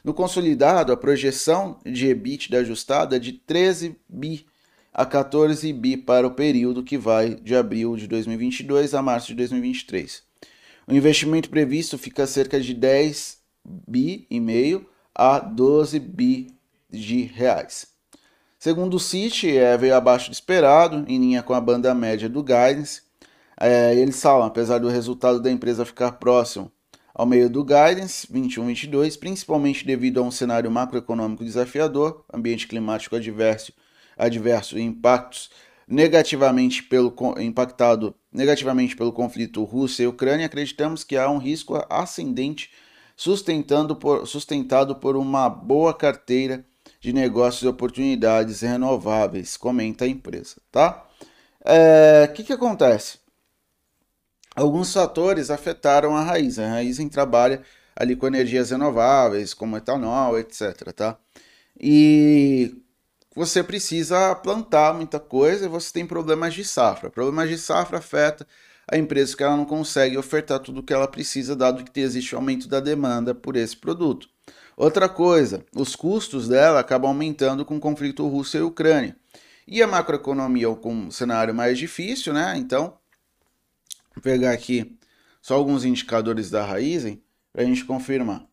No 0.04 0.12
consolidado, 0.12 0.92
a 0.92 0.96
projeção 0.96 1.78
de 1.82 2.08
EBITDA 2.08 2.58
ajustada 2.58 3.16
é 3.16 3.18
de 3.18 3.32
13 3.32 3.96
bi 4.06 4.44
a 4.92 5.06
14 5.06 5.72
bi 5.72 5.96
para 5.96 6.26
o 6.26 6.32
período 6.32 6.82
que 6.82 6.98
vai 6.98 7.36
de 7.36 7.56
abril 7.56 7.96
de 7.96 8.06
2022 8.06 8.92
a 8.92 9.00
março 9.00 9.28
de 9.28 9.34
2023. 9.36 10.22
O 10.86 10.92
investimento 10.92 11.48
previsto 11.48 11.96
fica 11.96 12.26
cerca 12.26 12.60
de 12.60 12.74
10 12.74 13.38
bi 13.64 14.26
e 14.28 14.38
meio 14.38 14.86
a 15.14 15.38
12 15.38 15.98
bi 15.98 16.54
de 16.90 17.22
reais. 17.22 17.86
Segundo 18.58 18.94
o 18.94 19.00
Citi, 19.00 19.56
é, 19.56 19.76
veio 19.78 19.94
abaixo 19.94 20.30
do 20.30 20.34
esperado, 20.34 21.04
em 21.08 21.18
linha 21.18 21.42
com 21.42 21.54
a 21.54 21.60
banda 21.60 21.94
média 21.94 22.28
do 22.28 22.42
guidance. 22.42 23.02
É, 23.60 23.94
eles 23.94 24.20
falam, 24.20 24.46
apesar 24.46 24.78
do 24.78 24.88
resultado 24.88 25.40
da 25.40 25.50
empresa 25.50 25.84
ficar 25.84 26.12
próximo 26.12 26.70
ao 27.14 27.26
meio 27.26 27.48
do 27.50 27.64
guidance 27.64 28.26
21-22, 28.26 29.18
principalmente 29.18 29.86
devido 29.86 30.20
a 30.20 30.22
um 30.22 30.30
cenário 30.30 30.70
macroeconômico 30.70 31.44
desafiador, 31.44 32.24
ambiente 32.32 32.66
climático 32.66 33.16
adverso, 33.16 33.72
adverso 34.16 34.78
e 34.78 34.82
impactos 34.82 35.50
negativamente 35.86 36.82
pelo 36.82 37.14
impactado 37.38 38.14
negativamente 38.32 38.96
pelo 38.96 39.12
conflito 39.12 39.62
Rússia 39.62 40.04
e 40.04 40.06
Ucrânia, 40.06 40.46
acreditamos 40.46 41.04
que 41.04 41.16
há 41.16 41.30
um 41.30 41.36
risco 41.36 41.84
ascendente 41.90 42.70
sustentando 43.14 43.94
por, 43.94 44.26
sustentado 44.26 44.96
por 44.96 45.16
uma 45.16 45.50
boa 45.50 45.92
carteira 45.92 46.64
de 46.98 47.12
negócios 47.12 47.62
e 47.62 47.68
oportunidades 47.68 48.62
renováveis, 48.62 49.56
comenta 49.56 50.04
a 50.04 50.08
empresa, 50.08 50.56
tá? 50.70 51.04
O 51.60 51.68
é, 51.68 52.26
que, 52.28 52.42
que 52.42 52.52
acontece? 52.52 53.21
Alguns 54.54 54.92
fatores 54.92 55.50
afetaram 55.50 56.16
a 56.16 56.22
raiz. 56.22 56.58
A 56.58 56.68
raiz 56.68 56.98
trabalha 57.10 57.62
ali 57.96 58.16
com 58.16 58.26
energias 58.26 58.70
renováveis, 58.70 59.54
como 59.54 59.76
etanol, 59.76 60.38
etc, 60.38 60.92
tá? 60.94 61.18
E 61.80 62.76
você 63.34 63.62
precisa 63.62 64.34
plantar 64.34 64.94
muita 64.94 65.18
coisa 65.18 65.64
e 65.64 65.68
você 65.68 65.92
tem 65.92 66.06
problemas 66.06 66.54
de 66.54 66.64
safra. 66.64 67.10
Problemas 67.10 67.48
de 67.48 67.58
safra 67.58 67.98
afeta 67.98 68.46
a 68.90 68.98
empresa 68.98 69.36
que 69.36 69.42
ela 69.42 69.56
não 69.56 69.64
consegue 69.64 70.18
ofertar 70.18 70.60
tudo 70.60 70.80
o 70.80 70.82
que 70.82 70.92
ela 70.92 71.08
precisa, 71.08 71.56
dado 71.56 71.84
que 71.84 72.00
existe 72.00 72.34
aumento 72.34 72.68
da 72.68 72.80
demanda 72.80 73.34
por 73.34 73.56
esse 73.56 73.76
produto. 73.76 74.28
Outra 74.76 75.08
coisa, 75.08 75.64
os 75.74 75.94
custos 75.96 76.48
dela 76.48 76.80
acabam 76.80 77.08
aumentando 77.10 77.64
com 77.64 77.76
o 77.76 77.80
conflito 77.80 78.26
Rússia 78.26 78.58
e 78.58 78.62
Ucrânia. 78.62 79.16
E 79.66 79.82
a 79.82 79.86
macroeconomia 79.86 80.68
com 80.74 80.92
um 80.92 81.10
cenário 81.10 81.54
mais 81.54 81.78
difícil, 81.78 82.32
né? 82.32 82.54
Então, 82.56 82.98
vou 84.14 84.22
pegar 84.22 84.52
aqui 84.52 84.98
só 85.40 85.54
alguns 85.54 85.84
indicadores 85.84 86.50
da 86.50 86.64
Raizen 86.64 87.22
para 87.52 87.62
a 87.62 87.64
gente 87.64 87.84
confirmar. 87.84 88.46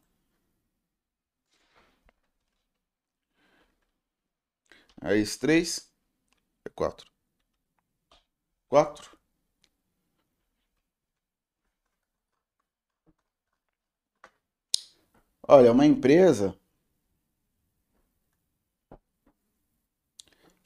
Raiz 5.01 5.37
3 5.37 5.89
é 6.65 6.69
4. 6.69 7.09
4. 8.69 9.17
Olha, 15.47 15.71
uma 15.71 15.85
empresa 15.85 16.58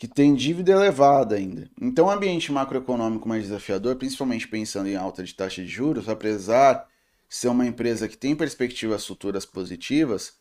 que 0.04 0.08
tem 0.10 0.36
dívida 0.36 0.74
elevada 0.74 1.36
ainda. 1.36 1.72
Então, 1.80 2.08
o 2.08 2.12
ambiente 2.12 2.52
macroeconômico 2.52 3.26
mais 3.26 3.44
desafiador, 3.44 3.96
principalmente 3.96 4.46
pensando 4.46 4.90
em 4.90 4.98
alta 4.98 5.24
de 5.24 5.34
taxa 5.34 5.62
de 5.62 5.68
juros, 5.70 6.10
apesar 6.10 6.90
de 7.30 7.34
ser 7.38 7.48
uma 7.48 7.66
empresa 7.66 8.10
que 8.10 8.18
tem 8.18 8.36
perspectivas 8.36 9.08
futuras 9.08 9.46
positivas, 9.46 10.34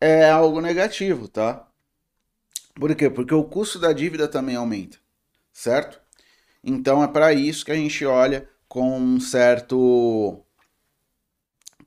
é 0.00 0.30
algo 0.30 0.62
negativo, 0.62 1.28
tá? 1.28 1.68
Por 2.74 2.94
quê? 2.94 3.10
Porque 3.10 3.34
o 3.34 3.44
custo 3.44 3.78
da 3.78 3.92
dívida 3.92 4.26
também 4.26 4.56
aumenta, 4.56 4.96
certo? 5.52 6.00
Então 6.64 7.04
é 7.04 7.08
para 7.08 7.34
isso 7.34 7.62
que 7.62 7.72
a 7.72 7.76
gente 7.76 8.06
olha 8.06 8.48
com 8.66 8.98
um 8.98 9.20
certo 9.20 10.42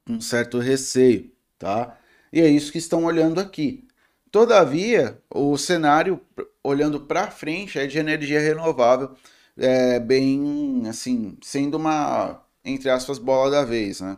um 0.07 0.21
certo 0.21 0.59
receio 0.59 1.31
tá? 1.57 1.97
E 2.31 2.39
é 2.39 2.47
isso 2.47 2.71
que 2.71 2.77
estão 2.77 3.05
olhando 3.05 3.39
aqui. 3.39 3.88
Todavia, 4.31 5.19
o 5.29 5.57
cenário 5.57 6.21
olhando 6.63 7.01
para 7.01 7.31
frente 7.31 7.79
é 7.79 7.87
de 7.87 7.97
energia 7.97 8.39
renovável, 8.39 9.15
é, 9.57 9.99
bem 9.99 10.83
assim, 10.87 11.37
sendo 11.41 11.77
uma 11.77 12.43
entre 12.63 12.89
aspas 12.89 13.17
bola 13.17 13.49
da 13.49 13.65
vez, 13.65 14.01
né? 14.01 14.17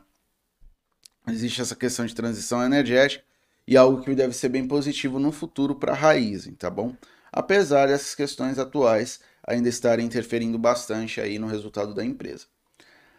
Existe 1.27 1.61
essa 1.61 1.75
questão 1.75 2.05
de 2.05 2.15
transição 2.15 2.63
energética 2.63 3.23
e 3.67 3.77
algo 3.77 4.03
que 4.03 4.13
deve 4.15 4.33
ser 4.33 4.49
bem 4.49 4.67
positivo 4.67 5.19
no 5.19 5.31
futuro 5.31 5.75
para 5.75 5.93
a 5.93 5.95
raiz, 5.95 6.49
tá 6.57 6.69
bom? 6.69 6.95
Apesar 7.31 7.87
dessas 7.87 8.13
questões 8.15 8.59
atuais 8.59 9.19
ainda 9.47 9.69
estarem 9.69 10.05
interferindo 10.05 10.57
bastante 10.57 11.21
aí 11.21 11.39
no 11.39 11.47
resultado 11.47 11.93
da 11.93 12.03
empresa. 12.03 12.45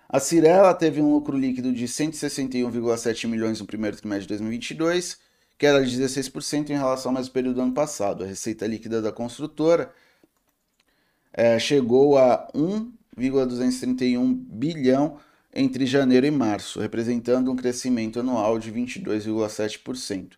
A 0.09 0.21
Cirela 0.21 0.75
teve 0.75 1.01
um 1.01 1.11
lucro 1.11 1.37
líquido 1.37 1.73
de 1.73 1.87
161,7 1.87 3.27
milhões 3.27 3.61
no 3.61 3.67
primeiro 3.67 3.97
trimestre 3.97 4.25
de 4.25 4.29
2022, 4.29 5.19
que 5.63 5.67
era 5.67 5.87
de 5.87 5.97
16% 5.97 6.71
em 6.71 6.77
relação 6.77 7.13
ao 7.13 7.19
mesmo 7.19 7.33
período 7.33 7.55
do 7.55 7.63
ano 7.63 7.73
passado. 7.73 8.25
A 8.25 8.27
receita 8.27 8.67
líquida 8.67 9.01
da 9.01 9.13
construtora 9.13 9.95
é, 11.33 11.57
chegou 11.57 12.19
a 12.19 12.51
1,231 12.53 14.35
bilhão 14.35 15.21
entre 15.55 15.87
janeiro 15.87 16.27
e 16.27 16.33
março, 16.33 16.81
representando 16.81 17.53
um 17.53 17.55
crescimento 17.55 18.19
anual 18.19 18.59
de 18.59 18.73
22,7%. 18.73 20.33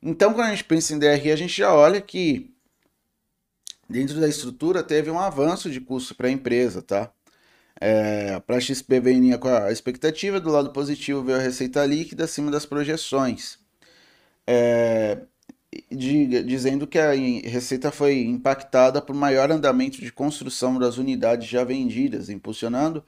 Então, 0.00 0.32
quando 0.32 0.46
a 0.46 0.50
gente 0.50 0.62
pensa 0.62 0.94
em 0.94 1.00
DRI, 1.00 1.32
a 1.32 1.36
gente 1.36 1.58
já 1.58 1.74
olha 1.74 2.00
que 2.00 2.54
dentro 3.90 4.20
da 4.20 4.28
estrutura 4.28 4.84
teve 4.84 5.10
um 5.10 5.18
avanço 5.18 5.68
de 5.68 5.80
custo 5.80 6.14
para 6.14 6.28
a 6.28 6.30
empresa, 6.30 6.80
tá? 6.80 7.10
É, 7.80 8.38
para 8.38 8.58
a 8.58 8.60
XP 8.60 9.00
vinha 9.00 9.36
com 9.36 9.48
a 9.48 9.72
expectativa, 9.72 10.38
do 10.38 10.48
lado 10.48 10.72
positivo 10.72 11.24
veio 11.24 11.38
a 11.38 11.42
receita 11.42 11.84
líquida 11.84 12.22
acima 12.22 12.52
das 12.52 12.64
projeções. 12.64 13.66
É, 14.50 15.18
de, 15.90 16.42
dizendo 16.44 16.86
que 16.86 16.98
a 16.98 17.12
receita 17.12 17.92
foi 17.92 18.20
impactada 18.22 19.02
por 19.02 19.14
maior 19.14 19.50
andamento 19.50 20.00
de 20.00 20.10
construção 20.12 20.78
das 20.78 20.96
unidades 20.96 21.48
já 21.48 21.64
vendidas, 21.64 22.30
impulsionando 22.30 23.04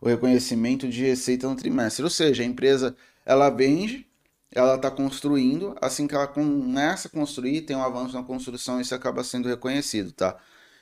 o 0.00 0.08
reconhecimento 0.08 0.88
de 0.88 1.04
receita 1.04 1.48
no 1.48 1.56
trimestre. 1.56 2.02
Ou 2.04 2.10
seja, 2.10 2.42
a 2.42 2.46
empresa 2.46 2.96
ela 3.26 3.50
vende, 3.50 4.06
ela 4.52 4.76
está 4.76 4.90
construindo, 4.90 5.76
assim 5.80 6.06
que 6.06 6.14
ela 6.14 6.26
começa 6.26 7.08
a 7.08 7.10
construir, 7.10 7.62
tem 7.62 7.76
um 7.76 7.82
avanço 7.82 8.14
na 8.14 8.22
construção, 8.22 8.80
isso 8.80 8.94
acaba 8.94 9.22
sendo 9.24 9.48
reconhecido, 9.48 10.12
tá? 10.12 10.38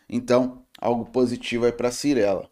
Então, 0.08 0.62
algo 0.80 1.06
positivo 1.06 1.64
aí 1.66 1.72
para 1.72 1.88
a 1.88 1.92
Cirela 1.92 2.48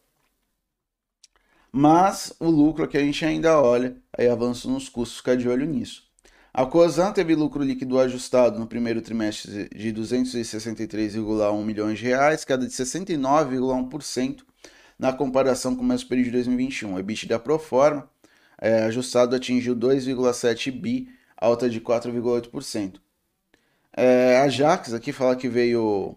mas 1.76 2.32
o 2.38 2.48
lucro 2.48 2.86
que 2.86 2.96
a 2.96 3.00
gente 3.00 3.24
ainda 3.24 3.60
olha, 3.60 3.96
aí 4.16 4.28
avanço 4.28 4.70
nos 4.70 4.88
custos, 4.88 5.18
fica 5.18 5.36
de 5.36 5.48
olho 5.48 5.66
nisso. 5.66 6.03
A 6.56 6.64
Cosan 6.64 7.10
teve 7.10 7.34
lucro 7.34 7.64
líquido 7.64 7.98
ajustado 7.98 8.60
no 8.60 8.66
primeiro 8.68 9.02
trimestre 9.02 9.68
de 9.70 9.92
263,1 9.92 11.64
milhões 11.64 11.98
de 11.98 12.04
reais, 12.04 12.44
queda 12.44 12.64
de 12.64 12.72
69,1% 12.72 14.44
na 14.96 15.12
comparação 15.12 15.74
com 15.74 15.82
o 15.82 15.84
mesmo 15.84 16.08
período 16.08 16.26
de 16.26 16.30
2021. 16.30 16.94
O 16.94 16.98
EBITDA 17.00 17.40
pro 17.40 17.58
forma 17.58 18.08
é, 18.56 18.84
ajustado 18.84 19.34
atingiu 19.34 19.74
2,7 19.74 20.70
bi, 20.70 21.08
alta 21.36 21.68
de 21.68 21.80
4,8%. 21.80 23.00
É, 23.96 24.38
a 24.38 24.48
Jax 24.48 24.94
aqui 24.94 25.10
fala 25.10 25.34
que 25.34 25.48
veio 25.48 26.16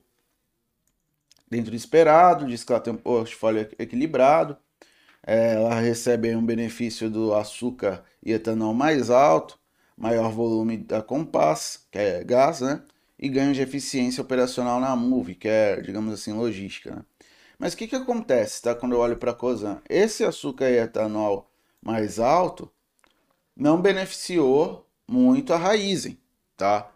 dentro 1.49 1.71
do 1.71 1.75
esperado, 1.75 2.45
diz 2.45 2.63
que 2.63 2.71
ela 2.71 2.79
tem 2.79 2.93
um 2.93 2.97
portfólio 2.97 3.67
equilibrado, 3.79 4.55
é, 5.25 5.55
ela 5.55 5.79
recebe 5.79 6.35
um 6.35 6.45
benefício 6.45 7.09
do 7.09 7.33
açúcar 7.33 8.03
e 8.23 8.33
etanol 8.33 8.75
mais 8.75 9.09
alto, 9.09 9.59
maior 9.98 10.32
volume 10.32 10.78
da 10.78 11.02
Compass, 11.02 11.88
que 11.91 11.98
é 11.98 12.24
gás, 12.24 12.62
né? 12.62 12.84
E 13.20 13.28
ganho 13.28 13.54
de 13.54 13.62
eficiência 13.62 14.22
operacional 14.22 14.80
na 14.80 14.95
Move, 14.95 15.36
que 15.36 15.48
é, 15.48 15.82
digamos 15.82 16.14
assim, 16.14 16.34
logística. 16.34 16.95
Né? 16.95 17.02
Mas 17.58 17.74
o 17.74 17.78
que, 17.78 17.88
que 17.88 17.95
acontece 17.95 18.62
tá, 18.62 18.76
quando 18.76 18.93
eu 18.93 19.00
olho 19.00 19.18
para 19.18 19.32
a 19.32 19.34
Cosan? 19.34 19.82
Esse 19.89 20.24
açúcar 20.24 20.70
e 20.70 20.78
etanol 20.78 21.50
mais 21.82 22.20
alto, 22.20 22.72
não 23.56 23.82
beneficiou 23.82 24.88
muito 25.08 25.52
a 25.54 25.58
Raizen, 25.58 26.20
tá? 26.56 26.91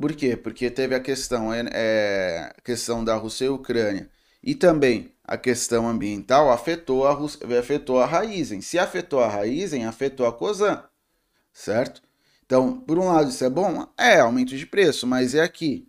Por 0.00 0.14
quê? 0.14 0.36
Porque 0.36 0.70
teve 0.70 0.94
a 0.94 1.00
questão, 1.00 1.52
é, 1.52 1.64
é, 1.72 2.54
questão 2.64 3.04
da 3.04 3.16
Rússia 3.16 3.46
e 3.46 3.48
Ucrânia 3.48 4.10
e 4.42 4.54
também 4.54 5.12
a 5.24 5.36
questão 5.36 5.88
ambiental 5.88 6.50
afetou 6.50 7.06
a, 7.06 7.18
afetou 7.58 8.00
a 8.00 8.06
Raizen. 8.06 8.60
Se 8.60 8.78
afetou 8.78 9.20
a 9.20 9.28
Raizen, 9.28 9.84
afetou 9.84 10.26
a 10.26 10.32
Cosan, 10.32 10.82
certo? 11.52 12.05
Então, 12.46 12.80
por 12.80 12.98
um 12.98 13.06
lado, 13.06 13.28
isso 13.28 13.44
é 13.44 13.50
bom? 13.50 13.86
É, 13.98 14.20
aumento 14.20 14.56
de 14.56 14.64
preço, 14.64 15.06
mas 15.06 15.34
é 15.34 15.42
aqui, 15.42 15.86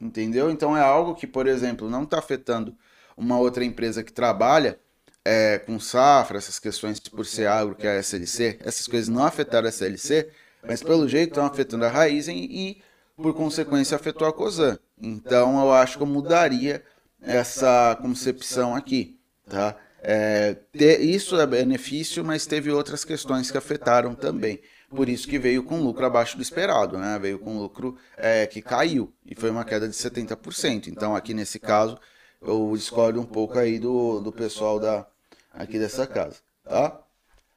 entendeu? 0.00 0.50
Então, 0.50 0.76
é 0.76 0.80
algo 0.80 1.14
que, 1.14 1.26
por 1.26 1.46
exemplo, 1.46 1.88
não 1.88 2.02
está 2.02 2.18
afetando 2.18 2.76
uma 3.16 3.38
outra 3.38 3.64
empresa 3.64 4.02
que 4.02 4.12
trabalha 4.12 4.78
é, 5.24 5.58
com 5.58 5.78
safra, 5.78 6.38
essas 6.38 6.58
questões 6.58 6.98
por 6.98 7.24
ser 7.24 7.46
agro, 7.46 7.76
que 7.76 7.86
é 7.86 7.92
a 7.92 8.00
SLC, 8.00 8.58
essas 8.64 8.88
coisas 8.88 9.08
não 9.08 9.24
afetaram 9.24 9.66
a 9.66 9.70
SLC, 9.70 10.28
mas 10.66 10.82
pelo 10.82 11.08
jeito 11.08 11.30
estão 11.30 11.46
afetando 11.46 11.84
a 11.84 11.88
Raizen 11.88 12.36
e, 12.50 12.82
por 13.16 13.32
consequência, 13.34 13.94
afetou 13.94 14.26
a 14.26 14.32
Cosan. 14.32 14.78
Então, 15.00 15.60
eu 15.60 15.72
acho 15.72 15.96
que 15.96 16.02
eu 16.02 16.06
mudaria 16.06 16.82
essa 17.20 17.96
concepção 18.00 18.74
aqui, 18.74 19.20
tá? 19.48 19.76
É, 20.04 20.54
ter, 20.72 21.00
isso 21.00 21.40
é 21.40 21.46
benefício, 21.46 22.24
mas 22.24 22.44
teve 22.44 22.72
outras 22.72 23.04
questões 23.04 23.52
que 23.52 23.58
afetaram 23.58 24.16
também. 24.16 24.60
Por 24.94 25.08
isso 25.08 25.26
que 25.26 25.38
veio 25.38 25.62
com 25.62 25.80
lucro 25.80 26.04
abaixo 26.04 26.36
do 26.36 26.42
esperado, 26.42 26.98
né? 26.98 27.18
Veio 27.18 27.38
com 27.38 27.58
lucro 27.58 27.96
é, 28.16 28.46
que 28.46 28.60
caiu 28.60 29.12
e 29.24 29.34
foi 29.34 29.50
uma 29.50 29.64
queda 29.64 29.88
de 29.88 29.94
70%. 29.94 30.88
Então, 30.88 31.16
aqui 31.16 31.32
nesse 31.32 31.58
caso, 31.58 31.98
eu 32.40 32.72
discordo 32.76 33.20
um 33.20 33.24
pouco 33.24 33.58
aí 33.58 33.78
do, 33.78 34.20
do 34.20 34.30
pessoal 34.30 34.78
da, 34.78 35.06
aqui 35.52 35.78
dessa 35.78 36.06
casa, 36.06 36.36
tá? 36.64 37.00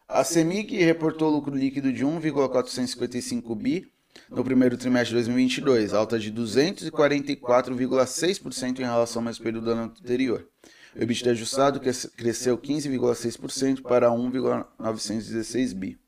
A 0.07 0.23
CEMIG 0.23 0.77
reportou 0.77 1.31
lucro 1.31 1.55
líquido 1.55 1.91
de 1.91 2.05
1,455 2.05 3.55
bi 3.55 3.91
no 4.29 4.43
primeiro 4.43 4.77
trimestre 4.77 5.09
de 5.09 5.15
2022, 5.15 5.93
alta 5.93 6.19
de 6.19 6.31
244,6% 6.31 8.79
em 8.79 8.83
relação 8.83 9.21
ao 9.21 9.25
mesmo 9.25 9.43
período 9.43 9.65
do 9.65 9.71
ano 9.71 9.81
anterior. 9.83 10.47
O 10.95 11.01
EBITDA 11.01 11.31
ajustado 11.31 11.79
cresceu 11.79 12.55
15,6% 12.57 13.81
para 13.81 14.11
1,916 14.11 15.73
bi. 15.73 15.99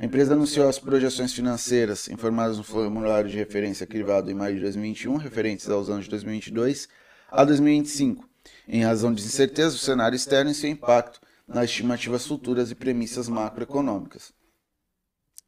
A 0.00 0.04
empresa 0.04 0.34
anunciou 0.34 0.68
as 0.68 0.78
projeções 0.78 1.32
financeiras 1.32 2.08
informadas 2.08 2.56
no 2.56 2.62
formulário 2.62 3.28
de 3.28 3.36
referência 3.36 3.84
crivado 3.84 4.30
em 4.30 4.34
maio 4.34 4.54
de 4.54 4.60
2021, 4.60 5.16
referentes 5.16 5.68
aos 5.68 5.90
anos 5.90 6.04
de 6.04 6.10
2022 6.10 6.88
a 7.28 7.44
2025, 7.44 8.24
em 8.68 8.84
razão 8.84 9.12
de 9.12 9.24
incerteza 9.24 9.72
do 9.72 9.78
cenário 9.78 10.14
externo 10.14 10.52
e 10.52 10.54
seu 10.54 10.70
impacto 10.70 11.20
nas 11.48 11.64
estimativas 11.64 12.24
futuras 12.24 12.70
e 12.70 12.76
premissas 12.76 13.28
macroeconômicas. 13.28 14.32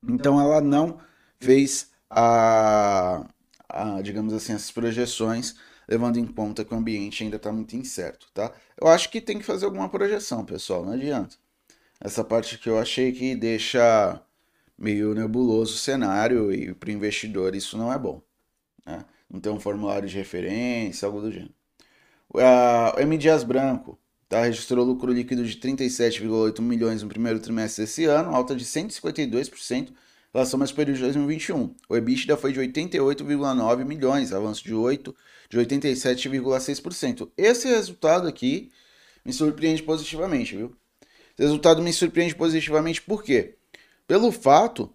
Então, 0.09 0.41
ela 0.41 0.61
não 0.61 0.99
fez 1.39 1.93
a, 2.11 3.25
a, 3.69 4.03
digamos 4.03 4.35
assim, 4.35 4.53
essas 4.53 4.73
projeções, 4.73 5.55
levando 5.89 6.17
em 6.17 6.27
conta 6.27 6.65
que 6.65 6.75
o 6.75 6.77
ambiente 6.77 7.23
ainda 7.23 7.37
está 7.37 7.53
muito 7.53 7.77
incerto, 7.77 8.27
tá? 8.35 8.53
Eu 8.81 8.89
acho 8.89 9.11
que 9.11 9.21
tem 9.21 9.39
que 9.39 9.45
fazer 9.45 9.67
alguma 9.67 9.89
projeção, 9.89 10.45
pessoal, 10.45 10.85
não 10.85 10.95
adianta. 10.95 11.37
Essa 12.01 12.25
parte 12.25 12.59
que 12.59 12.69
eu 12.69 12.81
achei 12.81 13.13
que 13.13 13.37
deixa 13.37 14.21
meio 14.81 15.15
nebuloso 15.15 15.75
o 15.75 15.79
cenário 15.79 16.53
e 16.53 16.75
para 16.75 16.89
o 16.89 16.93
investidor 16.93 17.55
isso 17.55 17.77
não 17.77 17.93
é 17.93 17.99
bom. 17.99 18.23
Né? 18.85 19.05
Não 19.29 19.39
tem 19.39 19.53
um 19.53 19.61
formulário 19.61 20.09
de 20.09 20.17
referência, 20.17 21.07
algo 21.07 21.21
do 21.21 21.31
gênero. 21.31 21.55
O 22.29 22.41
M. 23.01 23.19
Dias 23.19 23.45
Branco 23.45 23.99
tá, 24.29 24.43
registrou 24.43 24.85
lucro 24.85 25.13
líquido 25.13 25.45
de 25.45 25.57
37,8 25.59 26.61
milhões 26.63 27.03
no 27.03 27.09
primeiro 27.09 27.39
trimestre 27.39 27.85
desse 27.85 28.05
ano, 28.07 28.35
alta 28.35 28.57
de 28.57 28.65
152% 28.65 29.93
relação 30.33 30.61
ao 30.61 30.69
período 30.69 30.97
de 30.97 31.03
2021. 31.03 31.75
O 31.89 31.97
EBITDA 31.97 32.37
foi 32.37 32.53
de 32.53 32.61
88,9 32.61 33.85
milhões, 33.85 34.33
avanço 34.33 34.65
de 34.65 34.75
8 34.75 35.15
de 35.49 35.59
87,6%. 35.59 37.31
Esse 37.37 37.69
resultado 37.69 38.29
aqui 38.29 38.71
me 39.25 39.33
surpreende 39.33 39.83
positivamente, 39.83 40.57
viu? 40.57 40.75
Esse 41.37 41.43
resultado 41.43 41.83
me 41.83 41.93
surpreende 41.93 42.35
positivamente 42.35 43.03
por 43.03 43.23
quê? 43.25 43.57
Pelo 44.11 44.33
fato 44.33 44.93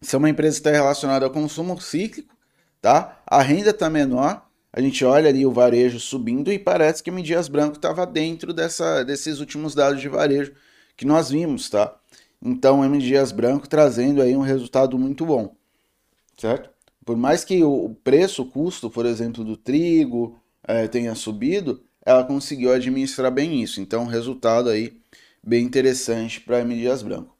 ser 0.00 0.16
uma 0.16 0.30
empresa 0.30 0.58
está 0.58 0.70
relacionada 0.70 1.24
ao 1.24 1.32
consumo 1.32 1.80
cíclico, 1.80 2.36
tá? 2.80 3.20
A 3.26 3.42
renda 3.42 3.70
está 3.70 3.90
menor, 3.90 4.48
a 4.72 4.80
gente 4.80 5.04
olha 5.04 5.28
ali 5.28 5.44
o 5.44 5.50
varejo 5.50 5.98
subindo 5.98 6.52
e 6.52 6.56
parece 6.56 7.02
que 7.02 7.10
o 7.10 7.12
Midias 7.12 7.48
Branco 7.48 7.74
estava 7.74 8.06
dentro 8.06 8.52
dessa, 8.54 9.02
desses 9.02 9.40
últimos 9.40 9.74
dados 9.74 10.00
de 10.00 10.08
varejo 10.08 10.52
que 10.96 11.04
nós 11.04 11.30
vimos, 11.30 11.68
tá? 11.68 11.98
Então, 12.40 12.84
M. 12.84 12.96
Dias 12.98 13.32
Branco 13.32 13.68
trazendo 13.68 14.22
aí 14.22 14.36
um 14.36 14.40
resultado 14.40 14.96
muito 14.96 15.26
bom, 15.26 15.56
certo? 16.38 16.70
Por 17.04 17.16
mais 17.16 17.44
que 17.44 17.64
o 17.64 17.96
preço, 18.04 18.42
o 18.42 18.46
custo, 18.46 18.88
por 18.88 19.04
exemplo, 19.04 19.42
do 19.42 19.56
trigo 19.56 20.40
é, 20.62 20.86
tenha 20.86 21.16
subido, 21.16 21.82
ela 22.04 22.22
conseguiu 22.22 22.72
administrar 22.72 23.32
bem 23.32 23.60
isso. 23.64 23.80
Então, 23.80 24.06
resultado 24.06 24.68
aí 24.68 24.96
bem 25.42 25.64
interessante 25.64 26.40
para 26.40 26.60
M. 26.60 26.72
Dias 26.76 27.02
Branco. 27.02 27.35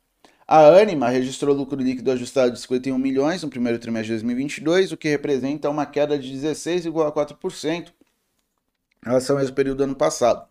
A 0.49 0.69
Anima 0.69 1.09
registrou 1.09 1.53
lucro 1.53 1.83
líquido 1.83 2.09
ajustado 2.13 2.53
de 2.53 2.61
51 2.61 2.97
milhões 2.97 3.43
no 3.43 3.49
primeiro 3.49 3.81
trimestre 3.81 4.17
de 4.17 4.23
2022, 4.23 4.93
o 4.93 4.97
que 4.97 5.09
representa 5.09 5.69
uma 5.69 5.85
queda 5.85 6.17
de 6.17 6.33
16,4% 6.33 7.89
em 7.89 7.93
relação 9.05 9.35
ao 9.35 9.43
mesmo 9.43 9.57
período 9.57 9.79
do 9.79 9.83
ano 9.83 9.97
passado. 9.97 10.47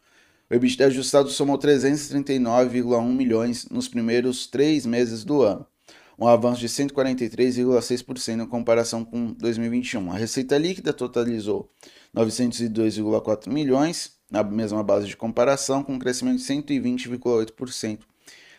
O 0.50 0.54
EBITDA 0.54 0.88
ajustado 0.88 1.30
somou 1.30 1.58
339,1 1.58 3.06
milhões 3.16 3.70
nos 3.70 3.88
primeiros 3.88 4.48
três 4.48 4.86
meses 4.86 5.24
do 5.24 5.42
ano, 5.42 5.66
um 6.20 6.28
avanço 6.28 6.60
de 6.60 6.68
143,6% 6.68 8.44
em 8.44 8.48
comparação 8.48 9.06
com 9.06 9.32
2021. 9.32 10.12
A 10.12 10.18
receita 10.18 10.58
líquida 10.58 10.92
totalizou 10.92 11.72
902,4 12.14 13.48
milhões, 13.48 14.12
na 14.30 14.44
mesma 14.44 14.84
base 14.84 15.08
de 15.08 15.16
comparação, 15.16 15.82
com 15.82 15.94
um 15.94 16.00
crescimento 16.00 16.40
de 16.40 16.44
120,8% 16.44 17.94
em 17.94 18.00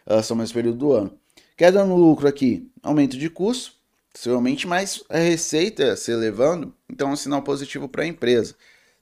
relação 0.06 0.34
ao 0.34 0.38
mesmo 0.38 0.54
período 0.54 0.78
do 0.78 0.92
ano. 0.92 1.25
Queda 1.56 1.84
no 1.84 1.96
lucro 1.96 2.28
aqui, 2.28 2.70
aumento 2.82 3.16
de 3.16 3.30
custo, 3.30 3.72
possivelmente, 4.12 4.66
mas 4.66 5.02
a 5.08 5.18
receita 5.18 5.96
se 5.96 6.12
elevando, 6.12 6.74
então 6.88 7.10
é 7.10 7.12
um 7.12 7.16
sinal 7.16 7.42
positivo 7.42 7.88
para 7.88 8.02
a 8.02 8.06
empresa, 8.06 8.54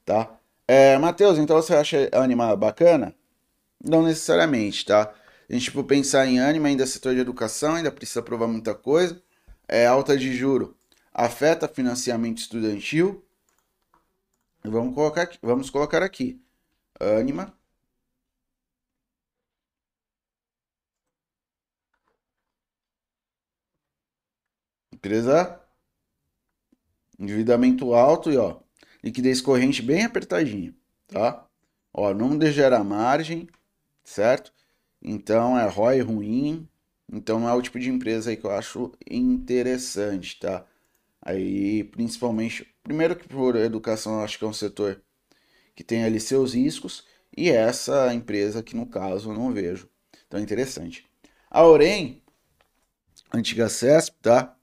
tá? 0.04 0.30
É, 0.68 0.96
Matheus, 0.98 1.38
então 1.38 1.56
você 1.56 1.74
acha 1.74 2.08
Anima 2.12 2.54
bacana? 2.56 3.14
Não 3.84 4.02
necessariamente, 4.02 4.84
tá? 4.84 5.12
A 5.48 5.52
gente 5.52 5.70
for 5.70 5.84
pensar 5.84 6.26
em 6.26 6.40
Anima, 6.40 6.68
ainda 6.68 6.84
é 6.84 6.86
setor 6.86 7.14
de 7.14 7.20
educação, 7.20 7.74
ainda 7.74 7.90
precisa 7.90 8.22
provar 8.22 8.46
muita 8.46 8.74
coisa. 8.74 9.20
É 9.68 9.86
alta 9.86 10.16
de 10.16 10.34
juro 10.34 10.74
afeta 11.14 11.68
financiamento 11.68 12.38
estudantil. 12.38 13.24
Vamos 14.64 14.94
colocar 14.94 15.22
aqui, 15.22 15.38
vamos 15.40 15.70
colocar 15.70 16.02
aqui. 16.02 16.40
Anima. 16.98 17.54
Empresa 25.04 25.60
endividamento 27.18 27.92
alto 27.92 28.32
e 28.32 28.38
ó, 28.38 28.58
liquidez 29.02 29.42
corrente 29.42 29.82
bem 29.82 30.02
apertadinha, 30.02 30.74
tá? 31.08 31.46
Ó, 31.92 32.14
não 32.14 32.38
degerar 32.38 32.82
margem, 32.82 33.46
certo? 34.02 34.50
Então 35.02 35.58
é 35.58 35.68
ROI 35.68 36.00
ruim, 36.00 36.66
então 37.12 37.38
não 37.38 37.50
é 37.50 37.52
o 37.52 37.60
tipo 37.60 37.78
de 37.78 37.90
empresa 37.90 38.30
aí 38.30 38.36
que 38.38 38.46
eu 38.46 38.50
acho 38.50 38.92
interessante, 39.10 40.40
tá? 40.40 40.66
Aí, 41.20 41.84
principalmente, 41.84 42.66
primeiro 42.82 43.14
que 43.14 43.28
por 43.28 43.56
educação 43.56 44.14
eu 44.14 44.24
acho 44.24 44.38
que 44.38 44.44
é 44.46 44.48
um 44.48 44.54
setor 44.54 45.02
que 45.74 45.84
tem 45.84 46.04
ali 46.04 46.18
seus 46.18 46.54
riscos, 46.54 47.06
e 47.36 47.50
essa 47.50 48.14
empresa 48.14 48.62
que 48.62 48.74
no 48.74 48.86
caso 48.86 49.30
eu 49.30 49.34
não 49.34 49.52
vejo. 49.52 49.86
É 50.32 50.40
interessante. 50.40 51.06
A 51.50 51.62
Orem, 51.62 52.22
antiga 53.34 53.68
CESP, 53.68 54.16
tá? 54.22 54.53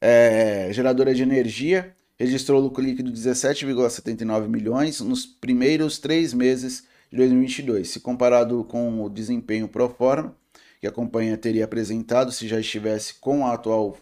É 0.00 0.72
geradora 0.72 1.14
de 1.14 1.22
energia, 1.22 1.94
registrou 2.18 2.60
lucro 2.60 2.82
líquido 2.82 3.12
de 3.12 3.20
17,79 3.20 4.48
milhões 4.48 5.00
nos 5.00 5.26
primeiros 5.26 5.98
três 5.98 6.32
meses 6.32 6.84
de 7.10 7.18
2022. 7.18 7.90
Se 7.90 8.00
comparado 8.00 8.64
com 8.64 9.02
o 9.02 9.10
desempenho 9.10 9.68
pro 9.68 9.90
forma 9.90 10.34
que 10.80 10.86
a 10.86 10.92
companhia 10.92 11.36
teria 11.36 11.66
apresentado 11.66 12.32
se 12.32 12.48
já 12.48 12.58
estivesse 12.58 13.12
com 13.14 13.46
a 13.46 13.52
atual 13.52 13.98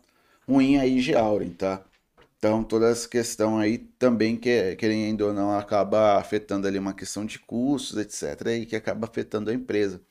ruim 0.49 0.77
aí 0.79 1.01
de 1.01 1.15
Auren, 1.15 1.51
tá? 1.51 1.85
Então, 2.39 2.63
toda 2.65 2.89
essa 2.91 3.09
questão 3.09 3.59
aí 3.59 3.79
também, 3.79 4.37
que, 4.37 4.77
querendo 4.77 5.23
ou 5.23 5.33
não, 5.33 5.57
acaba 5.59 6.19
afetando 6.19 6.67
ali 6.69 6.79
uma 6.79 6.95
questão 6.95 7.25
de 7.25 7.39
custos, 7.39 7.97
etc., 7.99 8.49
e 8.63 8.67
que 8.67 8.77
acaba 8.77 9.07
afetando 9.07 9.51
a 9.51 9.55
empresa. 9.55 10.03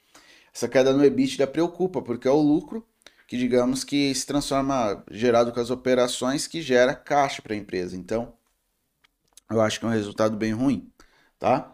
Essa 0.54 0.70
queda 0.70 0.94
no 0.94 1.06
EBITDA 1.06 1.48
preocupa, 1.48 2.02
porque 2.02 2.28
é 2.28 2.32
o 2.32 2.42
lucro 2.42 2.88
que, 3.28 3.38
digamos, 3.38 3.84
que 3.84 4.14
se 4.16 4.26
transforma, 4.28 5.04
gerado 5.12 5.52
com 5.54 5.60
as 5.60 5.72
operações, 5.72 6.48
que 6.48 6.62
gera 6.62 6.96
caixa 6.96 7.42
para 7.42 7.54
a 7.56 7.58
empresa. 7.58 7.98
Então, 7.98 8.34
eu 9.50 9.62
acho 9.62 9.80
que 9.80 9.86
é 9.86 9.90
um 9.90 9.92
resultado 9.92 10.36
bem 10.38 10.54
ruim, 10.54 10.92
tá? 11.40 11.73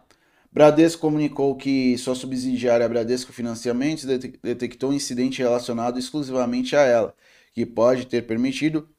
Bradesco 0.51 1.01
comunicou 1.01 1.55
que 1.55 1.97
sua 1.97 2.15
subsidiária 2.15 2.89
Bradesco 2.89 3.31
Financiamentos 3.31 4.05
detectou 4.05 4.89
um 4.89 4.93
incidente 4.93 5.41
relacionado 5.41 5.99
exclusivamente 5.99 6.75
a 6.75 6.81
ela, 6.81 7.13
que 7.53 7.65
pode 7.65 8.07
ter 8.07 8.23
permitido 8.23 8.89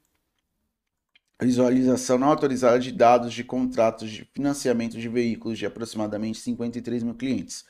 visualização 1.42 2.18
não 2.18 2.28
autorizada 2.28 2.78
de 2.78 2.92
dados 2.92 3.32
de 3.32 3.42
contratos 3.42 4.10
de 4.10 4.28
financiamento 4.32 4.98
de 4.98 5.08
veículos 5.08 5.58
de 5.58 5.66
aproximadamente 5.66 6.38
53 6.38 7.02
mil 7.02 7.14
clientes. 7.14 7.64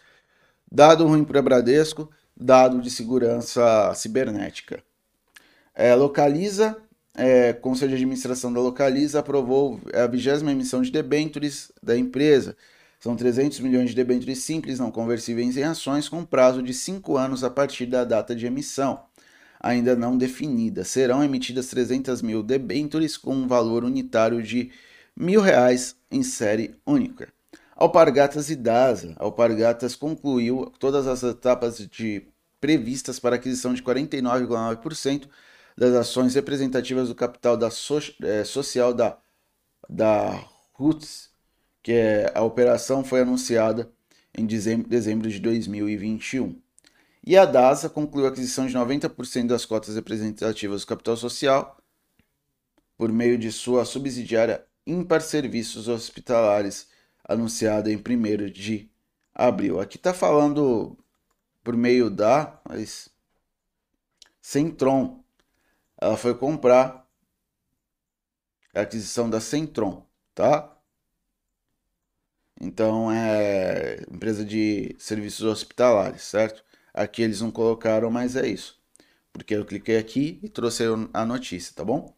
Dado 0.70 1.06
ruim 1.06 1.24
para 1.24 1.40
Bradesco, 1.40 2.10
dado 2.36 2.80
de 2.80 2.90
segurança 2.90 3.92
cibernética. 3.94 4.82
É, 5.74 5.94
localiza, 5.94 6.76
é, 7.14 7.52
Conselho 7.52 7.90
de 7.90 7.96
Administração 7.96 8.52
da 8.52 8.60
Localiza 8.60 9.20
aprovou 9.20 9.80
a 9.94 10.06
vigésima 10.06 10.52
emissão 10.52 10.82
de 10.82 10.90
debêntures 10.90 11.72
da 11.82 11.96
empresa. 11.96 12.56
São 13.00 13.16
300 13.16 13.60
milhões 13.60 13.90
de 13.90 13.96
debêntures 13.96 14.40
simples 14.40 14.78
não 14.78 14.90
conversíveis 14.90 15.56
em 15.56 15.64
ações 15.64 16.08
com 16.08 16.24
prazo 16.24 16.62
de 16.62 16.74
5 16.74 17.16
anos 17.16 17.42
a 17.42 17.50
partir 17.50 17.86
da 17.86 18.04
data 18.04 18.36
de 18.36 18.46
emissão 18.46 19.04
ainda 19.60 19.94
não 19.94 20.16
definida. 20.16 20.84
Serão 20.84 21.22
emitidas 21.22 21.66
300 21.68 22.22
mil 22.22 22.42
debêntures 22.42 23.16
com 23.16 23.34
um 23.34 23.46
valor 23.46 23.84
unitário 23.84 24.42
de 24.42 24.72
mil 25.14 25.42
reais 25.42 25.94
em 26.10 26.22
série 26.22 26.74
única. 26.86 27.28
Alpargatas 27.76 28.50
e 28.50 28.56
DASA. 28.56 29.14
Alpargatas 29.18 29.94
concluiu 29.94 30.72
todas 30.78 31.06
as 31.06 31.22
etapas 31.22 31.78
de 31.78 32.26
previstas 32.60 33.18
para 33.18 33.36
aquisição 33.36 33.74
de 33.74 33.82
49,9% 33.82 35.28
das 35.76 35.94
ações 35.94 36.34
representativas 36.34 37.08
do 37.08 37.14
capital 37.14 37.56
da 37.56 37.70
so, 37.70 37.98
é, 38.22 38.44
social 38.44 38.92
da, 38.92 39.16
da 39.88 40.44
Roots, 40.72 41.29
que 41.82 41.92
é, 41.92 42.32
a 42.34 42.42
operação 42.42 43.04
foi 43.04 43.20
anunciada 43.20 43.90
em 44.36 44.46
dezembro, 44.46 45.28
de 45.28 45.40
2021. 45.40 46.60
E 47.26 47.36
a 47.36 47.44
DASA 47.44 47.88
concluiu 47.88 48.26
a 48.26 48.30
aquisição 48.30 48.66
de 48.66 48.74
90% 48.74 49.46
das 49.46 49.64
cotas 49.64 49.94
representativas 49.94 50.82
do 50.82 50.86
capital 50.86 51.16
social 51.16 51.78
por 52.96 53.12
meio 53.12 53.38
de 53.38 53.50
sua 53.50 53.84
subsidiária 53.84 54.64
Impar 54.86 55.20
Serviços 55.20 55.88
Hospitalares, 55.88 56.88
anunciada 57.24 57.90
em 57.90 57.96
1 57.96 58.50
de 58.50 58.90
abril. 59.34 59.80
Aqui 59.80 59.96
está 59.96 60.12
falando 60.12 60.98
por 61.62 61.76
meio 61.76 62.10
da 62.10 62.60
mas, 62.68 63.08
Centron. 64.40 65.22
Ela 66.00 66.16
foi 66.16 66.34
comprar 66.34 67.06
a 68.74 68.80
aquisição 68.80 69.28
da 69.28 69.40
Centron, 69.40 70.06
tá? 70.34 70.79
Então 72.60 73.10
é 73.10 74.04
empresa 74.10 74.44
de 74.44 74.94
serviços 74.98 75.44
hospitalares, 75.46 76.22
certo? 76.22 76.62
Aqui 76.92 77.22
eles 77.22 77.40
não 77.40 77.50
colocaram, 77.50 78.10
mas 78.10 78.36
é 78.36 78.46
isso. 78.46 78.78
Porque 79.32 79.54
eu 79.54 79.64
cliquei 79.64 79.96
aqui 79.96 80.38
e 80.42 80.48
trouxe 80.48 80.84
a 81.12 81.24
notícia, 81.24 81.72
tá 81.74 81.84
bom? 81.84 82.14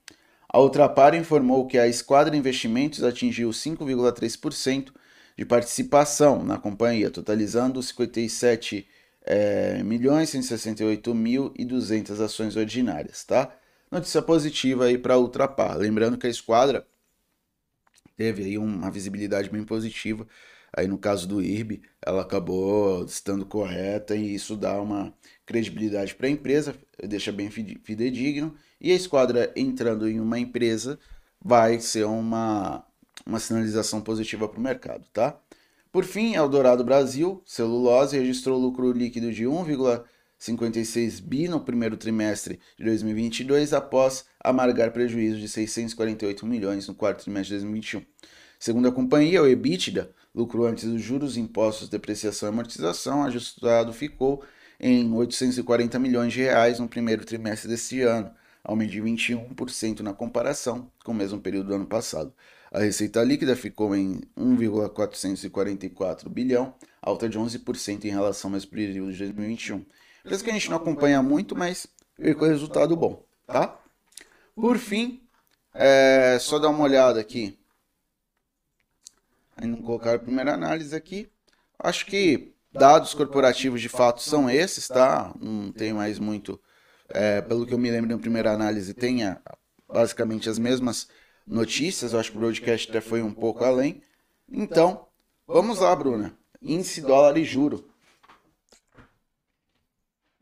A 0.49 0.61
Ultrapar 0.61 1.15
informou 1.15 1.67
que 1.67 1.79
a 1.79 1.87
Esquadra 1.87 2.37
Investimentos 2.37 3.03
atingiu 3.03 3.51
5,3% 3.51 4.93
de 5.37 5.45
participação 5.45 6.45
na 6.45 6.59
companhia, 6.59 7.11
totalizando 7.11 7.83
57 7.83 8.87
é, 9.25 9.83
milhões 9.83 10.31
168 10.31 11.15
mil 11.15 11.55
e 11.57 11.65
200 11.65 12.21
ações 12.21 12.57
ordinárias, 12.57 13.25
tá? 13.25 13.55
Notícia 13.91 14.21
positiva 14.23 14.87
aí 14.87 14.99
para 14.99 15.15
a 15.15 15.19
Ultrapar. 15.19 15.77
Lembrando 15.79 16.19
que 16.19 16.27
a 16.27 16.31
Esquadra 16.31 16.87
teve 18.17 18.45
aí 18.45 18.59
uma 18.59 18.91
visibilidade 18.91 19.51
bem 19.51 19.65
positiva 19.65 20.27
Aí 20.75 20.89
no 20.89 20.97
caso 20.97 21.29
do 21.29 21.43
IRB, 21.43 21.83
ela 22.01 22.23
acabou 22.23 23.05
estando 23.05 23.45
correta 23.45 24.17
e 24.17 24.35
isso 24.35 24.57
dá 24.57 24.81
uma 24.81 25.13
credibilidade 25.45 26.15
para 26.15 26.27
a 26.27 26.31
empresa, 26.31 26.75
deixa 27.03 27.31
bem 27.31 27.51
fidedigno. 27.51 28.55
E 28.81 28.91
a 28.91 28.95
esquadra 28.95 29.53
entrando 29.55 30.09
em 30.09 30.19
uma 30.19 30.39
empresa 30.39 30.99
vai 31.39 31.79
ser 31.79 32.05
uma, 32.07 32.87
uma 33.27 33.39
sinalização 33.39 34.01
positiva 34.01 34.49
para 34.49 34.59
o 34.59 34.63
mercado, 34.63 35.05
tá? 35.13 35.39
Por 35.93 36.05
fim, 36.05 36.35
Eldorado 36.35 36.83
Brasil, 36.83 37.43
celulose, 37.45 38.19
registrou 38.19 38.59
lucro 38.59 38.93
líquido 38.93 39.31
de 39.31 39.47
1,56 40.43 41.23
bi 41.23 41.47
no 41.47 41.61
primeiro 41.61 41.97
trimestre 41.97 42.59
de 42.77 42.85
2022, 42.85 43.73
após 43.73 44.25
amargar 44.43 44.93
prejuízo 44.93 45.39
de 45.39 45.49
648 45.49 46.45
milhões 46.45 46.89
no 46.89 46.95
quarto 46.95 47.23
trimestre 47.23 47.57
de 47.57 47.63
2021. 47.63 48.03
Segundo 48.59 48.89
a 48.89 48.93
companhia, 48.93 49.43
o 49.43 49.47
EBITDA 49.47 50.13
lucro 50.35 50.65
antes 50.65 50.85
dos 50.85 51.01
juros, 51.01 51.37
impostos, 51.37 51.89
depreciação 51.89 52.49
e 52.49 52.51
amortização, 52.51 53.23
ajustado 53.23 53.93
ficou 53.93 54.43
em 54.81 55.13
840 55.13 55.99
milhões 55.99 56.33
de 56.33 56.41
reais 56.41 56.81
no 56.81 56.89
primeiro 56.89 57.25
trimestre 57.25 57.69
deste 57.69 58.01
ano, 58.01 58.33
aumento 58.65 58.91
de 58.91 59.01
21% 59.01 60.01
na 60.01 60.13
comparação 60.13 60.91
com 61.05 61.13
o 61.13 61.15
mesmo 61.15 61.41
período 61.41 61.69
do 61.69 61.75
ano 61.75 61.87
passado. 61.87 62.33
A 62.73 62.81
receita 62.81 63.23
líquida 63.23 63.55
ficou 63.55 63.95
em 63.95 64.23
1,444 64.37 66.31
bilhão, 66.31 66.75
alta 67.01 67.29
de 67.29 67.39
11% 67.39 68.07
em 68.07 68.11
relação 68.11 68.49
ao 68.49 68.55
mesmo 68.55 68.71
período 68.71 69.13
de 69.13 69.19
2021. 69.19 69.85
Parece 70.23 70.45
que 70.45 70.51
a 70.51 70.53
gente 70.53 70.71
não 70.71 70.77
acompanha 70.77 71.23
muito, 71.23 71.57
mas 71.57 71.87
ficou 72.15 72.49
resultado 72.49 72.97
bom, 72.97 73.25
tá? 73.47 73.79
Por 74.55 74.79
fim, 74.79 75.21
é, 75.75 76.39
só 76.41 76.59
dar 76.59 76.69
uma 76.69 76.85
olhada 76.85 77.21
aqui 77.21 77.59
Ainda 79.63 79.77
não 79.77 79.83
colocaram 79.85 80.17
a 80.17 80.23
primeira 80.23 80.55
análise 80.55 80.95
aqui. 80.95 81.29
Acho 81.79 82.07
que 82.07 82.53
dados 82.73 83.15
corporativos 83.15 83.81
de 83.81 83.89
fato 83.89 84.23
são 84.23 84.49
esses, 84.49 84.89
tá? 84.89 85.33
Não 85.41 85.71
tem 85.71 85.93
mais 85.93 86.19
muito. 86.19 86.61
É, 87.09 87.41
pelo 87.43 87.67
que 87.67 87.75
eu 87.75 87.79
me 87.79 87.91
lembro 87.91 88.11
na 88.11 88.19
primeira 88.19 88.53
análise, 88.53 88.95
tem 88.95 89.21
basicamente 89.87 90.49
as 90.49 90.59
mesmas 90.59 91.09
notícias. 91.47 92.13
Eu 92.13 92.21
acho 92.21 92.33
que 92.33 92.37
o 92.37 92.41
broadcast 92.41 92.91
até 92.91 93.01
foi 93.01 93.23
um 93.23 93.33
pouco 93.33 93.65
além. 93.65 94.03
Então, 94.51 95.07
vamos 95.47 95.79
lá, 95.79 95.95
Bruna. 95.95 96.37
Índice 96.61 97.01
dólar 97.01 97.37
e 97.37 97.45
juro. 97.45 97.89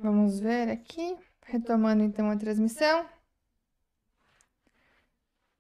Vamos 0.01 0.41
ver 0.41 0.71
aqui. 0.71 1.17
Retomando 1.45 2.03
então 2.03 2.31
a 2.31 2.37
transmissão. 2.37 3.07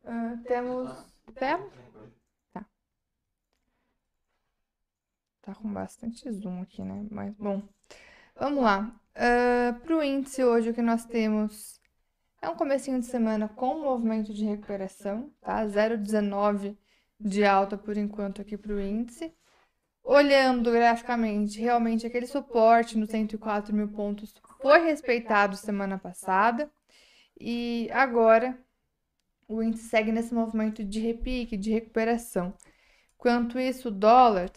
Uh, 0.03 0.43
temos. 0.45 0.91
Temos? 1.34 1.72
Tá 5.43 5.55
com 5.55 5.72
bastante 5.72 6.30
zoom 6.32 6.62
aqui, 6.62 6.82
né? 6.82 7.07
Mas, 7.11 7.34
bom. 7.34 7.62
Vamos 8.34 8.62
lá. 8.62 8.95
Uh, 9.14 9.74
ah, 9.74 9.80
para 9.82 9.97
o 9.97 10.03
índice 10.03 10.43
hoje, 10.43 10.70
o 10.70 10.74
que 10.74 10.82
nós 10.82 11.05
temos 11.05 11.80
é 12.41 12.49
um 12.49 12.57
comecinho 12.57 12.99
de 13.01 13.07
semana 13.07 13.49
com 13.49 13.80
movimento 13.80 14.32
de 14.32 14.45
recuperação, 14.45 15.30
tá? 15.41 15.66
0,19 15.66 16.78
de 17.18 17.45
alta 17.45 17.76
por 17.76 17.99
enquanto 17.99 18.41
aqui 18.41 18.57
para 18.57 18.72
o 18.72 18.80
índice. 18.80 19.34
Olhando 20.03 20.72
graficamente, 20.72 21.61
realmente 21.61 22.07
aquele 22.07 22.26
suporte 22.26 22.98
nos 22.98 23.11
104 23.11 23.74
mil 23.74 23.88
pontos 23.88 24.34
foi 24.61 24.80
respeitado 24.84 25.57
semana 25.57 25.98
passada. 25.98 26.70
E 27.40 27.88
agora 27.92 28.59
o 29.48 29.62
índice 29.62 29.88
segue 29.88 30.12
nesse 30.12 30.34
movimento 30.34 30.84
de 30.84 31.01
repique, 31.01 31.57
de 31.57 31.70
recuperação. 31.70 32.55
Quanto 33.18 33.59
isso, 33.59 33.88
o 33.88 33.92
dólar 33.92 34.51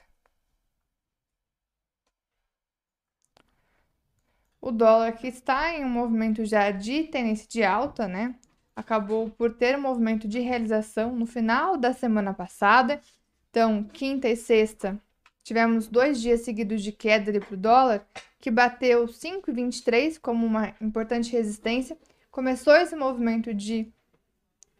O 4.65 4.71
dólar 4.71 5.11
que 5.17 5.27
está 5.27 5.73
em 5.73 5.83
um 5.83 5.89
movimento 5.89 6.45
já 6.45 6.71
de 6.71 7.03
tendência 7.03 7.45
de 7.49 7.63
alta, 7.65 8.07
né? 8.07 8.33
Acabou 8.73 9.29
por 9.29 9.53
ter 9.53 9.77
um 9.77 9.81
movimento 9.81 10.25
de 10.25 10.39
realização 10.39 11.13
no 11.13 11.25
final 11.25 11.75
da 11.75 11.91
semana 11.91 12.33
passada. 12.33 13.01
Então, 13.49 13.83
quinta 13.83 14.29
e 14.29 14.37
sexta, 14.37 14.97
tivemos 15.43 15.87
dois 15.87 16.21
dias 16.21 16.41
seguidos 16.41 16.81
de 16.81 16.91
queda 16.91 17.39
para 17.39 17.53
o 17.53 17.57
dólar, 17.57 18.07
que 18.39 18.49
bateu 18.49 19.05
5,23 19.05 20.17
como 20.19 20.45
uma 20.45 20.73
importante 20.81 21.31
resistência. 21.31 21.97
Começou 22.31 22.75
esse 22.75 22.95
movimento 22.95 23.53
de, 23.53 23.91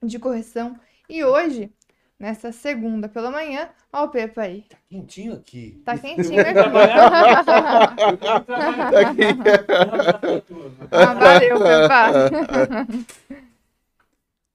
de 0.02 0.18
correção 0.18 0.80
e 1.08 1.24
hoje 1.24 1.72
nessa 2.20 2.52
segunda 2.52 3.10
pela 3.10 3.30
manhã. 3.30 3.70
Ó 3.92 4.06
o 4.06 4.10
Pepa 4.10 4.44
aí. 4.44 4.64
Tá 4.70 4.78
quentinho 4.90 5.34
aqui. 5.34 5.82
Tá 5.86 5.98
quentinho 5.98 6.42
aqui. 6.42 6.60
ah, 10.92 11.14
valeu, 11.14 11.60
Pepa. 11.60 12.88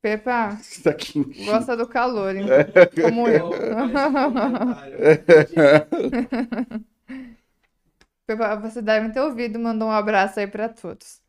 Pepa 0.03 0.59
Tá 0.83 0.95
gosta 1.37 1.77
do 1.77 1.87
calor, 1.89 2.37
hein? 2.37 2.57
Como 2.99 3.29
eu. 3.29 3.59
Pepa, 8.27 8.57
Você 8.57 8.83
deve 8.83 9.11
ter 9.11 9.21
ouvido, 9.21 9.59
mandou 9.59 9.89
um 9.89 9.93
abraço 9.93 10.39
aí 10.41 10.47
para 10.47 10.69
todos. 10.69 11.21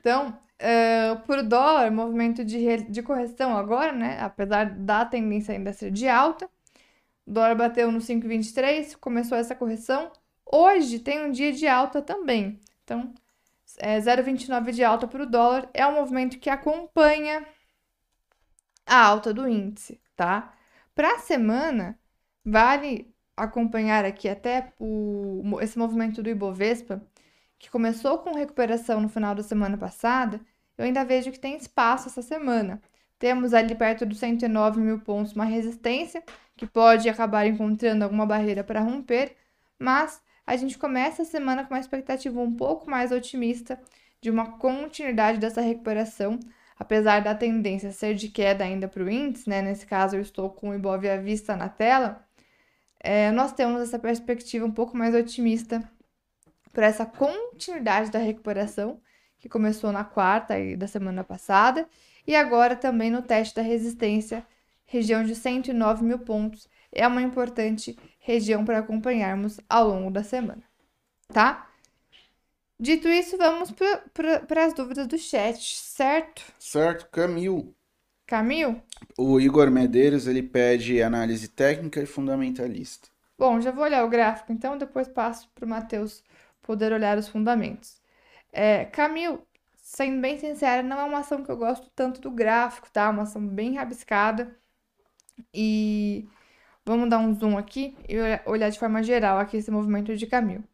Então, 0.00 0.36
eh, 0.58 1.14
por 1.26 1.42
dólar, 1.42 1.90
movimento 1.92 2.44
de, 2.44 2.58
re- 2.58 2.84
de 2.90 3.02
correção 3.02 3.56
agora, 3.56 3.92
né? 3.92 4.18
Apesar 4.20 4.64
da 4.70 5.04
tendência 5.06 5.54
ainda 5.54 5.72
ser 5.72 5.90
de 5.92 6.08
alta. 6.08 6.46
O 7.26 7.32
dólar 7.32 7.56
bateu 7.56 7.92
no 7.92 8.00
5,23, 8.00 8.96
começou 8.96 9.38
essa 9.38 9.56
correção. 9.56 10.12
Hoje 10.46 11.00
tem 11.00 11.24
um 11.26 11.32
dia 11.32 11.52
de 11.52 11.68
alta 11.68 12.02
também. 12.02 12.60
Então, 12.84 13.14
é 13.78 14.00
0,29 14.00 14.72
de 14.72 14.84
alta 14.84 15.06
para 15.08 15.22
o 15.22 15.26
dólar. 15.26 15.68
É 15.74 15.86
um 15.86 15.94
movimento 15.96 16.38
que 16.38 16.50
acompanha 16.50 17.44
a 18.86 19.04
alta 19.06 19.32
do 19.32 19.48
índice, 19.48 20.00
tá? 20.16 20.54
Para 20.94 21.16
a 21.16 21.18
semana, 21.18 21.98
vale 22.44 23.12
acompanhar 23.36 24.04
aqui 24.04 24.28
até 24.28 24.72
o, 24.78 25.58
esse 25.60 25.78
movimento 25.78 26.22
do 26.22 26.28
Ibovespa, 26.30 27.02
que 27.58 27.70
começou 27.70 28.18
com 28.18 28.36
recuperação 28.36 29.00
no 29.00 29.08
final 29.08 29.34
da 29.34 29.42
semana 29.42 29.78
passada. 29.78 30.40
Eu 30.76 30.84
ainda 30.84 31.04
vejo 31.04 31.30
que 31.30 31.38
tem 31.38 31.56
espaço 31.56 32.08
essa 32.08 32.22
semana. 32.22 32.82
Temos 33.18 33.54
ali 33.54 33.74
perto 33.74 34.04
dos 34.04 34.18
109 34.18 34.80
mil 34.80 34.98
pontos 35.00 35.32
uma 35.32 35.44
resistência, 35.44 36.22
que 36.56 36.66
pode 36.66 37.08
acabar 37.08 37.46
encontrando 37.46 38.04
alguma 38.04 38.26
barreira 38.26 38.64
para 38.64 38.80
romper, 38.80 39.36
mas 39.78 40.20
a 40.46 40.56
gente 40.56 40.76
começa 40.76 41.22
a 41.22 41.24
semana 41.24 41.64
com 41.64 41.72
uma 41.72 41.80
expectativa 41.80 42.40
um 42.40 42.52
pouco 42.54 42.90
mais 42.90 43.12
otimista 43.12 43.80
de 44.20 44.30
uma 44.30 44.58
continuidade 44.58 45.38
dessa 45.38 45.60
recuperação, 45.60 46.38
apesar 46.82 47.20
da 47.20 47.32
tendência 47.32 47.92
ser 47.92 48.16
de 48.16 48.28
queda 48.28 48.64
ainda 48.64 48.88
para 48.88 49.04
o 49.04 49.08
índice, 49.08 49.48
né? 49.48 49.62
Nesse 49.62 49.86
caso, 49.86 50.16
eu 50.16 50.20
estou 50.20 50.50
com 50.50 50.70
o 50.70 50.74
Ibov 50.74 51.08
à 51.08 51.16
vista 51.16 51.54
na 51.56 51.68
tela. 51.68 52.26
É, 52.98 53.30
nós 53.30 53.52
temos 53.52 53.80
essa 53.82 54.00
perspectiva 54.00 54.66
um 54.66 54.70
pouco 54.72 54.96
mais 54.96 55.14
otimista 55.14 55.88
para 56.72 56.86
essa 56.86 57.06
continuidade 57.06 58.10
da 58.10 58.18
recuperação, 58.18 59.00
que 59.38 59.48
começou 59.48 59.92
na 59.92 60.02
quarta 60.02 60.54
aí 60.54 60.76
da 60.76 60.88
semana 60.88 61.22
passada, 61.22 61.88
e 62.26 62.34
agora 62.34 62.74
também 62.74 63.12
no 63.12 63.22
teste 63.22 63.54
da 63.54 63.62
resistência, 63.62 64.44
região 64.84 65.22
de 65.22 65.36
109 65.36 66.04
mil 66.04 66.18
pontos, 66.18 66.68
é 66.90 67.06
uma 67.06 67.22
importante 67.22 67.96
região 68.18 68.64
para 68.64 68.78
acompanharmos 68.78 69.60
ao 69.68 69.86
longo 69.86 70.10
da 70.10 70.24
semana, 70.24 70.64
tá? 71.32 71.68
Dito 72.82 73.06
isso, 73.06 73.38
vamos 73.38 73.72
para 74.12 74.64
as 74.64 74.74
dúvidas 74.74 75.06
do 75.06 75.16
chat, 75.16 75.78
certo? 75.78 76.42
Certo, 76.58 77.08
Camil. 77.12 77.72
Camil? 78.26 78.82
O 79.16 79.38
Igor 79.38 79.70
Medeiros, 79.70 80.26
ele 80.26 80.42
pede 80.42 81.00
análise 81.00 81.46
técnica 81.46 82.02
e 82.02 82.06
fundamentalista. 82.06 83.08
Bom, 83.38 83.60
já 83.60 83.70
vou 83.70 83.84
olhar 83.84 84.04
o 84.04 84.08
gráfico, 84.08 84.52
então 84.52 84.76
depois 84.76 85.06
passo 85.06 85.48
para 85.54 85.64
o 85.64 85.68
Matheus 85.68 86.24
poder 86.60 86.92
olhar 86.92 87.16
os 87.16 87.28
fundamentos. 87.28 88.00
É, 88.52 88.84
Camil, 88.86 89.46
sendo 89.76 90.20
bem 90.20 90.36
sincera, 90.36 90.82
não 90.82 90.98
é 90.98 91.04
uma 91.04 91.20
ação 91.20 91.44
que 91.44 91.52
eu 91.52 91.56
gosto 91.56 91.88
tanto 91.94 92.20
do 92.20 92.32
gráfico, 92.32 92.90
tá? 92.90 93.08
Uma 93.10 93.22
ação 93.22 93.46
bem 93.46 93.76
rabiscada. 93.76 94.56
E 95.54 96.28
vamos 96.84 97.08
dar 97.08 97.18
um 97.20 97.32
zoom 97.32 97.56
aqui 97.56 97.96
e 98.08 98.16
olhar 98.44 98.70
de 98.70 98.78
forma 98.80 99.04
geral 99.04 99.38
aqui 99.38 99.58
esse 99.58 99.70
movimento 99.70 100.16
de 100.16 100.26
Camil. 100.26 100.64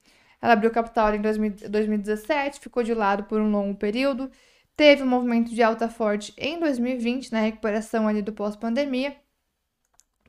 Ela 0.41 0.53
abriu 0.53 0.71
capital 0.71 1.15
em 1.15 1.21
2017, 1.21 2.61
ficou 2.61 2.83
de 2.83 2.95
lado 2.95 3.25
por 3.25 3.41
um 3.41 3.51
longo 3.51 3.77
período, 3.77 4.31
teve 4.77 5.03
um 5.03 5.07
movimento 5.07 5.53
de 5.55 5.63
alta 5.63 5.89
forte 5.89 6.33
em 6.37 6.61
2020, 6.61 7.33
na 7.33 7.41
recuperação 7.41 8.07
ali 8.07 8.23
do 8.23 8.33
pós-pandemia, 8.33 9.17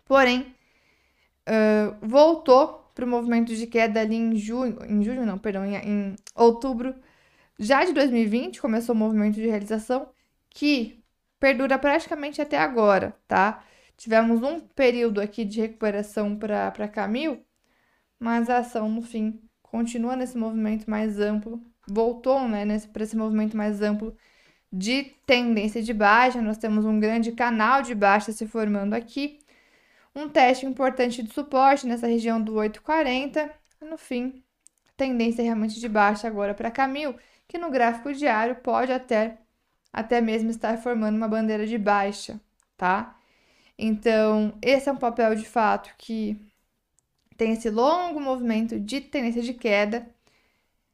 porém, 0.06 0.56
uh, 1.48 1.96
voltou 2.02 2.90
para 2.96 3.06
o 3.06 3.08
movimento 3.08 3.56
de 3.56 3.68
queda 3.68 4.02
ali 4.02 4.16
em 4.16 4.36
junho, 4.36 4.78
em 4.86 5.04
junho 5.04 5.26
não, 5.26 5.38
perdão, 5.38 5.66
em, 5.66 5.76
em 5.76 6.16
outubro 6.36 6.96
já 7.60 7.84
de 7.84 7.94
2020, 7.94 8.62
começou 8.62 8.96
o 8.96 8.98
movimento 8.98 9.36
de 9.36 9.48
realização 9.48 10.10
que 10.50 11.04
perdura 11.40 11.78
praticamente 11.78 12.42
até 12.42 12.58
agora, 12.58 13.16
tá? 13.28 13.64
Tivemos 13.98 14.42
um 14.42 14.62
período 14.62 15.20
aqui 15.20 15.44
de 15.44 15.60
recuperação 15.62 16.38
para 16.38 16.88
Camil, 16.88 17.46
mas 18.20 18.50
a 18.50 18.60
ação, 18.60 18.90
no 18.90 19.02
fim, 19.02 19.42
continua 19.72 20.16
nesse 20.16 20.38
movimento 20.38 20.90
mais 20.90 21.20
amplo, 21.20 21.62
voltou 21.88 22.48
né, 22.48 22.66
para 22.92 23.04
esse 23.04 23.16
movimento 23.16 23.56
mais 23.56 23.82
amplo 23.82 24.16
de 24.72 25.04
tendência 25.26 25.82
de 25.82 25.94
baixa. 25.94 26.42
Nós 26.42 26.58
temos 26.58 26.86
um 26.86 27.00
grande 27.00 27.32
canal 27.32 27.82
de 27.82 27.96
baixa 27.96 28.32
se 28.32 28.48
formando 28.48 28.94
aqui, 28.94 29.40
um 30.16 30.28
teste 30.30 30.66
importante 30.66 31.24
de 31.24 31.34
suporte 31.34 31.88
nessa 31.88 32.08
região 32.08 32.42
do 32.42 32.56
840, 32.56 33.52
e 33.82 33.86
no 33.86 33.98
fim, 33.98 34.44
tendência 34.98 35.44
realmente 35.44 35.80
de 35.80 35.88
baixa 35.88 36.28
agora 36.28 36.54
para 36.54 36.72
Camil, 36.72 37.16
que 37.48 37.58
no 37.58 37.72
gráfico 37.72 38.14
diário 38.14 38.56
pode 38.58 38.92
até, 38.92 39.38
até 39.94 40.22
mesmo 40.22 40.50
estar 40.50 40.78
formando 40.78 41.16
uma 41.16 41.28
bandeira 41.28 41.66
de 41.66 41.78
baixa, 41.78 42.40
tá? 42.78 43.16
Então, 43.78 44.54
esse 44.62 44.90
é 44.90 44.92
um 44.92 44.98
papel 44.98 45.36
de 45.36 45.46
fato 45.46 45.94
que 45.98 46.38
tem 47.40 47.54
esse 47.54 47.70
longo 47.70 48.20
movimento 48.20 48.78
de 48.78 49.00
tendência 49.00 49.42
de 49.42 49.54
queda. 49.54 50.06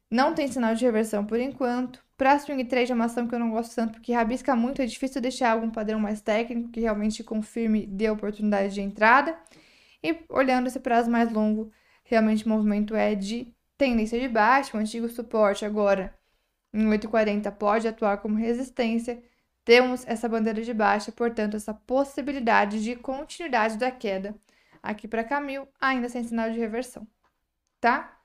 Não 0.08 0.32
tem 0.32 0.46
sinal 0.46 0.76
de 0.76 0.84
reversão 0.84 1.26
por 1.26 1.40
enquanto. 1.40 2.00
Para 2.16 2.38
swing 2.38 2.64
trade 2.66 2.92
é 2.92 2.94
uma 2.94 3.06
ação 3.06 3.26
que 3.26 3.34
eu 3.34 3.38
não 3.40 3.50
gosto 3.50 3.74
tanto 3.74 3.94
porque 3.94 4.12
rabisca 4.12 4.54
muito, 4.54 4.80
é 4.80 4.86
difícil 4.86 5.20
deixar 5.20 5.50
algum 5.50 5.68
padrão 5.70 5.98
mais 5.98 6.20
técnico 6.20 6.70
que 6.70 6.78
realmente 6.78 7.24
confirme 7.24 7.84
dê 7.84 8.08
oportunidade 8.08 8.74
de 8.74 8.80
entrada. 8.80 9.36
E 10.00 10.16
olhando 10.28 10.68
esse 10.68 10.78
prazo 10.78 11.10
mais 11.10 11.32
longo, 11.32 11.72
realmente 12.04 12.46
o 12.46 12.48
movimento 12.48 12.94
é 12.94 13.16
de 13.16 13.52
tendência 13.76 14.20
de 14.20 14.28
baixa, 14.28 14.76
o 14.76 14.80
antigo 14.80 15.08
suporte 15.08 15.64
agora 15.64 16.14
em 16.72 16.86
8,40 16.86 17.50
pode 17.50 17.88
atuar 17.88 18.18
como 18.18 18.36
resistência. 18.36 19.20
Temos 19.64 20.06
essa 20.06 20.28
bandeira 20.28 20.62
de 20.62 20.72
baixa, 20.72 21.10
portanto, 21.10 21.56
essa 21.56 21.74
possibilidade 21.74 22.84
de 22.84 22.94
continuidade 22.94 23.76
da 23.76 23.90
queda 23.90 24.36
aqui 24.86 25.08
para 25.08 25.24
Camil, 25.24 25.68
ainda 25.80 26.08
sem 26.08 26.22
sinal 26.22 26.50
de 26.50 26.58
reversão, 26.58 27.06
tá? 27.80 28.20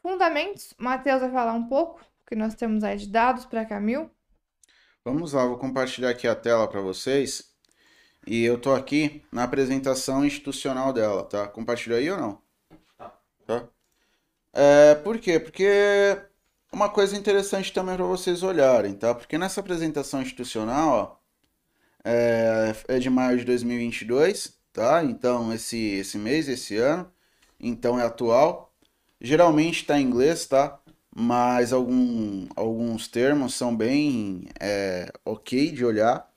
Fundamentos, 0.00 0.74
Matheus 0.78 1.20
vai 1.20 1.30
falar 1.30 1.52
um 1.52 1.68
pouco, 1.68 2.00
que 2.26 2.34
nós 2.34 2.54
temos 2.54 2.82
aí 2.82 2.96
de 2.96 3.08
dados 3.08 3.44
para 3.44 3.64
Camil. 3.64 4.10
Vamos 5.04 5.32
lá, 5.32 5.44
vou 5.44 5.58
compartilhar 5.58 6.10
aqui 6.10 6.26
a 6.26 6.34
tela 6.34 6.68
para 6.68 6.80
vocês. 6.80 7.52
E 8.26 8.44
eu 8.44 8.60
tô 8.60 8.74
aqui 8.74 9.24
na 9.32 9.44
apresentação 9.44 10.24
institucional 10.24 10.92
dela, 10.92 11.24
tá? 11.24 11.46
Compartilhou 11.46 11.98
aí 11.98 12.10
ou 12.10 12.18
não? 12.18 12.42
Tá. 12.96 13.18
tá? 13.46 13.68
É, 14.52 14.94
por 14.96 15.18
quê? 15.18 15.38
Porque 15.40 16.20
uma 16.72 16.90
coisa 16.90 17.16
interessante 17.16 17.72
também 17.72 17.96
para 17.96 18.04
vocês 18.04 18.42
olharem, 18.42 18.94
tá? 18.94 19.14
Porque 19.14 19.38
nessa 19.38 19.60
apresentação 19.60 20.20
institucional, 20.20 20.88
ó, 20.90 21.16
é, 22.04 22.74
é 22.88 22.98
de 22.98 23.08
maio 23.08 23.38
de 23.38 23.44
2022, 23.44 24.57
tá? 24.78 25.04
Então, 25.04 25.52
esse, 25.52 25.76
esse 25.76 26.16
mês, 26.16 26.48
esse 26.48 26.76
ano, 26.76 27.10
então 27.60 27.98
é 27.98 28.04
atual. 28.04 28.72
Geralmente 29.20 29.80
está 29.82 30.00
em 30.00 30.04
inglês, 30.04 30.46
tá? 30.46 30.80
Mas 31.14 31.72
algum, 31.72 32.46
alguns 32.56 33.08
termos 33.08 33.54
são 33.54 33.76
bem 33.76 34.48
é, 34.60 35.12
ok 35.24 35.72
de 35.72 35.84
olhar. 35.84 36.30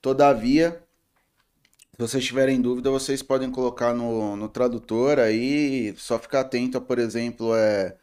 Todavia, 0.00 0.80
se 1.92 1.98
vocês 1.98 2.24
tiverem 2.24 2.60
dúvida, 2.60 2.90
vocês 2.90 3.22
podem 3.22 3.50
colocar 3.50 3.94
no, 3.94 4.36
no 4.36 4.48
tradutor 4.48 5.18
aí, 5.18 5.94
só 5.96 6.18
ficar 6.18 6.40
atento 6.42 6.78
a, 6.78 6.80
por 6.80 6.98
exemplo, 7.00 7.54
é, 7.56 7.96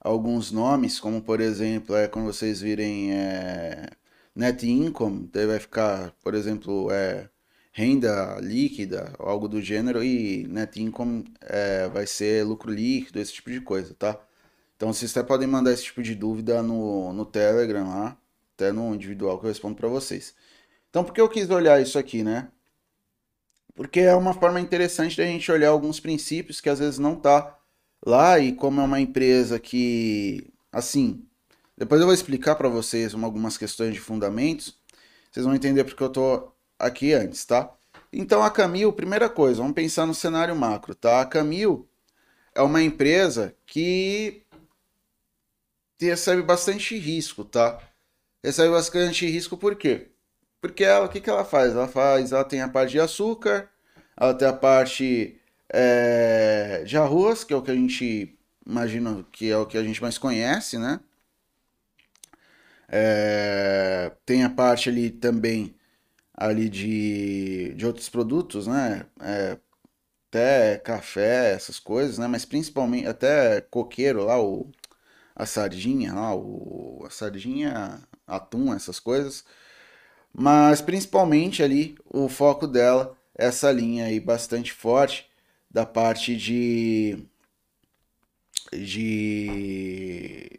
alguns 0.00 0.52
nomes, 0.52 1.00
como 1.00 1.22
por 1.22 1.40
exemplo, 1.40 1.96
é, 1.96 2.08
quando 2.08 2.26
vocês 2.26 2.60
virem 2.60 3.12
é, 3.12 3.90
net 4.34 4.68
income, 4.68 5.28
daí 5.32 5.46
vai 5.46 5.58
ficar, 5.60 6.12
por 6.22 6.34
exemplo, 6.34 6.88
é, 6.92 7.28
renda 7.74 8.38
líquida, 8.40 9.12
algo 9.18 9.48
do 9.48 9.60
gênero, 9.60 10.02
e 10.02 10.46
net 10.46 10.80
income 10.80 11.24
é, 11.40 11.88
vai 11.88 12.06
ser 12.06 12.44
lucro 12.44 12.70
líquido, 12.72 13.18
esse 13.18 13.32
tipo 13.32 13.50
de 13.50 13.60
coisa, 13.60 13.92
tá? 13.94 14.18
Então 14.76 14.92
vocês 14.92 15.10
até 15.10 15.26
podem 15.26 15.48
mandar 15.48 15.72
esse 15.72 15.84
tipo 15.84 16.00
de 16.02 16.14
dúvida 16.14 16.62
no, 16.62 17.12
no 17.12 17.26
Telegram 17.26 17.88
lá, 17.88 18.16
até 18.54 18.70
no 18.70 18.94
individual 18.94 19.38
que 19.40 19.46
eu 19.46 19.48
respondo 19.48 19.74
para 19.74 19.88
vocês. 19.88 20.34
Então 20.88 21.02
por 21.04 21.12
que 21.12 21.20
eu 21.20 21.28
quis 21.28 21.50
olhar 21.50 21.82
isso 21.82 21.98
aqui, 21.98 22.22
né? 22.22 22.48
Porque 23.74 24.00
é 24.00 24.14
uma 24.14 24.34
forma 24.34 24.60
interessante 24.60 25.16
da 25.16 25.24
gente 25.24 25.50
olhar 25.50 25.70
alguns 25.70 25.98
princípios 25.98 26.60
que 26.60 26.68
às 26.70 26.78
vezes 26.78 27.00
não 27.00 27.16
tá 27.16 27.58
lá 28.06 28.38
e 28.38 28.52
como 28.52 28.80
é 28.80 28.84
uma 28.84 29.00
empresa 29.00 29.58
que, 29.58 30.52
assim, 30.70 31.26
depois 31.76 32.00
eu 32.00 32.06
vou 32.06 32.14
explicar 32.14 32.54
para 32.54 32.68
vocês 32.68 33.14
algumas 33.14 33.58
questões 33.58 33.92
de 33.94 34.00
fundamentos, 34.00 34.78
vocês 35.32 35.44
vão 35.44 35.56
entender 35.56 35.82
porque 35.82 36.02
eu 36.04 36.08
tô 36.08 36.53
aqui 36.84 37.12
antes, 37.12 37.44
tá? 37.44 37.72
Então 38.12 38.42
a 38.42 38.50
Camil, 38.50 38.92
primeira 38.92 39.28
coisa, 39.28 39.60
vamos 39.60 39.74
pensar 39.74 40.06
no 40.06 40.14
cenário 40.14 40.54
macro, 40.54 40.94
tá? 40.94 41.20
A 41.20 41.26
Camil 41.26 41.88
é 42.54 42.62
uma 42.62 42.82
empresa 42.82 43.54
que 43.66 44.42
recebe 46.00 46.42
bastante 46.42 46.96
risco, 46.98 47.44
tá? 47.44 47.80
Recebe 48.42 48.70
bastante 48.70 49.26
risco 49.26 49.56
por 49.56 49.74
quê? 49.76 50.08
Porque 50.60 50.84
ela, 50.84 51.06
o 51.06 51.08
que, 51.08 51.20
que 51.20 51.30
ela 51.30 51.44
faz? 51.44 51.72
Ela 51.72 51.88
faz, 51.88 52.32
ela 52.32 52.44
tem 52.44 52.60
a 52.60 52.68
parte 52.68 52.92
de 52.92 53.00
açúcar, 53.00 53.68
ela 54.16 54.34
tem 54.34 54.46
a 54.46 54.52
parte 54.52 55.40
é, 55.68 56.84
de 56.86 56.96
arroz, 56.96 57.44
que 57.44 57.52
é 57.52 57.56
o 57.56 57.62
que 57.62 57.70
a 57.70 57.74
gente 57.74 58.38
imagina 58.66 59.24
que 59.32 59.50
é 59.50 59.56
o 59.56 59.66
que 59.66 59.76
a 59.76 59.82
gente 59.82 60.00
mais 60.00 60.18
conhece, 60.18 60.78
né? 60.78 61.00
É, 62.88 64.12
tem 64.24 64.44
a 64.44 64.50
parte 64.50 64.88
ali 64.88 65.10
também 65.10 65.74
ali 66.34 66.68
de, 66.68 67.74
de 67.74 67.86
outros 67.86 68.08
produtos, 68.08 68.66
né? 68.66 69.06
É, 69.20 69.58
até 70.30 70.78
café, 70.78 71.52
essas 71.54 71.78
coisas, 71.80 72.18
né? 72.18 72.26
Mas 72.28 72.44
principalmente 72.44 73.06
até 73.08 73.60
coqueiro 73.62 74.24
lá, 74.24 74.40
o, 74.42 74.70
a 75.36 75.46
sardinha 75.46 76.14
lá, 76.14 76.34
o, 76.36 77.04
a 77.06 77.10
sardinha, 77.10 78.02
atum, 78.26 78.74
essas 78.74 79.00
coisas. 79.00 79.44
Mas 80.32 80.80
principalmente 80.80 81.62
ali 81.62 81.96
o 82.06 82.28
foco 82.28 82.66
dela 82.66 83.16
essa 83.34 83.70
linha 83.72 84.06
aí 84.06 84.20
bastante 84.20 84.72
forte 84.72 85.28
da 85.70 85.86
parte 85.86 86.36
de 86.36 87.26
de 88.72 90.58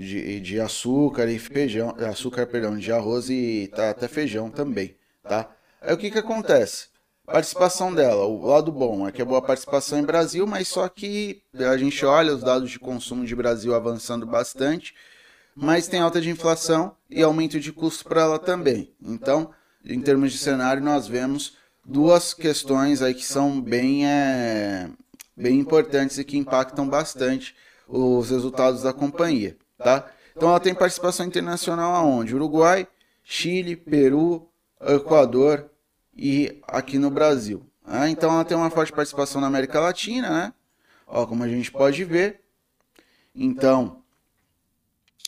de, 0.00 0.40
de 0.40 0.60
açúcar 0.60 1.28
e 1.28 1.38
feijão, 1.38 1.94
açúcar, 2.08 2.46
perdão, 2.46 2.76
de 2.76 2.90
arroz 2.90 3.28
e 3.28 3.70
tá, 3.74 3.90
até 3.90 4.08
feijão 4.08 4.50
também, 4.50 4.96
tá? 5.22 5.50
Aí 5.80 5.94
o 5.94 5.98
que 5.98 6.10
que 6.10 6.18
acontece? 6.18 6.88
Participação 7.26 7.94
dela, 7.94 8.24
o 8.24 8.46
lado 8.46 8.72
bom 8.72 9.06
é 9.06 9.12
que 9.12 9.22
é 9.22 9.24
boa 9.24 9.42
participação 9.42 9.98
em 9.98 10.04
Brasil, 10.04 10.46
mas 10.46 10.68
só 10.68 10.88
que 10.88 11.42
a 11.54 11.76
gente 11.76 12.04
olha 12.04 12.34
os 12.34 12.42
dados 12.42 12.70
de 12.70 12.78
consumo 12.78 13.24
de 13.24 13.36
Brasil 13.36 13.74
avançando 13.74 14.26
bastante, 14.26 14.94
mas 15.54 15.86
tem 15.86 16.00
alta 16.00 16.20
de 16.20 16.30
inflação 16.30 16.96
e 17.08 17.22
aumento 17.22 17.60
de 17.60 17.70
custo 17.70 18.04
para 18.04 18.22
ela 18.22 18.38
também. 18.38 18.92
Então, 19.00 19.50
em 19.84 20.00
termos 20.00 20.32
de 20.32 20.38
cenário, 20.38 20.82
nós 20.82 21.06
vemos 21.06 21.56
duas 21.84 22.34
questões 22.34 23.02
aí 23.02 23.14
que 23.14 23.24
são 23.24 23.60
bem, 23.60 24.06
é, 24.06 24.88
bem 25.36 25.58
importantes 25.58 26.18
e 26.18 26.24
que 26.24 26.38
impactam 26.38 26.88
bastante 26.88 27.54
os 27.86 28.30
resultados 28.30 28.82
da 28.82 28.92
companhia 28.92 29.56
tá? 29.82 30.10
Então 30.36 30.48
ela 30.48 30.60
tem 30.60 30.74
participação 30.74 31.26
internacional 31.26 31.94
aonde? 31.94 32.34
Uruguai, 32.34 32.86
Chile, 33.22 33.76
Peru, 33.76 34.48
Equador 34.80 35.70
e 36.16 36.60
aqui 36.66 36.98
no 36.98 37.10
Brasil. 37.10 37.66
Né? 37.86 38.10
Então 38.10 38.32
ela 38.32 38.44
tem 38.44 38.56
uma 38.56 38.70
forte 38.70 38.92
participação 38.92 39.40
na 39.40 39.46
América 39.46 39.80
Latina, 39.80 40.30
né? 40.30 40.52
Ó, 41.06 41.26
como 41.26 41.42
a 41.42 41.48
gente 41.48 41.72
pode 41.72 42.04
ver. 42.04 42.40
Então, 43.34 44.02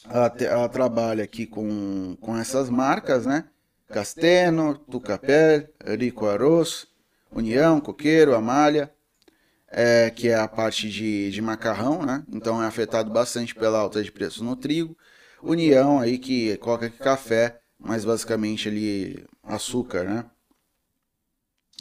ela, 0.08 0.30
te, 0.30 0.44
ela 0.44 0.68
trabalha 0.68 1.24
aqui 1.24 1.46
com, 1.46 2.16
com 2.20 2.36
essas 2.36 2.70
marcas, 2.70 3.26
né? 3.26 3.46
Casteno, 3.88 4.78
Tucapel, 4.78 5.68
Rico 5.98 6.26
Arroz, 6.26 6.86
União, 7.30 7.80
Coqueiro, 7.80 8.34
Amália, 8.34 8.92
é, 9.72 10.10
que 10.10 10.28
é 10.28 10.34
a 10.34 10.46
parte 10.46 10.88
de, 10.88 11.30
de 11.30 11.40
macarrão, 11.40 12.04
né? 12.04 12.22
Então 12.30 12.62
é 12.62 12.66
afetado 12.66 13.10
bastante 13.10 13.54
pela 13.54 13.78
alta 13.78 14.02
de 14.02 14.12
preço 14.12 14.44
no 14.44 14.54
trigo. 14.54 14.96
União 15.42 15.98
aí 15.98 16.18
que 16.18 16.56
coloca 16.58 16.86
aqui 16.86 16.98
café, 16.98 17.58
mas 17.78 18.04
basicamente 18.04 18.68
ali 18.68 19.24
açúcar, 19.42 20.04
né? 20.04 20.26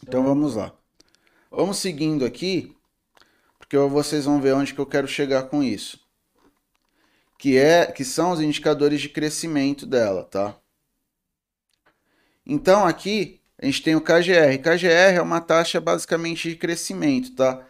Então 0.01 0.23
vamos 0.23 0.55
lá. 0.55 0.73
Vamos 1.51 1.77
seguindo 1.77 2.25
aqui, 2.25 2.73
porque 3.59 3.77
vocês 3.77 4.23
vão 4.23 4.41
ver 4.41 4.53
onde 4.53 4.73
que 4.73 4.79
eu 4.79 4.85
quero 4.85 5.07
chegar 5.07 5.43
com 5.43 5.61
isso. 5.61 5.99
Que 7.37 7.57
é 7.57 7.87
que 7.87 8.05
são 8.05 8.31
os 8.31 8.39
indicadores 8.39 9.01
de 9.01 9.09
crescimento 9.09 9.85
dela, 9.85 10.23
tá? 10.23 10.55
Então 12.45 12.85
aqui 12.85 13.41
a 13.61 13.65
gente 13.65 13.83
tem 13.83 13.95
o 13.95 14.01
KGR. 14.01 14.57
KGR 14.63 15.17
é 15.17 15.21
uma 15.21 15.41
taxa 15.41 15.81
basicamente 15.81 16.49
de 16.49 16.55
crescimento, 16.55 17.35
tá? 17.35 17.67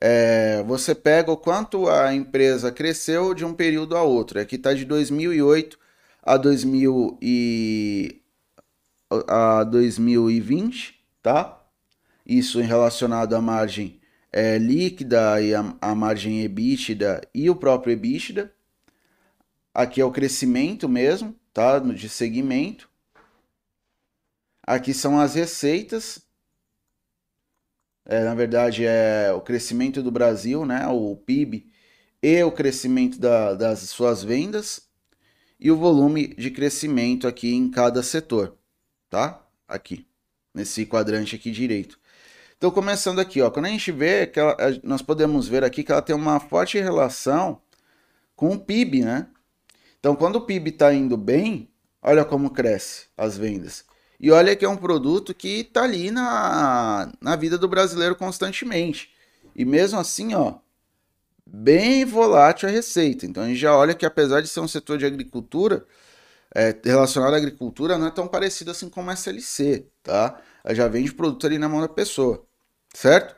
É, 0.00 0.62
você 0.62 0.94
pega 0.94 1.30
o 1.30 1.36
quanto 1.36 1.88
a 1.88 2.14
empresa 2.14 2.70
cresceu 2.70 3.34
de 3.34 3.44
um 3.44 3.52
período 3.52 3.96
a 3.96 4.02
outro. 4.02 4.40
Aqui 4.40 4.56
está 4.56 4.72
de 4.72 4.84
2008 4.84 5.78
a, 6.22 6.36
2000 6.36 7.18
e, 7.20 8.22
a 9.26 9.64
2020, 9.64 11.04
tá? 11.22 11.64
Isso 12.24 12.60
em 12.60 12.64
relacionado 12.64 13.34
à 13.34 13.40
margem 13.40 14.00
é, 14.32 14.58
líquida 14.58 15.40
e 15.40 15.54
a, 15.54 15.74
a 15.80 15.94
margem 15.94 16.42
EBITDA 16.42 17.22
e 17.34 17.50
o 17.50 17.56
próprio 17.56 17.92
EBITDA. 17.92 18.52
Aqui 19.74 20.00
é 20.00 20.04
o 20.04 20.12
crescimento 20.12 20.88
mesmo, 20.88 21.34
tá? 21.52 21.78
De 21.78 22.08
segmento. 22.08 22.88
Aqui 24.62 24.92
são 24.92 25.18
as 25.18 25.34
receitas 25.34 26.27
é, 28.08 28.24
na 28.24 28.34
verdade, 28.34 28.86
é 28.86 29.30
o 29.32 29.40
crescimento 29.42 30.02
do 30.02 30.10
Brasil, 30.10 30.64
né, 30.64 30.86
o 30.88 31.14
PIB, 31.14 31.70
e 32.22 32.42
o 32.42 32.50
crescimento 32.50 33.20
da, 33.20 33.54
das 33.54 33.80
suas 33.80 34.24
vendas, 34.24 34.88
e 35.60 35.70
o 35.70 35.76
volume 35.76 36.28
de 36.28 36.50
crescimento 36.50 37.28
aqui 37.28 37.54
em 37.54 37.70
cada 37.70 38.02
setor, 38.02 38.56
tá? 39.10 39.44
Aqui, 39.66 40.06
nesse 40.54 40.86
quadrante 40.86 41.36
aqui 41.36 41.50
direito. 41.50 41.98
Então, 42.56 42.70
começando 42.70 43.20
aqui, 43.20 43.42
ó, 43.42 43.50
quando 43.50 43.66
a 43.66 43.70
gente 43.70 43.92
vê 43.92 44.26
que 44.26 44.40
ela, 44.40 44.56
nós 44.82 45.02
podemos 45.02 45.46
ver 45.46 45.62
aqui 45.62 45.84
que 45.84 45.92
ela 45.92 46.02
tem 46.02 46.16
uma 46.16 46.40
forte 46.40 46.78
relação 46.78 47.60
com 48.34 48.54
o 48.54 48.58
PIB, 48.58 49.02
né? 49.02 49.28
Então, 50.00 50.16
quando 50.16 50.36
o 50.36 50.40
PIB 50.40 50.70
está 50.70 50.94
indo 50.94 51.16
bem, 51.16 51.68
olha 52.00 52.24
como 52.24 52.50
cresce 52.50 53.06
as 53.16 53.36
vendas. 53.36 53.84
E 54.20 54.30
olha 54.30 54.56
que 54.56 54.64
é 54.64 54.68
um 54.68 54.76
produto 54.76 55.32
que 55.32 55.60
está 55.60 55.84
ali 55.84 56.10
na, 56.10 57.12
na 57.20 57.36
vida 57.36 57.56
do 57.56 57.68
brasileiro 57.68 58.16
constantemente. 58.16 59.10
E 59.54 59.64
mesmo 59.64 59.98
assim, 59.98 60.34
ó, 60.34 60.58
bem 61.46 62.04
volátil 62.04 62.68
a 62.68 62.72
receita. 62.72 63.26
Então 63.26 63.44
a 63.44 63.46
gente 63.46 63.58
já 63.58 63.76
olha 63.76 63.94
que 63.94 64.04
apesar 64.04 64.40
de 64.40 64.48
ser 64.48 64.60
um 64.60 64.68
setor 64.68 64.98
de 64.98 65.06
agricultura, 65.06 65.86
é, 66.54 66.76
relacionado 66.84 67.34
à 67.34 67.36
agricultura, 67.36 67.96
não 67.98 68.08
é 68.08 68.10
tão 68.10 68.26
parecido 68.26 68.70
assim 68.70 68.88
como 68.88 69.10
a 69.10 69.14
SLC, 69.14 69.86
tá? 70.02 70.40
Ela 70.64 70.74
já 70.74 70.88
vende 70.88 71.12
produto 71.12 71.46
ali 71.46 71.58
na 71.58 71.68
mão 71.68 71.80
da 71.80 71.88
pessoa, 71.88 72.44
certo? 72.92 73.36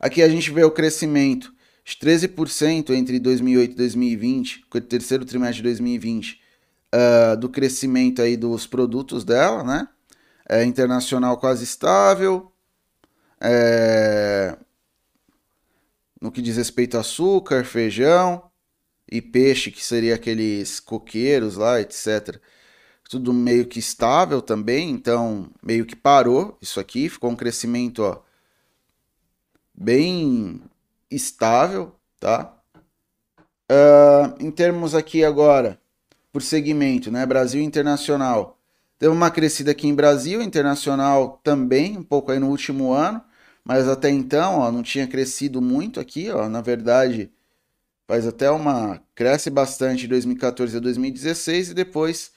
Aqui 0.00 0.22
a 0.22 0.28
gente 0.28 0.50
vê 0.50 0.64
o 0.64 0.70
crescimento 0.70 1.54
de 1.84 1.96
13% 1.96 2.90
entre 2.90 3.18
2008 3.18 3.72
e 3.72 3.76
2020, 3.76 4.64
o 4.74 4.80
terceiro 4.80 5.24
trimestre 5.24 5.58
de 5.58 5.62
2020, 5.62 6.40
uh, 6.94 7.36
do 7.36 7.48
crescimento 7.48 8.22
aí 8.22 8.36
dos 8.36 8.66
produtos 8.66 9.24
dela, 9.24 9.64
né? 9.64 9.88
É, 10.48 10.64
internacional 10.64 11.38
quase 11.38 11.64
estável. 11.64 12.52
É, 13.40 14.56
no 16.20 16.30
que 16.30 16.40
diz 16.40 16.56
respeito 16.56 16.96
a 16.96 17.00
açúcar, 17.00 17.64
feijão 17.64 18.50
e 19.10 19.20
peixe, 19.20 19.70
que 19.70 19.84
seria 19.84 20.14
aqueles 20.14 20.80
coqueiros 20.80 21.56
lá, 21.56 21.80
etc. 21.80 22.40
Tudo 23.08 23.32
meio 23.32 23.66
que 23.66 23.78
estável 23.78 24.40
também, 24.40 24.90
então 24.90 25.50
meio 25.62 25.84
que 25.84 25.96
parou 25.96 26.56
isso 26.60 26.80
aqui, 26.80 27.08
ficou 27.08 27.30
um 27.30 27.36
crescimento 27.36 28.02
ó, 28.02 28.22
bem 29.74 30.62
estável, 31.10 31.94
tá? 32.18 32.56
Uh, 33.70 34.42
em 34.42 34.50
termos 34.50 34.94
aqui 34.94 35.24
agora 35.24 35.78
por 36.34 36.42
segmento, 36.42 37.12
né? 37.12 37.24
Brasil 37.24 37.62
internacional. 37.62 38.58
Teve 38.98 39.12
uma 39.12 39.30
crescida 39.30 39.70
aqui 39.70 39.86
em 39.86 39.94
Brasil, 39.94 40.42
internacional 40.42 41.40
também, 41.44 41.96
um 41.96 42.02
pouco 42.02 42.32
aí 42.32 42.40
no 42.40 42.48
último 42.48 42.92
ano, 42.92 43.22
mas 43.64 43.86
até 43.88 44.10
então, 44.10 44.58
ó, 44.58 44.72
não 44.72 44.82
tinha 44.82 45.06
crescido 45.06 45.62
muito 45.62 46.00
aqui, 46.00 46.28
ó. 46.30 46.48
Na 46.48 46.60
verdade, 46.60 47.30
faz 48.08 48.26
até 48.26 48.50
uma 48.50 49.00
cresce 49.14 49.48
bastante 49.48 50.02
de 50.02 50.08
2014 50.08 50.76
a 50.76 50.80
2016 50.80 51.70
e 51.70 51.74
depois 51.74 52.32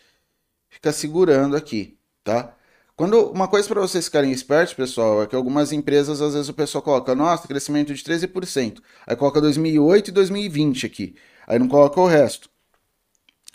fica 0.70 0.92
segurando 0.92 1.56
aqui, 1.56 1.98
tá? 2.24 2.56
Quando 2.96 3.32
uma 3.32 3.48
coisa 3.48 3.68
para 3.68 3.82
vocês 3.82 4.06
ficarem 4.06 4.32
espertos, 4.32 4.76
pessoal, 4.76 5.24
é 5.24 5.28
que 5.28 5.36
algumas 5.36 5.72
empresas 5.72 6.22
às 6.22 6.34
vezes 6.36 6.50
o 6.50 6.54
pessoal 6.54 6.84
coloca, 6.84 7.16
nossa, 7.16 7.48
crescimento 7.48 7.94
de 7.96 8.04
13%. 8.04 8.80
Aí 9.08 9.16
coloca 9.16 9.42
2008 9.42 10.10
e 10.10 10.12
2020 10.12 10.86
aqui. 10.86 11.16
Aí 11.48 11.58
não 11.58 11.68
coloca 11.68 12.00
o 12.00 12.08
resto. 12.08 12.50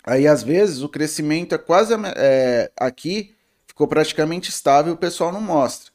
Aí, 0.03 0.27
às 0.27 0.43
vezes, 0.43 0.81
o 0.81 0.89
crescimento 0.89 1.55
é 1.55 1.57
quase 1.57 1.93
é, 2.15 2.71
aqui 2.77 3.35
ficou 3.65 3.87
praticamente 3.87 4.49
estável, 4.49 4.93
o 4.93 4.97
pessoal 4.97 5.31
não 5.31 5.41
mostra. 5.41 5.91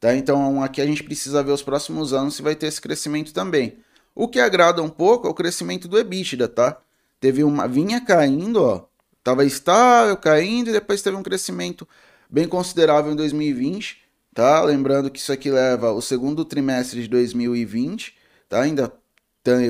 Tá? 0.00 0.14
Então, 0.14 0.62
aqui 0.62 0.80
a 0.80 0.86
gente 0.86 1.04
precisa 1.04 1.42
ver 1.42 1.52
os 1.52 1.62
próximos 1.62 2.14
anos 2.14 2.34
se 2.34 2.42
vai 2.42 2.54
ter 2.54 2.66
esse 2.66 2.80
crescimento 2.80 3.34
também. 3.34 3.78
O 4.14 4.26
que 4.26 4.40
agrada 4.40 4.82
um 4.82 4.88
pouco 4.88 5.26
é 5.26 5.30
o 5.30 5.34
crescimento 5.34 5.86
do 5.86 5.98
EBITDA, 5.98 6.48
tá? 6.48 6.80
Teve 7.20 7.44
uma 7.44 7.68
vinha 7.68 8.00
caindo, 8.00 8.62
ó, 8.62 8.86
tava 9.22 9.44
estável, 9.44 10.16
caindo 10.16 10.70
e 10.70 10.72
depois 10.72 11.02
teve 11.02 11.16
um 11.16 11.22
crescimento 11.22 11.86
bem 12.30 12.48
considerável 12.48 13.12
em 13.12 13.16
2020, 13.16 13.98
tá? 14.34 14.62
Lembrando 14.62 15.10
que 15.10 15.18
isso 15.18 15.32
aqui 15.32 15.50
leva 15.50 15.92
o 15.92 16.00
segundo 16.00 16.44
trimestre 16.44 17.02
de 17.02 17.08
2020, 17.08 18.16
tá? 18.48 18.62
Ainda 18.62 18.92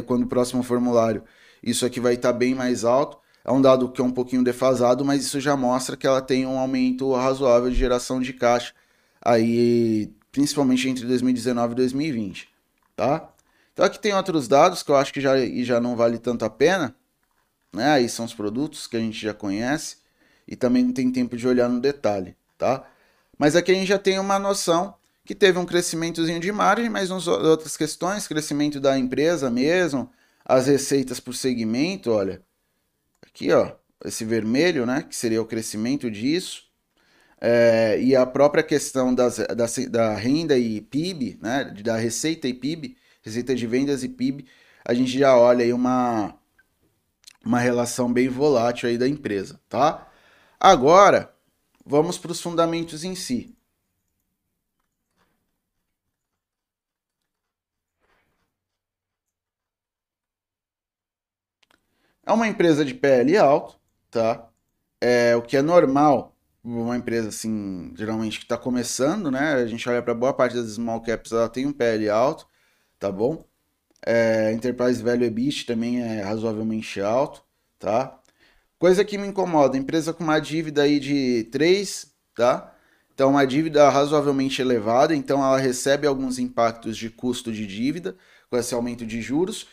quando 0.07 0.25
o 0.25 0.29
próximo 0.29 0.63
formulário, 0.63 1.25
isso 1.63 1.85
aqui 1.85 2.01
vai 2.01 2.15
estar 2.15 2.33
tá 2.33 2.39
bem 2.39 2.55
mais 2.55 2.85
alto 2.85 3.20
É 3.45 3.51
um 3.51 3.61
dado 3.61 3.91
que 3.91 4.01
é 4.01 4.05
um 4.05 4.11
pouquinho 4.11 4.45
defasado, 4.45 5.05
mas 5.05 5.25
isso 5.25 5.41
já 5.41 5.57
mostra 5.57 5.97
que 5.97 6.07
ela 6.07 6.21
tem 6.21 6.47
um 6.47 6.59
aumento 6.59 7.13
razoável 7.15 7.71
de 7.71 7.77
geração 7.77 8.21
de 8.21 8.33
caixa 8.33 8.75
aí, 9.21 10.13
principalmente 10.31 10.89
entre 10.89 11.07
2019 11.07 11.73
e 11.73 11.77
2020, 11.77 12.49
tá? 12.95 13.31
Então 13.73 13.85
aqui 13.85 13.99
tem 13.99 14.15
outros 14.15 14.47
dados 14.47 14.83
que 14.83 14.91
eu 14.91 14.97
acho 14.97 15.13
que 15.13 15.21
já, 15.21 15.35
já 15.63 15.81
não 15.81 15.97
vale 15.97 16.19
tanto 16.19 16.45
a 16.45 16.51
pena, 16.51 16.95
né? 17.73 17.93
Aí 17.93 18.09
são 18.09 18.25
os 18.25 18.35
produtos 18.35 18.87
que 18.87 18.97
a 18.97 19.01
gente 19.01 19.19
já 19.21 19.33
conhece 19.33 19.97
e 20.47 20.55
também 20.57 20.85
não 20.85 20.93
tem 20.93 21.11
tempo 21.11 21.37
de 21.37 21.49
olhar 21.49 21.69
no 21.69 21.81
detalhe, 21.81 22.37
tá? 22.59 22.85
Mas 23.39 23.57
aqui 23.57 23.73
a 23.73 23.75
gente 23.75 23.89
já 23.89 23.99
tem 23.99 24.19
uma 24.19 24.39
noção 24.39 24.95
que 25.25 25.35
teve 25.35 25.59
um 25.59 25.65
crescimentozinho 25.65 26.41
de 26.41 26.53
margem, 26.53 26.91
mas 26.91 27.09
nas 27.09 27.27
outras 27.27 27.77
questões, 27.77 28.27
crescimento 28.27 28.81
da 28.81 28.99
empresa 28.99 29.49
mesmo, 29.51 30.11
as 30.45 30.67
receitas 30.67 31.21
por 31.21 31.35
segmento, 31.35 32.11
olha, 32.11 32.43
aqui 33.33 33.51
ó, 33.53 33.73
esse 34.05 34.25
vermelho, 34.25 34.85
né, 34.87 35.03
que 35.03 35.17
seria 35.17 35.41
o 35.41 35.47
crescimento 35.47 36.11
disso, 36.11 36.65
é, 37.41 37.99
e 38.01 38.15
a 38.15 38.27
própria 38.27 38.63
questão 38.63 39.15
das, 39.15 39.39
da, 39.39 39.67
da 39.89 40.15
renda 40.15 40.59
e 40.59 40.81
PIB, 40.81 41.39
né, 41.41 41.65
da 41.83 41.97
receita 41.97 42.47
e 42.47 42.55
PIB, 42.55 42.97
receita 43.23 43.55
de 43.55 43.67
vendas 43.67 44.03
e 44.05 44.09
PIB, 44.09 44.47
a 44.85 44.93
gente 44.93 45.19
já 45.19 45.37
olha 45.37 45.65
aí 45.65 45.73
uma, 45.73 46.35
uma 47.45 47.59
relação 47.59 48.13
bem 48.13 48.29
volátil 48.29 48.89
aí 48.89 48.99
da 48.99 49.09
empresa, 49.09 49.61
tá? 49.69 50.07
Agora, 50.59 51.35
vamos 51.85 52.19
para 52.19 52.33
os 52.33 52.41
fundamentos 52.41 53.05
em 53.05 53.15
si. 53.15 53.57
É 62.31 62.33
uma 62.33 62.47
empresa 62.47 62.85
de 62.85 62.95
PL 62.95 63.37
alto, 63.39 63.77
tá? 64.09 64.49
É 65.01 65.35
o 65.35 65.43
que 65.43 65.57
é 65.57 65.63
normal 65.63 66.33
uma 66.63 66.97
empresa 66.97 67.29
assim, 67.29 67.93
geralmente 67.97 68.39
que 68.39 68.45
está 68.45 68.57
começando, 68.57 69.33
né? 69.33 69.55
A 69.55 69.67
gente 69.67 69.89
olha 69.89 70.01
para 70.01 70.15
boa 70.15 70.33
parte 70.33 70.55
das 70.55 70.71
small 70.71 71.01
caps, 71.01 71.33
ela 71.33 71.49
tem 71.49 71.67
um 71.67 71.73
PL 71.73 72.09
alto, 72.09 72.47
tá 73.01 73.11
bom? 73.11 73.45
É, 74.07 74.53
Enterprise 74.53 75.03
Value 75.03 75.25
EBIT 75.25 75.67
também 75.67 76.03
é 76.03 76.23
razoavelmente 76.23 77.01
alto, 77.01 77.43
tá? 77.81 78.17
Coisa 78.79 79.05
que 79.05 79.19
me 79.19 79.27
incomoda, 79.27 79.77
empresa 79.77 80.13
com 80.13 80.23
uma 80.23 80.39
dívida 80.39 80.83
aí 80.83 81.01
de 81.01 81.49
3, 81.51 82.13
tá? 82.37 82.73
Então, 83.13 83.31
uma 83.31 83.45
dívida 83.45 83.89
razoavelmente 83.91 84.63
elevada, 84.63 85.17
então 85.17 85.45
ela 85.45 85.59
recebe 85.59 86.07
alguns 86.07 86.39
impactos 86.39 86.97
de 86.97 87.11
custo 87.11 87.51
de 87.51 87.67
dívida 87.67 88.15
com 88.49 88.57
esse 88.57 88.73
aumento 88.73 89.05
de 89.05 89.21
juros 89.21 89.67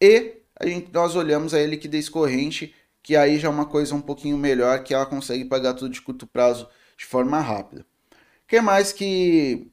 e 0.00 0.39
a 0.60 0.66
gente, 0.66 0.92
nós 0.92 1.16
olhamos 1.16 1.54
a 1.54 1.66
liquidez 1.66 2.08
corrente, 2.08 2.74
que 3.02 3.16
aí 3.16 3.38
já 3.38 3.48
é 3.48 3.50
uma 3.50 3.64
coisa 3.66 3.94
um 3.94 4.00
pouquinho 4.00 4.36
melhor, 4.36 4.84
que 4.84 4.92
ela 4.94 5.06
consegue 5.06 5.44
pagar 5.46 5.74
tudo 5.74 5.90
de 5.90 6.02
curto 6.02 6.26
prazo 6.26 6.68
de 6.98 7.06
forma 7.06 7.40
rápida. 7.40 7.86
O 8.44 8.46
que 8.46 8.60
mais 8.60 8.92
que 8.92 9.70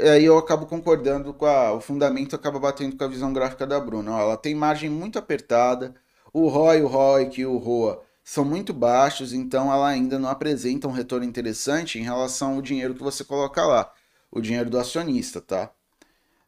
aí 0.00 0.24
eu 0.24 0.38
acabo 0.38 0.66
concordando 0.66 1.34
com 1.34 1.44
a, 1.46 1.72
o 1.74 1.80
fundamento 1.80 2.34
acaba 2.34 2.58
batendo 2.58 2.96
com 2.96 3.04
a 3.04 3.08
visão 3.08 3.32
gráfica 3.32 3.66
da 3.66 3.78
Bruna. 3.78 4.18
Ela 4.18 4.36
tem 4.36 4.54
margem 4.54 4.88
muito 4.88 5.18
apertada, 5.18 5.94
o 6.32 6.48
ROI, 6.48 6.82
o 6.82 6.86
ROIC 6.86 7.40
e 7.42 7.46
o 7.46 7.58
ROA 7.58 8.02
são 8.24 8.44
muito 8.44 8.72
baixos, 8.72 9.32
então 9.34 9.72
ela 9.72 9.88
ainda 9.88 10.18
não 10.18 10.30
apresenta 10.30 10.88
um 10.88 10.92
retorno 10.92 11.26
interessante 11.26 11.98
em 11.98 12.02
relação 12.02 12.54
ao 12.54 12.62
dinheiro 12.62 12.94
que 12.94 13.02
você 13.02 13.24
coloca 13.24 13.64
lá, 13.66 13.92
o 14.30 14.40
dinheiro 14.40 14.70
do 14.70 14.78
acionista, 14.78 15.40
tá? 15.42 15.70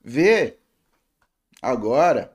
Vê 0.03 0.59
agora 1.61 2.34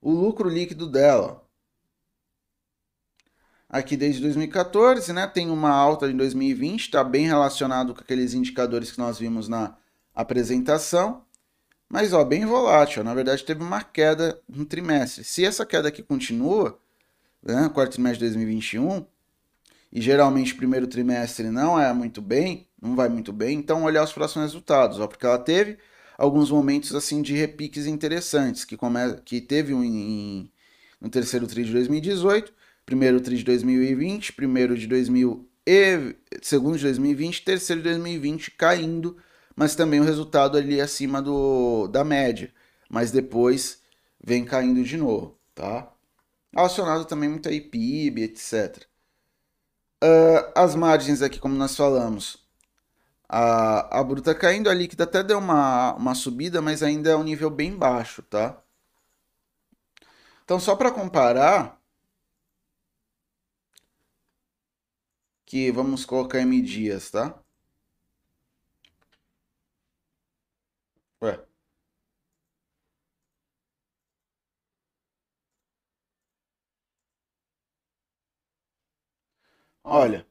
o 0.00 0.12
lucro 0.12 0.48
líquido 0.48 0.88
dela. 0.88 1.44
Aqui 3.68 3.96
desde 3.96 4.20
2014, 4.22 5.12
né? 5.12 5.26
Tem 5.26 5.48
uma 5.48 5.70
alta 5.70 6.10
em 6.10 6.16
2020, 6.16 6.80
está 6.80 7.04
bem 7.04 7.26
relacionado 7.26 7.94
com 7.94 8.00
aqueles 8.00 8.34
indicadores 8.34 8.90
que 8.90 8.98
nós 8.98 9.18
vimos 9.18 9.48
na 9.48 9.76
apresentação. 10.14 11.24
Mas, 11.88 12.12
ó, 12.12 12.24
bem 12.24 12.44
volátil. 12.44 13.04
Na 13.04 13.14
verdade, 13.14 13.44
teve 13.44 13.62
uma 13.62 13.82
queda 13.82 14.40
no 14.48 14.64
trimestre. 14.64 15.24
Se 15.24 15.44
essa 15.44 15.64
queda 15.66 15.88
aqui 15.88 16.02
continua, 16.02 16.80
né? 17.42 17.68
Quarto 17.72 17.92
trimestre 17.92 18.26
de 18.26 18.34
2021, 18.34 19.06
e 19.92 20.00
geralmente 20.00 20.54
primeiro 20.54 20.86
trimestre 20.86 21.50
não 21.50 21.78
é 21.78 21.92
muito 21.92 22.22
bem, 22.22 22.68
não 22.80 22.94
vai 22.94 23.08
muito 23.08 23.32
bem, 23.32 23.58
então 23.58 23.82
olhar 23.82 24.04
os 24.04 24.12
próximos 24.12 24.46
resultados, 24.46 25.00
ó, 25.00 25.06
porque 25.06 25.26
ela 25.26 25.38
teve 25.38 25.78
alguns 26.20 26.50
momentos 26.50 26.94
assim 26.94 27.22
de 27.22 27.34
repiques 27.34 27.86
interessantes, 27.86 28.64
que, 28.64 28.76
come... 28.76 28.98
que 29.24 29.40
teve 29.40 29.72
um 29.72 29.82
em... 29.82 30.52
no 31.00 31.08
terceiro 31.08 31.46
TRI 31.46 31.64
de 31.64 31.72
2018, 31.72 32.52
primeiro 32.84 33.20
TRI 33.22 33.38
de 33.38 33.44
2020, 33.44 34.34
primeiro 34.34 34.76
de 34.76 34.86
2000 34.86 35.48
e 35.66 36.14
segundo 36.42 36.76
de 36.76 36.84
2020, 36.84 37.42
terceiro 37.42 37.82
de 37.82 37.88
2020 37.88 38.50
caindo, 38.50 39.16
mas 39.56 39.74
também 39.74 39.98
o 40.00 40.04
resultado 40.04 40.58
ali 40.58 40.78
acima 40.78 41.22
do, 41.22 41.88
da 41.88 42.04
média, 42.04 42.52
mas 42.88 43.10
depois 43.10 43.80
vem 44.22 44.44
caindo 44.44 44.84
de 44.84 44.98
novo, 44.98 45.38
tá? 45.54 45.90
Relacionado 46.54 47.06
também 47.06 47.30
muito 47.30 47.48
a 47.48 47.52
IPIB, 47.52 48.24
etc. 48.24 48.84
Uh, 50.02 50.52
as 50.54 50.74
margens 50.74 51.22
aqui, 51.22 51.38
como 51.38 51.54
nós 51.54 51.76
falamos, 51.76 52.44
a, 53.30 54.00
a 54.00 54.04
bruta 54.04 54.34
caindo, 54.34 54.70
a 54.70 54.74
líquida 54.74 55.04
até 55.04 55.22
deu 55.22 55.38
uma, 55.38 55.94
uma 55.94 56.14
subida, 56.14 56.60
mas 56.62 56.82
ainda 56.82 57.10
é 57.10 57.16
um 57.16 57.22
nível 57.24 57.50
bem 57.50 57.76
baixo, 57.76 58.22
tá? 58.22 58.58
Então, 60.44 60.58
só 60.60 60.76
para 60.76 60.90
comparar, 60.90 61.80
que 65.44 65.70
vamos 65.70 66.06
colocar 66.06 66.40
M 66.40 66.62
dias, 66.62 67.10
tá? 67.10 67.38
Ué. 71.20 71.34
Olha, 79.84 80.26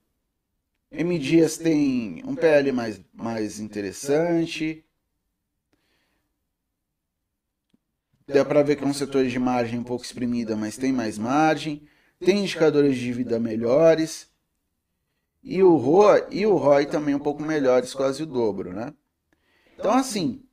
M 0.92 1.20
Dias 1.20 1.58
tem 1.58 2.24
um 2.26 2.36
PL 2.36 2.72
mais, 2.72 3.00
mais 3.14 3.60
interessante. 3.60 4.84
Dá 8.28 8.44
para 8.44 8.64
ver 8.64 8.76
que 8.76 8.84
é 8.84 8.88
um 8.88 8.94
setor 8.94 9.26
de 9.26 9.40
margem 9.40 9.80
um 9.80 9.84
pouco 9.84 10.04
exprimida, 10.04 10.56
mas 10.56 10.78
tem 10.78 10.92
mais 10.92 11.18
margem. 11.18 11.88
Tem 12.20 12.40
indicadores 12.40 12.96
de 12.96 13.04
dívida 13.04 13.40
melhores. 13.40 14.30
E 15.44 15.64
o 15.64 15.76
ROA 15.78 16.28
e 16.32 16.46
o 16.46 16.56
ROI 16.56 16.86
também 16.86 17.16
um 17.16 17.20
pouco 17.20 17.42
melhores, 17.42 17.94
quase 17.94 18.24
o 18.24 18.26
dobro, 18.26 18.74
né? 18.74 18.94
Então, 19.78 19.94
assim, 19.94 20.44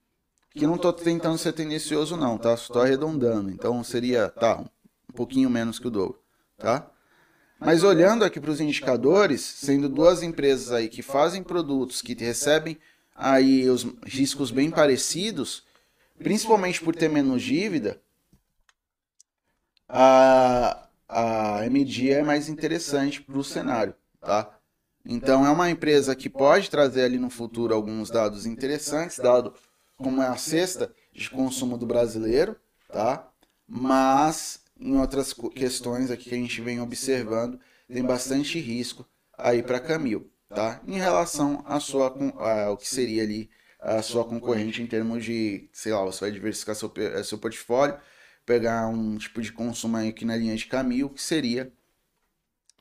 que 0.51 0.67
não 0.67 0.77
estou 0.77 0.93
tentando 0.93 1.37
ser 1.37 1.53
tendencioso 1.53 2.17
não, 2.17 2.39
tá? 2.39 2.55
Estou 2.55 2.83
arredondando. 2.83 3.51
Então, 3.51 3.83
seria, 3.83 4.29
tá, 4.29 4.61
um 4.61 5.13
pouquinho 5.13 5.51
menos 5.51 5.79
que 5.79 5.89
o 5.89 5.91
dobro, 5.91 6.21
tá? 6.57 6.91
Mas 7.59 7.83
olhando 7.83 8.25
aqui 8.25 8.39
para 8.39 8.51
os 8.51 8.61
indicadores, 8.61 9.41
sendo 9.41 9.89
duas 9.89 10.23
empresas 10.23 10.73
aí 10.73 10.89
que 10.89 11.03
fazem 11.03 11.43
produtos 11.43 12.03
que 12.03 12.15
recebem 12.15 12.79
aí 13.15 13.69
os 13.69 13.85
riscos 14.05 14.51
bem 14.51 14.71
parecidos, 14.71 15.65
principalmente 16.19 16.83
por 16.83 16.95
ter 16.95 17.09
menos 17.09 17.43
dívida, 17.43 18.01
a, 19.89 20.87
a 21.09 21.65
MD 21.67 22.11
é 22.11 22.23
mais 22.23 22.49
interessante 22.49 23.23
para 23.23 23.39
o 23.39 23.45
cenário, 23.45 23.95
tá? 24.21 24.51
Então 25.05 25.47
é 25.47 25.51
uma 25.51 25.71
empresa 25.71 26.17
que 26.17 26.29
pode 26.29 26.69
trazer 26.69 27.05
ali 27.05 27.19
no 27.19 27.31
futuro 27.31 27.73
alguns 27.73 28.11
dados 28.11 28.45
interessantes, 28.45 29.19
dado 29.19 29.55
como 29.97 30.21
é 30.21 30.27
a 30.27 30.37
cesta 30.37 30.93
de 31.13 31.31
consumo 31.31 31.79
do 31.79 31.87
brasileiro, 31.87 32.57
tá? 32.89 33.29
Mas 33.67 34.61
em 34.79 34.97
outras 34.97 35.33
questões 35.55 36.11
aqui 36.11 36.31
que 36.31 36.35
a 36.35 36.39
gente 36.39 36.61
vem 36.61 36.81
observando, 36.81 37.59
tem 37.89 38.03
bastante 38.05 38.59
risco 38.59 39.07
aí 39.37 39.63
para 39.63 39.81
Camil, 39.81 40.31
tá? 40.49 40.81
Em 40.87 40.99
relação 40.99 41.63
à 41.67 41.81
sua, 41.81 42.15
ao 42.67 42.77
que 42.77 42.89
seria 42.89 43.23
ali 43.23 43.51
a 43.81 44.03
sua 44.03 44.25
concorrente 44.25 44.83
em 44.83 44.87
termos 44.87 45.25
de, 45.25 45.69
sei 45.73 45.93
lá, 45.93 46.03
você 46.05 46.21
vai 46.21 46.31
diversificar 46.33 46.75
seu, 46.75 46.93
eh, 46.97 47.23
seu 47.23 47.39
portfólio, 47.39 47.99
pegar 48.45 48.89
um 48.89 49.17
tipo 49.19 49.41
de 49.43 49.53
consumo 49.53 49.97
aí 49.97 50.09
aqui 50.09 50.25
na 50.25 50.37
linha 50.37 50.57
de 50.57 50.67
Camil, 50.67 51.11
que 51.11 51.23
seria, 51.23 51.73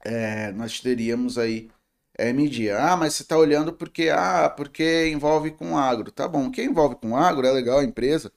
é, 0.04 0.52
nós 0.54 0.80
teríamos 0.80 1.38
aí 1.38 1.70
é, 2.18 2.32
medir. 2.34 2.72
Ah, 2.74 2.96
mas 2.98 3.16
você 3.16 3.24
está 3.24 3.38
olhando 3.38 3.74
porque, 3.74 4.10
ah, 4.10 4.50
porque 4.50 5.08
envolve 5.10 5.52
com 5.52 5.78
agro. 5.78 6.12
Tá 6.12 6.28
bom, 6.28 6.52
quem 6.52 6.68
envolve 6.68 6.96
com 6.96 7.16
agro 7.18 7.46
é 7.48 7.52
legal 7.52 7.80
a 7.80 7.84
empresa 7.84 8.32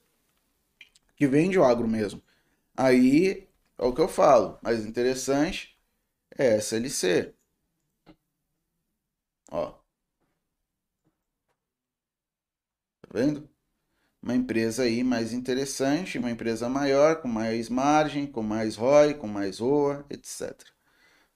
que 1.15 1.27
vende 1.27 1.59
o 1.59 1.63
agro 1.63 1.87
mesmo. 1.87 2.21
Aí 2.75 3.48
é 3.79 3.85
o 3.85 3.93
que 3.93 4.01
eu 4.01 4.07
falo. 4.07 4.59
Mais 4.63 4.85
interessante 4.85 5.75
é 6.37 6.57
SLC. 6.57 7.33
Ó. 9.51 9.79
Tá 13.01 13.09
vendo? 13.11 13.49
uma 14.21 14.35
empresa 14.35 14.83
aí 14.83 15.03
mais 15.03 15.33
interessante, 15.33 16.17
uma 16.17 16.31
empresa 16.31 16.69
maior, 16.69 17.21
com 17.21 17.27
mais 17.27 17.69
margem, 17.69 18.27
com 18.27 18.43
mais 18.43 18.75
ROI, 18.75 19.13
com 19.15 19.27
mais 19.27 19.59
ROA, 19.59 20.05
etc. 20.09 20.53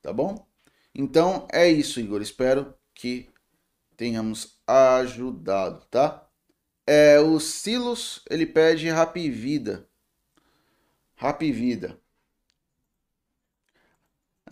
Tá 0.02 0.12
bom? 0.14 0.46
Então 0.94 1.48
é 1.52 1.68
isso, 1.70 2.00
Igor. 2.00 2.22
Espero 2.22 2.74
que 2.94 3.30
tenhamos 3.98 4.60
ajudado, 4.68 5.86
tá? 5.90 6.28
É, 6.88 7.20
o 7.20 7.40
Silos, 7.40 8.24
ele 8.30 8.46
pede 8.46 8.90
Rap 8.90 9.18
Vida. 9.30 9.88
Rap 11.16 11.52
Vida. 11.52 12.00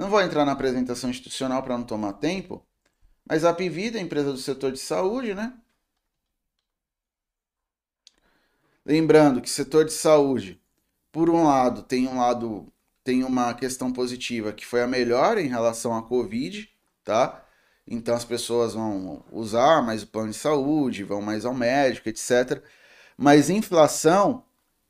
Eu 0.02 0.06
não 0.06 0.10
vou 0.10 0.22
entrar 0.24 0.44
na 0.46 0.54
apresentação 0.54 1.12
institucional 1.12 1.62
para 1.62 1.78
não 1.78 1.86
tomar 1.86 2.14
tempo, 2.14 2.66
mas 3.24 3.46
a 3.46 3.52
Vida 3.52 4.00
é 4.00 4.02
empresa 4.02 4.32
do 4.32 4.38
setor 4.40 4.72
de 4.72 4.80
saúde, 4.80 5.36
né? 5.36 5.54
Lembrando 8.84 9.40
que 9.40 9.48
setor 9.48 9.86
de 9.86 9.94
saúde, 9.94 10.60
por 11.12 11.30
um 11.30 11.44
lado, 11.44 11.84
tem 11.84 12.08
um 12.08 12.18
lado, 12.18 12.74
tem 13.04 13.24
uma 13.24 13.54
questão 13.54 13.94
positiva 13.94 14.52
que 14.52 14.66
foi 14.66 14.82
a 14.82 14.88
melhor 14.88 15.38
em 15.38 15.48
relação 15.48 15.96
à 15.96 16.02
Covid, 16.02 16.68
tá? 17.04 17.46
Então 17.86 18.16
as 18.16 18.26
pessoas 18.26 18.74
vão 18.74 19.24
usar 19.32 19.84
mais 19.84 20.02
o 20.02 20.08
plano 20.08 20.32
de 20.32 20.36
saúde, 20.36 21.04
vão 21.04 21.22
mais 21.22 21.46
ao 21.46 21.54
médico, 21.54 22.10
etc. 22.10 22.64
Mas 23.16 23.52
inflação 23.52 24.44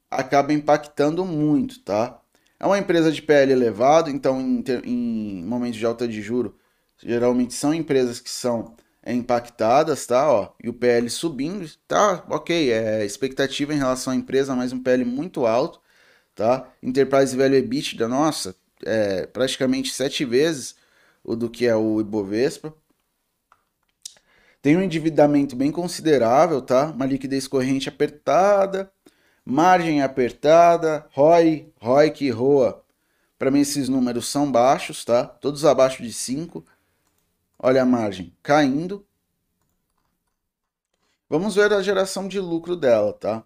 acaba 0.09 0.53
impactando 0.53 1.26
muito, 1.26 1.82
tá? 1.82 2.20
É 2.62 2.66
uma 2.68 2.78
empresa 2.78 3.12
de 3.12 3.24
PL 3.24 3.51
elevado, 3.51 4.07
então 4.12 4.39
em, 4.39 4.64
em 4.86 5.43
momentos 5.43 5.80
de 5.80 5.86
alta 5.86 6.07
de 6.07 6.22
juro, 6.22 6.55
geralmente 6.95 7.55
são 7.55 7.74
empresas 7.74 8.20
que 8.20 8.30
são 8.30 8.76
é, 9.01 9.12
impactadas, 9.12 10.05
tá? 10.05 10.32
Ó, 10.32 10.53
e 10.64 10.70
o 10.70 10.74
PL 10.74 11.09
subindo, 11.09 11.68
tá? 11.88 12.24
Ok, 12.30 12.72
é 12.72 13.03
expectativa 13.03 13.74
em 13.74 13.80
relação 13.80 14.14
à 14.14 14.16
empresa, 14.16 14.55
mas 14.55 14.72
um 14.72 14.80
PL 14.80 15.03
muito 15.03 15.47
alto, 15.47 15.82
tá? 16.36 16.70
Enterprise 16.84 17.36
Value 17.36 17.55
EBITDA, 17.55 18.07
nossa, 18.07 18.55
é 18.86 19.26
praticamente 19.26 19.91
sete 19.91 20.24
vezes 20.24 20.76
o 21.24 21.36
do 21.36 21.49
que 21.49 21.66
é 21.66 21.76
o 21.76 21.99
Ibovespa. 21.99 22.72
Tem 24.62 24.78
um 24.78 24.84
endividamento 24.84 25.55
bem 25.55 25.72
considerável, 25.72 26.62
tá? 26.62 26.91
Uma 26.91 27.07
liquidez 27.07 27.47
corrente 27.47 27.89
apertada, 27.89 28.91
margem 29.46 30.02
apertada, 30.02 31.08
ROI, 31.14 31.72
ROI 31.80 32.12
que 32.12 32.30
ROA. 32.30 32.84
Para 33.38 33.52
mim 33.52 33.62
esses 33.62 33.89
números 33.89 34.28
são 34.28 34.52
baixos, 34.52 35.04
tá? 35.04 35.26
Todos 35.26 35.66
abaixo 35.66 36.04
de 36.04 36.14
5. 36.14 36.66
Olha 37.60 37.84
a 37.84 37.86
margem 37.86 38.36
caindo. 38.44 39.06
Vamos 41.30 41.56
ver 41.56 41.72
a 41.74 41.82
geração 41.82 42.28
de 42.28 42.39
lucro 42.39 42.76
dela, 42.76 43.14
tá? 43.14 43.44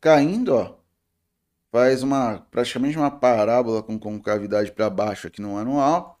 Caindo, 0.00 0.54
ó. 0.54 0.76
Faz 1.70 2.02
uma 2.02 2.40
praticamente 2.50 2.96
uma 2.96 3.10
parábola 3.10 3.82
com 3.82 3.98
concavidade 3.98 4.72
para 4.72 4.90
baixo 4.90 5.26
aqui 5.28 5.40
no 5.40 5.56
anual. 5.56 6.20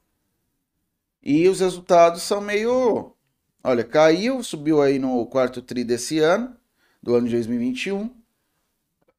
E 1.22 1.48
os 1.48 1.60
resultados 1.60 2.22
são 2.22 2.40
meio, 2.40 3.14
olha, 3.62 3.84
caiu, 3.84 4.42
subiu 4.42 4.82
aí 4.82 4.98
no 4.98 5.24
quarto 5.26 5.62
tri 5.62 5.84
desse 5.84 6.18
ano, 6.18 6.56
do 7.02 7.14
ano 7.14 7.26
de 7.26 7.34
2021, 7.34 8.14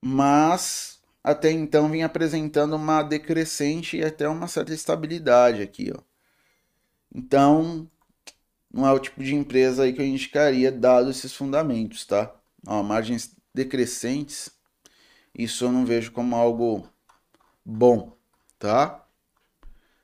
mas 0.02 1.00
até 1.24 1.52
então 1.52 1.89
vinha 1.89 2.08
apresentando 2.08 2.76
uma 2.76 3.04
decrescente 3.04 3.98
e 3.98 4.04
até 4.04 4.28
uma 4.28 4.48
certa 4.48 4.74
estabilidade 4.74 5.62
aqui, 5.62 5.92
ó. 5.96 6.02
Então, 7.14 7.89
não 8.74 8.88
é 8.88 8.92
o 8.92 9.00
tipo 9.00 9.22
de 9.22 9.36
empresa 9.36 9.84
aí 9.84 9.94
que 9.94 10.02
eu 10.02 10.06
indicaria, 10.06 10.72
dado 10.72 11.10
esses 11.10 11.34
fundamentos, 11.34 12.06
tá? 12.06 12.34
Ó, 12.66 12.82
margens 12.82 13.36
decrescentes, 13.54 14.50
isso 15.36 15.66
eu 15.66 15.72
não 15.72 15.86
vejo 15.86 16.12
como 16.12 16.36
algo 16.36 16.88
bom, 17.66 18.16
tá? 18.58 19.06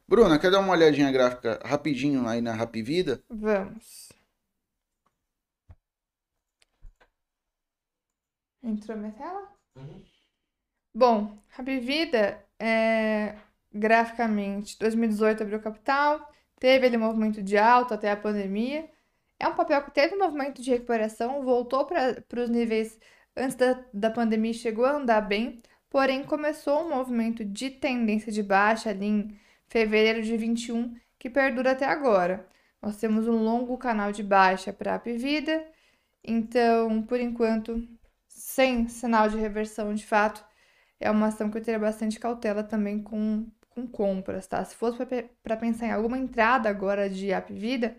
Bruna, 0.07 0.39
quer 0.39 0.51
dar 0.51 0.59
uma 0.59 0.71
olhadinha 0.71 1.11
gráfica 1.11 1.59
rapidinho 1.65 2.27
aí 2.27 2.41
na 2.41 2.53
Rapvida? 2.53 3.21
Vamos. 3.29 4.06
Entrou 8.63 8.97
minha 8.97 9.11
tela? 9.11 9.51
Uhum. 9.75 10.03
Bom, 10.93 11.37
Rapvida, 11.49 12.43
é, 12.59 13.35
graficamente, 13.71 14.77
2018 14.79 15.43
abriu 15.43 15.59
capital, 15.59 16.29
teve 16.59 16.87
ele 16.87 16.97
movimento 16.97 17.41
de 17.41 17.57
alta 17.57 17.95
até 17.95 18.11
a 18.11 18.17
pandemia. 18.17 18.89
É 19.39 19.47
um 19.47 19.55
papel 19.55 19.83
que 19.83 19.91
teve 19.91 20.15
um 20.15 20.19
movimento 20.19 20.61
de 20.61 20.71
recuperação, 20.71 21.43
voltou 21.43 21.85
para 21.85 22.41
os 22.41 22.49
níveis 22.49 22.99
antes 23.35 23.55
da, 23.55 23.83
da 23.93 24.09
pandemia, 24.09 24.53
chegou 24.53 24.85
a 24.85 24.93
andar 24.93 25.21
bem, 25.21 25.61
porém 25.89 26.23
começou 26.23 26.83
um 26.83 26.89
movimento 26.89 27.45
de 27.45 27.69
tendência 27.69 28.31
de 28.31 28.41
baixa 28.41 28.89
ali 28.89 29.05
em 29.05 29.39
fevereiro 29.67 30.23
de 30.23 30.35
21, 30.35 30.95
que 31.19 31.29
perdura 31.29 31.71
até 31.71 31.85
agora. 31.85 32.47
Nós 32.81 32.97
temos 32.97 33.27
um 33.27 33.43
longo 33.43 33.77
canal 33.77 34.11
de 34.11 34.23
baixa 34.23 34.73
para 34.73 34.95
a 34.95 34.97
Vida, 34.97 35.65
então, 36.23 37.01
por 37.03 37.19
enquanto, 37.19 37.87
sem 38.57 38.87
sinal 38.87 39.29
de 39.29 39.37
reversão 39.37 39.93
de 39.93 40.03
fato, 40.03 40.43
é 40.99 41.11
uma 41.11 41.27
ação 41.27 41.51
que 41.51 41.59
eu 41.59 41.61
teria 41.61 41.77
bastante 41.79 42.19
cautela 42.19 42.63
também 42.63 43.03
com, 43.03 43.45
com 43.69 43.85
compras, 43.87 44.47
tá? 44.47 44.65
Se 44.65 44.75
fosse 44.75 44.97
para 45.43 45.55
pensar 45.55 45.85
em 45.85 45.91
alguma 45.91 46.17
entrada 46.17 46.67
agora 46.67 47.07
de 47.07 47.31
App 47.31 47.53
Vida, 47.53 47.95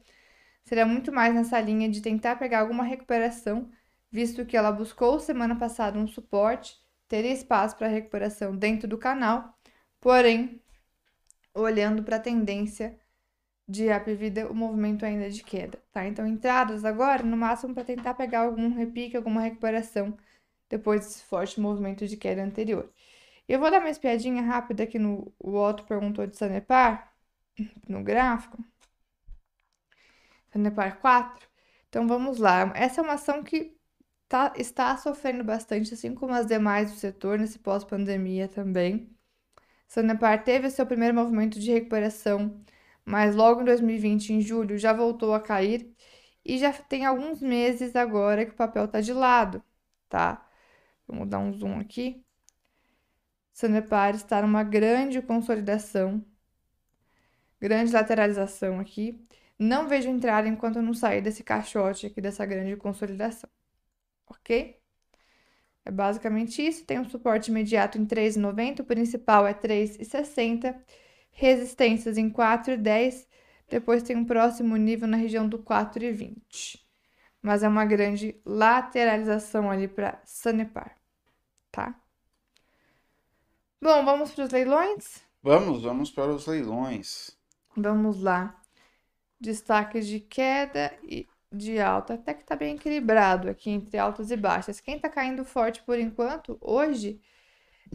seria 0.65 0.85
muito 0.85 1.13
mais 1.13 1.33
nessa 1.33 1.61
linha 1.61 1.89
de 1.89 2.03
tentar 2.03 2.35
pegar 2.41 2.59
alguma 2.59 2.83
recuperação, 2.83 3.71
visto 4.11 4.45
que 4.45 4.57
ela 4.57 4.73
buscou 4.73 5.21
semana 5.21 5.55
passada 5.55 5.97
um 5.97 6.09
suporte, 6.09 6.77
teria 7.07 7.33
espaço 7.33 7.77
para 7.77 7.87
recuperação 7.87 8.57
dentro 8.57 8.89
do 8.89 8.99
canal, 8.99 9.57
porém, 10.01 10.61
olhando 11.55 12.03
para 12.03 12.17
a 12.17 12.21
tendência 12.21 12.99
de 13.69 13.89
App 13.89 14.13
Vida, 14.13 14.51
o 14.51 14.55
movimento 14.57 15.07
ainda 15.07 15.27
é 15.27 15.29
de 15.29 15.45
queda, 15.45 15.79
tá? 15.93 16.05
Então, 16.05 16.27
entradas 16.27 16.85
agora, 16.85 17.23
no 17.23 17.37
máximo, 17.37 17.75
para 17.75 17.85
tentar 17.85 18.15
pegar 18.15 18.41
algum 18.41 18.75
repique, 18.75 19.17
alguma 19.17 19.43
recuperação 19.43 20.19
depois 20.69 21.01
desse 21.07 21.23
forte 21.25 21.61
movimento 21.61 22.07
de 22.07 22.17
queda 22.17 22.43
anterior. 22.43 22.91
Eu 23.49 23.59
vou 23.61 23.71
dar 23.71 23.81
uma 23.81 23.91
espiadinha 23.91 24.43
rápida 24.43 24.85
aqui 24.85 24.99
no 24.99 25.33
o 25.39 25.57
Otto 25.57 25.85
perguntou 25.85 26.27
de 26.27 26.37
Sanepar, 26.37 27.13
no 27.89 28.03
gráfico. 28.03 28.63
Sanepar 30.53 30.99
4. 31.01 31.49
Então 31.89 32.07
vamos 32.07 32.39
lá. 32.39 32.73
Essa 32.75 33.01
é 33.01 33.05
uma 33.05 33.15
ação 33.15 33.43
que 33.43 33.77
tá, 34.29 34.53
está 34.57 34.97
sofrendo 34.97 35.45
bastante, 35.45 35.95
assim 35.95 36.15
como 36.15 36.35
as 36.35 36.47
demais 36.47 36.91
do 36.93 36.99
setor, 36.99 37.39
nesse 37.39 37.59
pós-pandemia 37.59 38.49
também. 38.49 39.11
Sanepar 39.89 40.45
teve 40.45 40.71
seu 40.71 40.87
primeiro 40.87 41.15
movimento 41.15 41.59
de 41.59 41.73
recuperação, 41.73 42.63
mas 43.05 43.35
logo 43.35 43.63
em 43.63 43.65
2020, 43.65 44.35
em 44.35 44.41
julho, 44.41 44.79
já 44.79 44.93
voltou 44.93 45.35
a 45.35 45.41
cair 45.41 45.95
e 46.45 46.59
já 46.59 46.73
tem 46.73 47.07
alguns 47.07 47.41
meses 47.43 47.97
agora 47.97 48.45
que 48.47 48.53
o 48.53 48.57
papel 48.57 48.85
está 48.87 49.01
de 49.01 49.13
lado, 49.13 49.63
tá? 50.09 50.48
Vamos 51.09 51.29
dar 51.29 51.39
um 51.39 51.53
zoom 51.53 51.81
aqui. 51.81 52.23
Sanepar 53.53 54.15
está 54.15 54.43
numa 54.43 54.63
grande 54.63 55.21
consolidação, 55.23 56.25
grande 57.61 57.93
lateralização 57.93 58.79
aqui. 58.79 59.19
Não 59.59 59.89
vejo 59.89 60.09
entrar 60.09 60.47
enquanto 60.47 60.81
não 60.81 60.95
sair 60.95 61.21
desse 61.23 61.43
caixote 61.43 62.07
aqui, 62.07 62.21
dessa 62.21 62.47
grande 62.47 62.77
consolidação. 62.77 63.51
Ok? 64.29 64.79
É 65.85 65.91
basicamente 65.91 66.65
isso. 66.65 66.85
Tem 66.85 67.01
um 67.01 67.09
suporte 67.09 67.51
imediato 67.51 67.99
em 67.99 68.07
3,90, 68.07 68.81
o 68.81 68.85
principal 68.85 69.47
é 69.47 69.55
3,60, 69.55 70.77
resistências 71.33 72.19
em 72.19 72.31
4,10, 72.31 73.27
depois 73.69 74.03
tem 74.03 74.17
um 74.17 74.25
próximo 74.25 74.77
nível 74.77 75.09
na 75.09 75.17
região 75.17 75.49
do 75.49 75.59
4,20. 75.59 76.79
Mas 77.43 77.63
é 77.63 77.69
uma 77.69 77.85
grande 77.85 78.41
lateralização 78.45 79.71
ali 79.71 79.89
para 79.89 80.21
Sanepar 80.25 80.98
tá? 81.79 81.95
Bom, 83.81 84.05
vamos 84.05 84.33
para 84.33 84.45
os 84.45 84.51
leilões? 84.51 85.23
Vamos, 85.41 85.83
vamos 85.83 86.11
para 86.11 86.33
os 86.33 86.45
leilões. 86.49 87.31
Vamos 87.77 88.21
lá. 88.21 88.61
Destaques 89.41 90.09
de 90.09 90.19
queda 90.19 90.93
e 91.05 91.29
de 91.53 91.79
alta. 91.79 92.15
Até 92.15 92.35
que 92.35 92.45
tá 92.45 92.57
bem 92.57 92.75
equilibrado 92.75 93.49
aqui 93.49 93.71
entre 93.71 93.97
altas 93.97 94.33
e 94.33 94.37
baixas. 94.37 94.81
Quem 94.81 94.99
tá 94.99 95.09
caindo 95.09 95.45
forte 95.45 95.81
por 95.85 95.97
enquanto, 95.97 96.59
hoje, 96.61 97.21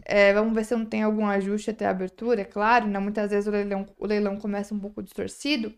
é, 0.06 0.34
vamos 0.34 0.54
ver 0.54 0.64
se 0.64 0.74
não 0.74 0.86
tem 0.86 1.04
algum 1.04 1.28
ajuste 1.28 1.72
até 1.72 1.86
a 1.86 1.90
abertura, 1.90 2.42
é 2.42 2.46
claro, 2.46 2.88
né? 2.88 2.98
Muitas 3.00 3.32
vezes 3.32 3.48
o 3.48 3.52
leilão, 3.52 3.86
o 3.98 4.08
leilão 4.08 4.40
começa 4.40 4.74
um 4.74 4.80
pouco 4.80 5.04
distorcido, 5.04 5.74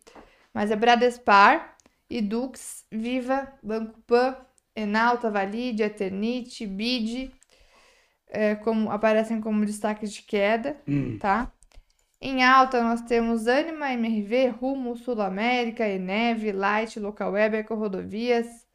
mas 0.53 0.69
é 0.69 0.76
Bradespar, 0.76 1.76
Edux, 2.07 2.86
Viva, 2.91 3.52
Banco 3.64 3.99
Pan, 4.02 4.38
Enalta, 4.76 5.32
Valide, 5.32 5.82
Eternite, 5.82 6.68
Bid, 6.68 7.34
é, 8.30 8.56
como, 8.56 8.91
aparecem 8.91 9.41
como 9.41 9.65
destaques 9.65 10.14
de 10.14 10.22
queda, 10.23 10.77
Hum. 10.88 11.18
tá? 11.19 11.52
Em 12.22 12.43
alta, 12.43 12.81
nós 12.84 13.02
temos 13.02 13.47
Anima, 13.47 13.93
MRV, 13.93 14.47
Rumo, 14.49 14.95
Sul 14.97 15.22
América, 15.22 15.88
Eneve, 15.88 16.52
Light, 16.52 16.99
Local 16.99 17.31
Web, 17.34 17.57
Eco 17.57 17.76
Rodovias. 17.76 18.65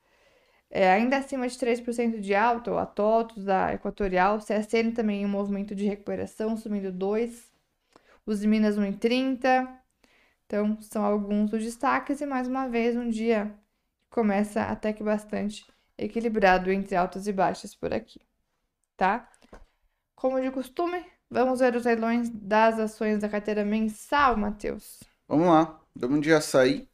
É, 0.70 0.90
ainda 0.92 1.16
acima 1.18 1.48
de 1.48 1.58
3% 1.58 2.20
de 2.20 2.34
alta, 2.34 2.78
a 2.80 2.86
TOTUS, 2.86 3.48
a 3.48 3.74
Equatorial, 3.74 4.38
CSN 4.40 4.92
também 4.92 5.22
em 5.22 5.26
um 5.26 5.28
movimento 5.28 5.74
de 5.74 5.84
recuperação, 5.86 6.56
subindo 6.56 6.92
2%. 6.92 7.50
Os 8.26 8.44
Minas 8.44 8.76
1,30%. 8.78 9.80
Então, 10.46 10.80
são 10.82 11.04
alguns 11.04 11.50
dos 11.50 11.62
destaques 11.64 12.20
e 12.20 12.26
mais 12.26 12.48
uma 12.48 12.68
vez 12.68 12.96
um 12.96 13.08
dia 13.08 13.54
começa 14.10 14.62
até 14.64 14.92
que 14.92 15.02
bastante 15.02 15.66
equilibrado 15.98 16.70
entre 16.72 16.96
altas 16.96 17.26
e 17.26 17.32
baixas 17.32 17.74
por 17.74 17.92
aqui, 17.94 18.20
tá? 18.96 19.28
Como 20.20 20.38
de 20.38 20.50
costume, 20.50 21.02
vamos 21.30 21.60
ver 21.60 21.74
os 21.74 21.86
leilões 21.86 22.28
das 22.28 22.78
ações 22.78 23.20
da 23.20 23.28
carteira 23.30 23.64
mensal, 23.64 24.36
Matheus. 24.36 25.00
Vamos 25.26 25.46
lá. 25.46 25.80
Vamos 25.96 26.20
de 26.20 26.30
açaí. 26.30 26.86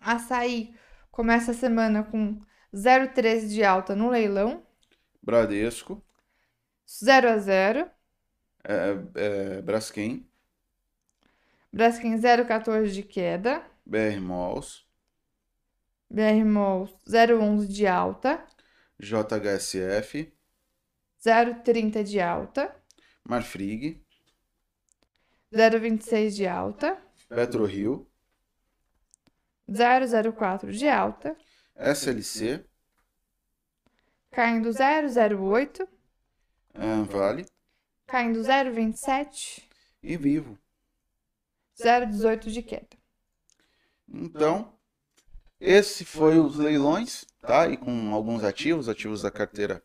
Açaí 0.00 0.74
começa 1.10 1.50
a 1.50 1.54
semana 1.54 2.02
com 2.02 2.40
0,13 2.74 3.48
de 3.48 3.62
alta 3.62 3.94
no 3.94 4.08
leilão, 4.08 4.66
Bradesco. 5.22 6.02
0 6.88 7.28
a 7.28 7.36
0. 7.36 7.90
É, 8.64 8.96
é, 9.14 9.60
Braskem. 9.60 10.26
Braskem 11.70 12.16
0,14 12.16 12.92
de 12.92 13.02
queda, 13.02 13.62
BR 13.84 14.22
Malls. 14.22 14.86
BR 16.08 16.46
Malls 16.46 16.94
0,11 17.06 17.66
de 17.66 17.86
alta, 17.86 18.42
JHSF. 18.98 20.34
0,30 21.24 22.02
de 22.04 22.20
alta, 22.20 22.74
Marfrig. 23.24 24.00
0,26 25.52 26.30
de 26.34 26.46
alta, 26.46 26.98
PetroRio. 27.28 28.06
0,04 29.68 30.70
de 30.70 30.88
alta, 30.88 31.36
SLC. 31.76 32.64
caindo 34.30 34.70
0,08, 34.70 35.88
Vale. 37.10 37.46
caindo 38.06 38.40
0,27, 38.40 39.62
E 40.02 40.16
Vivo. 40.16 40.56
0,18 41.76 42.50
de 42.52 42.62
queda. 42.62 42.96
Então, 44.08 44.72
esse 45.60 46.04
foi 46.04 46.38
os 46.38 46.56
leilões, 46.56 47.24
tá? 47.40 47.66
E 47.68 47.76
com 47.76 48.14
alguns 48.14 48.44
ativos, 48.44 48.88
ativos 48.88 49.22
da 49.22 49.30
carteira 49.32 49.82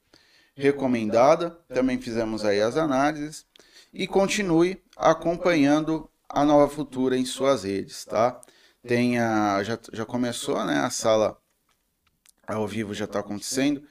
recomendada. 0.55 1.51
Também 1.73 1.99
fizemos 1.99 2.45
aí 2.45 2.61
as 2.61 2.77
análises. 2.77 3.45
E 3.93 4.07
continue 4.07 4.81
acompanhando 4.95 6.09
a 6.29 6.45
Nova 6.45 6.73
Futura 6.73 7.17
em 7.17 7.25
suas 7.25 7.63
redes, 7.63 8.05
tá? 8.05 8.39
Tem 8.87 9.19
a, 9.19 9.61
já, 9.63 9.77
já 9.91 10.05
começou, 10.05 10.63
né? 10.65 10.79
A 10.79 10.89
sala 10.89 11.37
ao 12.47 12.67
vivo 12.67 12.93
já 12.93 13.05
está 13.05 13.19
acontecendo. 13.19 13.83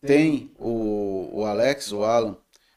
Tem 0.00 0.52
o, 0.58 1.40
o 1.40 1.44
Alex, 1.44 1.92
o 1.92 2.04
Alan 2.04 2.36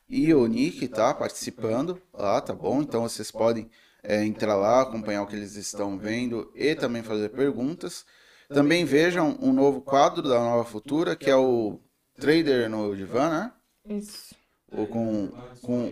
e 0.09 0.33
o 0.33 0.45
Nick, 0.47 0.87
tá? 0.87 1.13
Participando 1.13 2.01
lá, 2.13 2.41
tá 2.41 2.53
bom? 2.53 2.81
Então 2.81 3.03
vocês 3.03 3.31
podem 3.31 3.69
é, 4.03 4.23
entrar 4.25 4.55
lá, 4.55 4.81
acompanhar 4.81 5.23
o 5.23 5.27
que 5.27 5.35
eles 5.35 5.55
estão 5.55 5.97
vendo 5.97 6.51
e 6.55 6.75
também 6.75 7.01
fazer 7.01 7.29
perguntas. 7.29 8.05
Também 8.49 8.83
vejam 8.83 9.37
um 9.41 9.53
novo 9.53 9.81
quadro 9.81 10.21
da 10.21 10.39
Nova 10.39 10.65
Futura, 10.65 11.15
que 11.15 11.29
é 11.29 11.35
o 11.35 11.79
Trader 12.19 12.69
no 12.69 12.95
Divã, 12.95 13.29
né? 13.29 13.51
Isso. 13.85 14.35
Ou 14.71 14.87
com, 14.87 15.29
com 15.61 15.91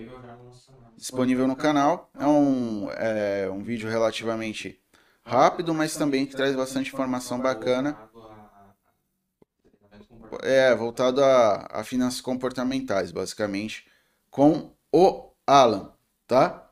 disponível 0.95 1.47
no 1.47 1.55
canal. 1.55 2.09
É 2.17 2.25
um, 2.25 2.89
é 2.91 3.49
um 3.49 3.63
vídeo 3.63 3.89
relativamente 3.89 4.79
rápido, 5.23 5.73
mas 5.73 5.95
também 5.95 6.25
que 6.25 6.35
traz 6.35 6.55
bastante 6.55 6.93
informação 6.93 7.39
bacana. 7.39 7.97
É, 10.43 10.73
voltado 10.73 11.23
a, 11.23 11.67
a 11.69 11.83
finanças 11.83 12.21
comportamentais, 12.21 13.11
basicamente, 13.11 13.85
com 14.29 14.73
o 14.91 15.29
Alan, 15.45 15.93
tá? 16.25 16.69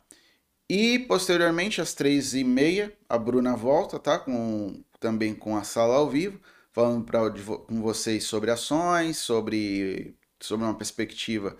E 0.70 1.00
posteriormente, 1.00 1.82
às 1.82 1.94
três 1.94 2.34
e 2.34 2.44
meia, 2.44 2.96
a 3.10 3.18
Bruna 3.18 3.56
volta, 3.56 4.00
tá? 4.00 4.18
Com, 4.18 4.84
também 5.00 5.36
com 5.36 5.58
a 5.58 5.64
sala 5.64 5.96
ao 5.96 6.10
vivo, 6.10 6.40
falando 6.80 7.04
pra, 7.04 7.20
com 7.68 7.82
vocês 7.82 8.24
sobre 8.24 8.50
ações, 8.50 9.18
sobre, 9.18 10.16
sobre 10.40 10.66
uma 10.66 10.74
perspectiva 10.74 11.58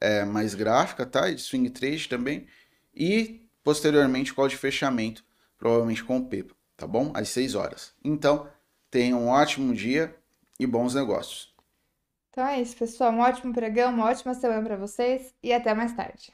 é, 0.00 0.24
mais 0.24 0.54
gráfica, 0.54 1.04
tá? 1.04 1.28
E 1.28 1.34
de 1.34 1.42
swing 1.42 1.68
trade 1.70 2.08
também. 2.08 2.46
E 2.94 3.48
posteriormente, 3.64 4.32
call 4.32 4.46
de 4.46 4.56
fechamento, 4.56 5.24
provavelmente 5.58 6.04
com 6.04 6.18
o 6.18 6.26
Pepa, 6.26 6.54
tá 6.76 6.86
bom? 6.86 7.10
Às 7.12 7.30
6 7.30 7.56
horas. 7.56 7.92
Então, 8.04 8.48
tenham 8.88 9.22
um 9.22 9.28
ótimo 9.28 9.74
dia 9.74 10.14
e 10.60 10.66
bons 10.66 10.94
negócios. 10.94 11.52
Então 12.30 12.46
é 12.46 12.62
isso, 12.62 12.76
pessoal. 12.76 13.12
Um 13.12 13.18
ótimo 13.18 13.52
pregão, 13.52 13.92
uma 13.92 14.06
ótima 14.06 14.32
semana 14.32 14.62
para 14.62 14.76
vocês 14.76 15.34
e 15.42 15.52
até 15.52 15.74
mais 15.74 15.92
tarde. 15.92 16.32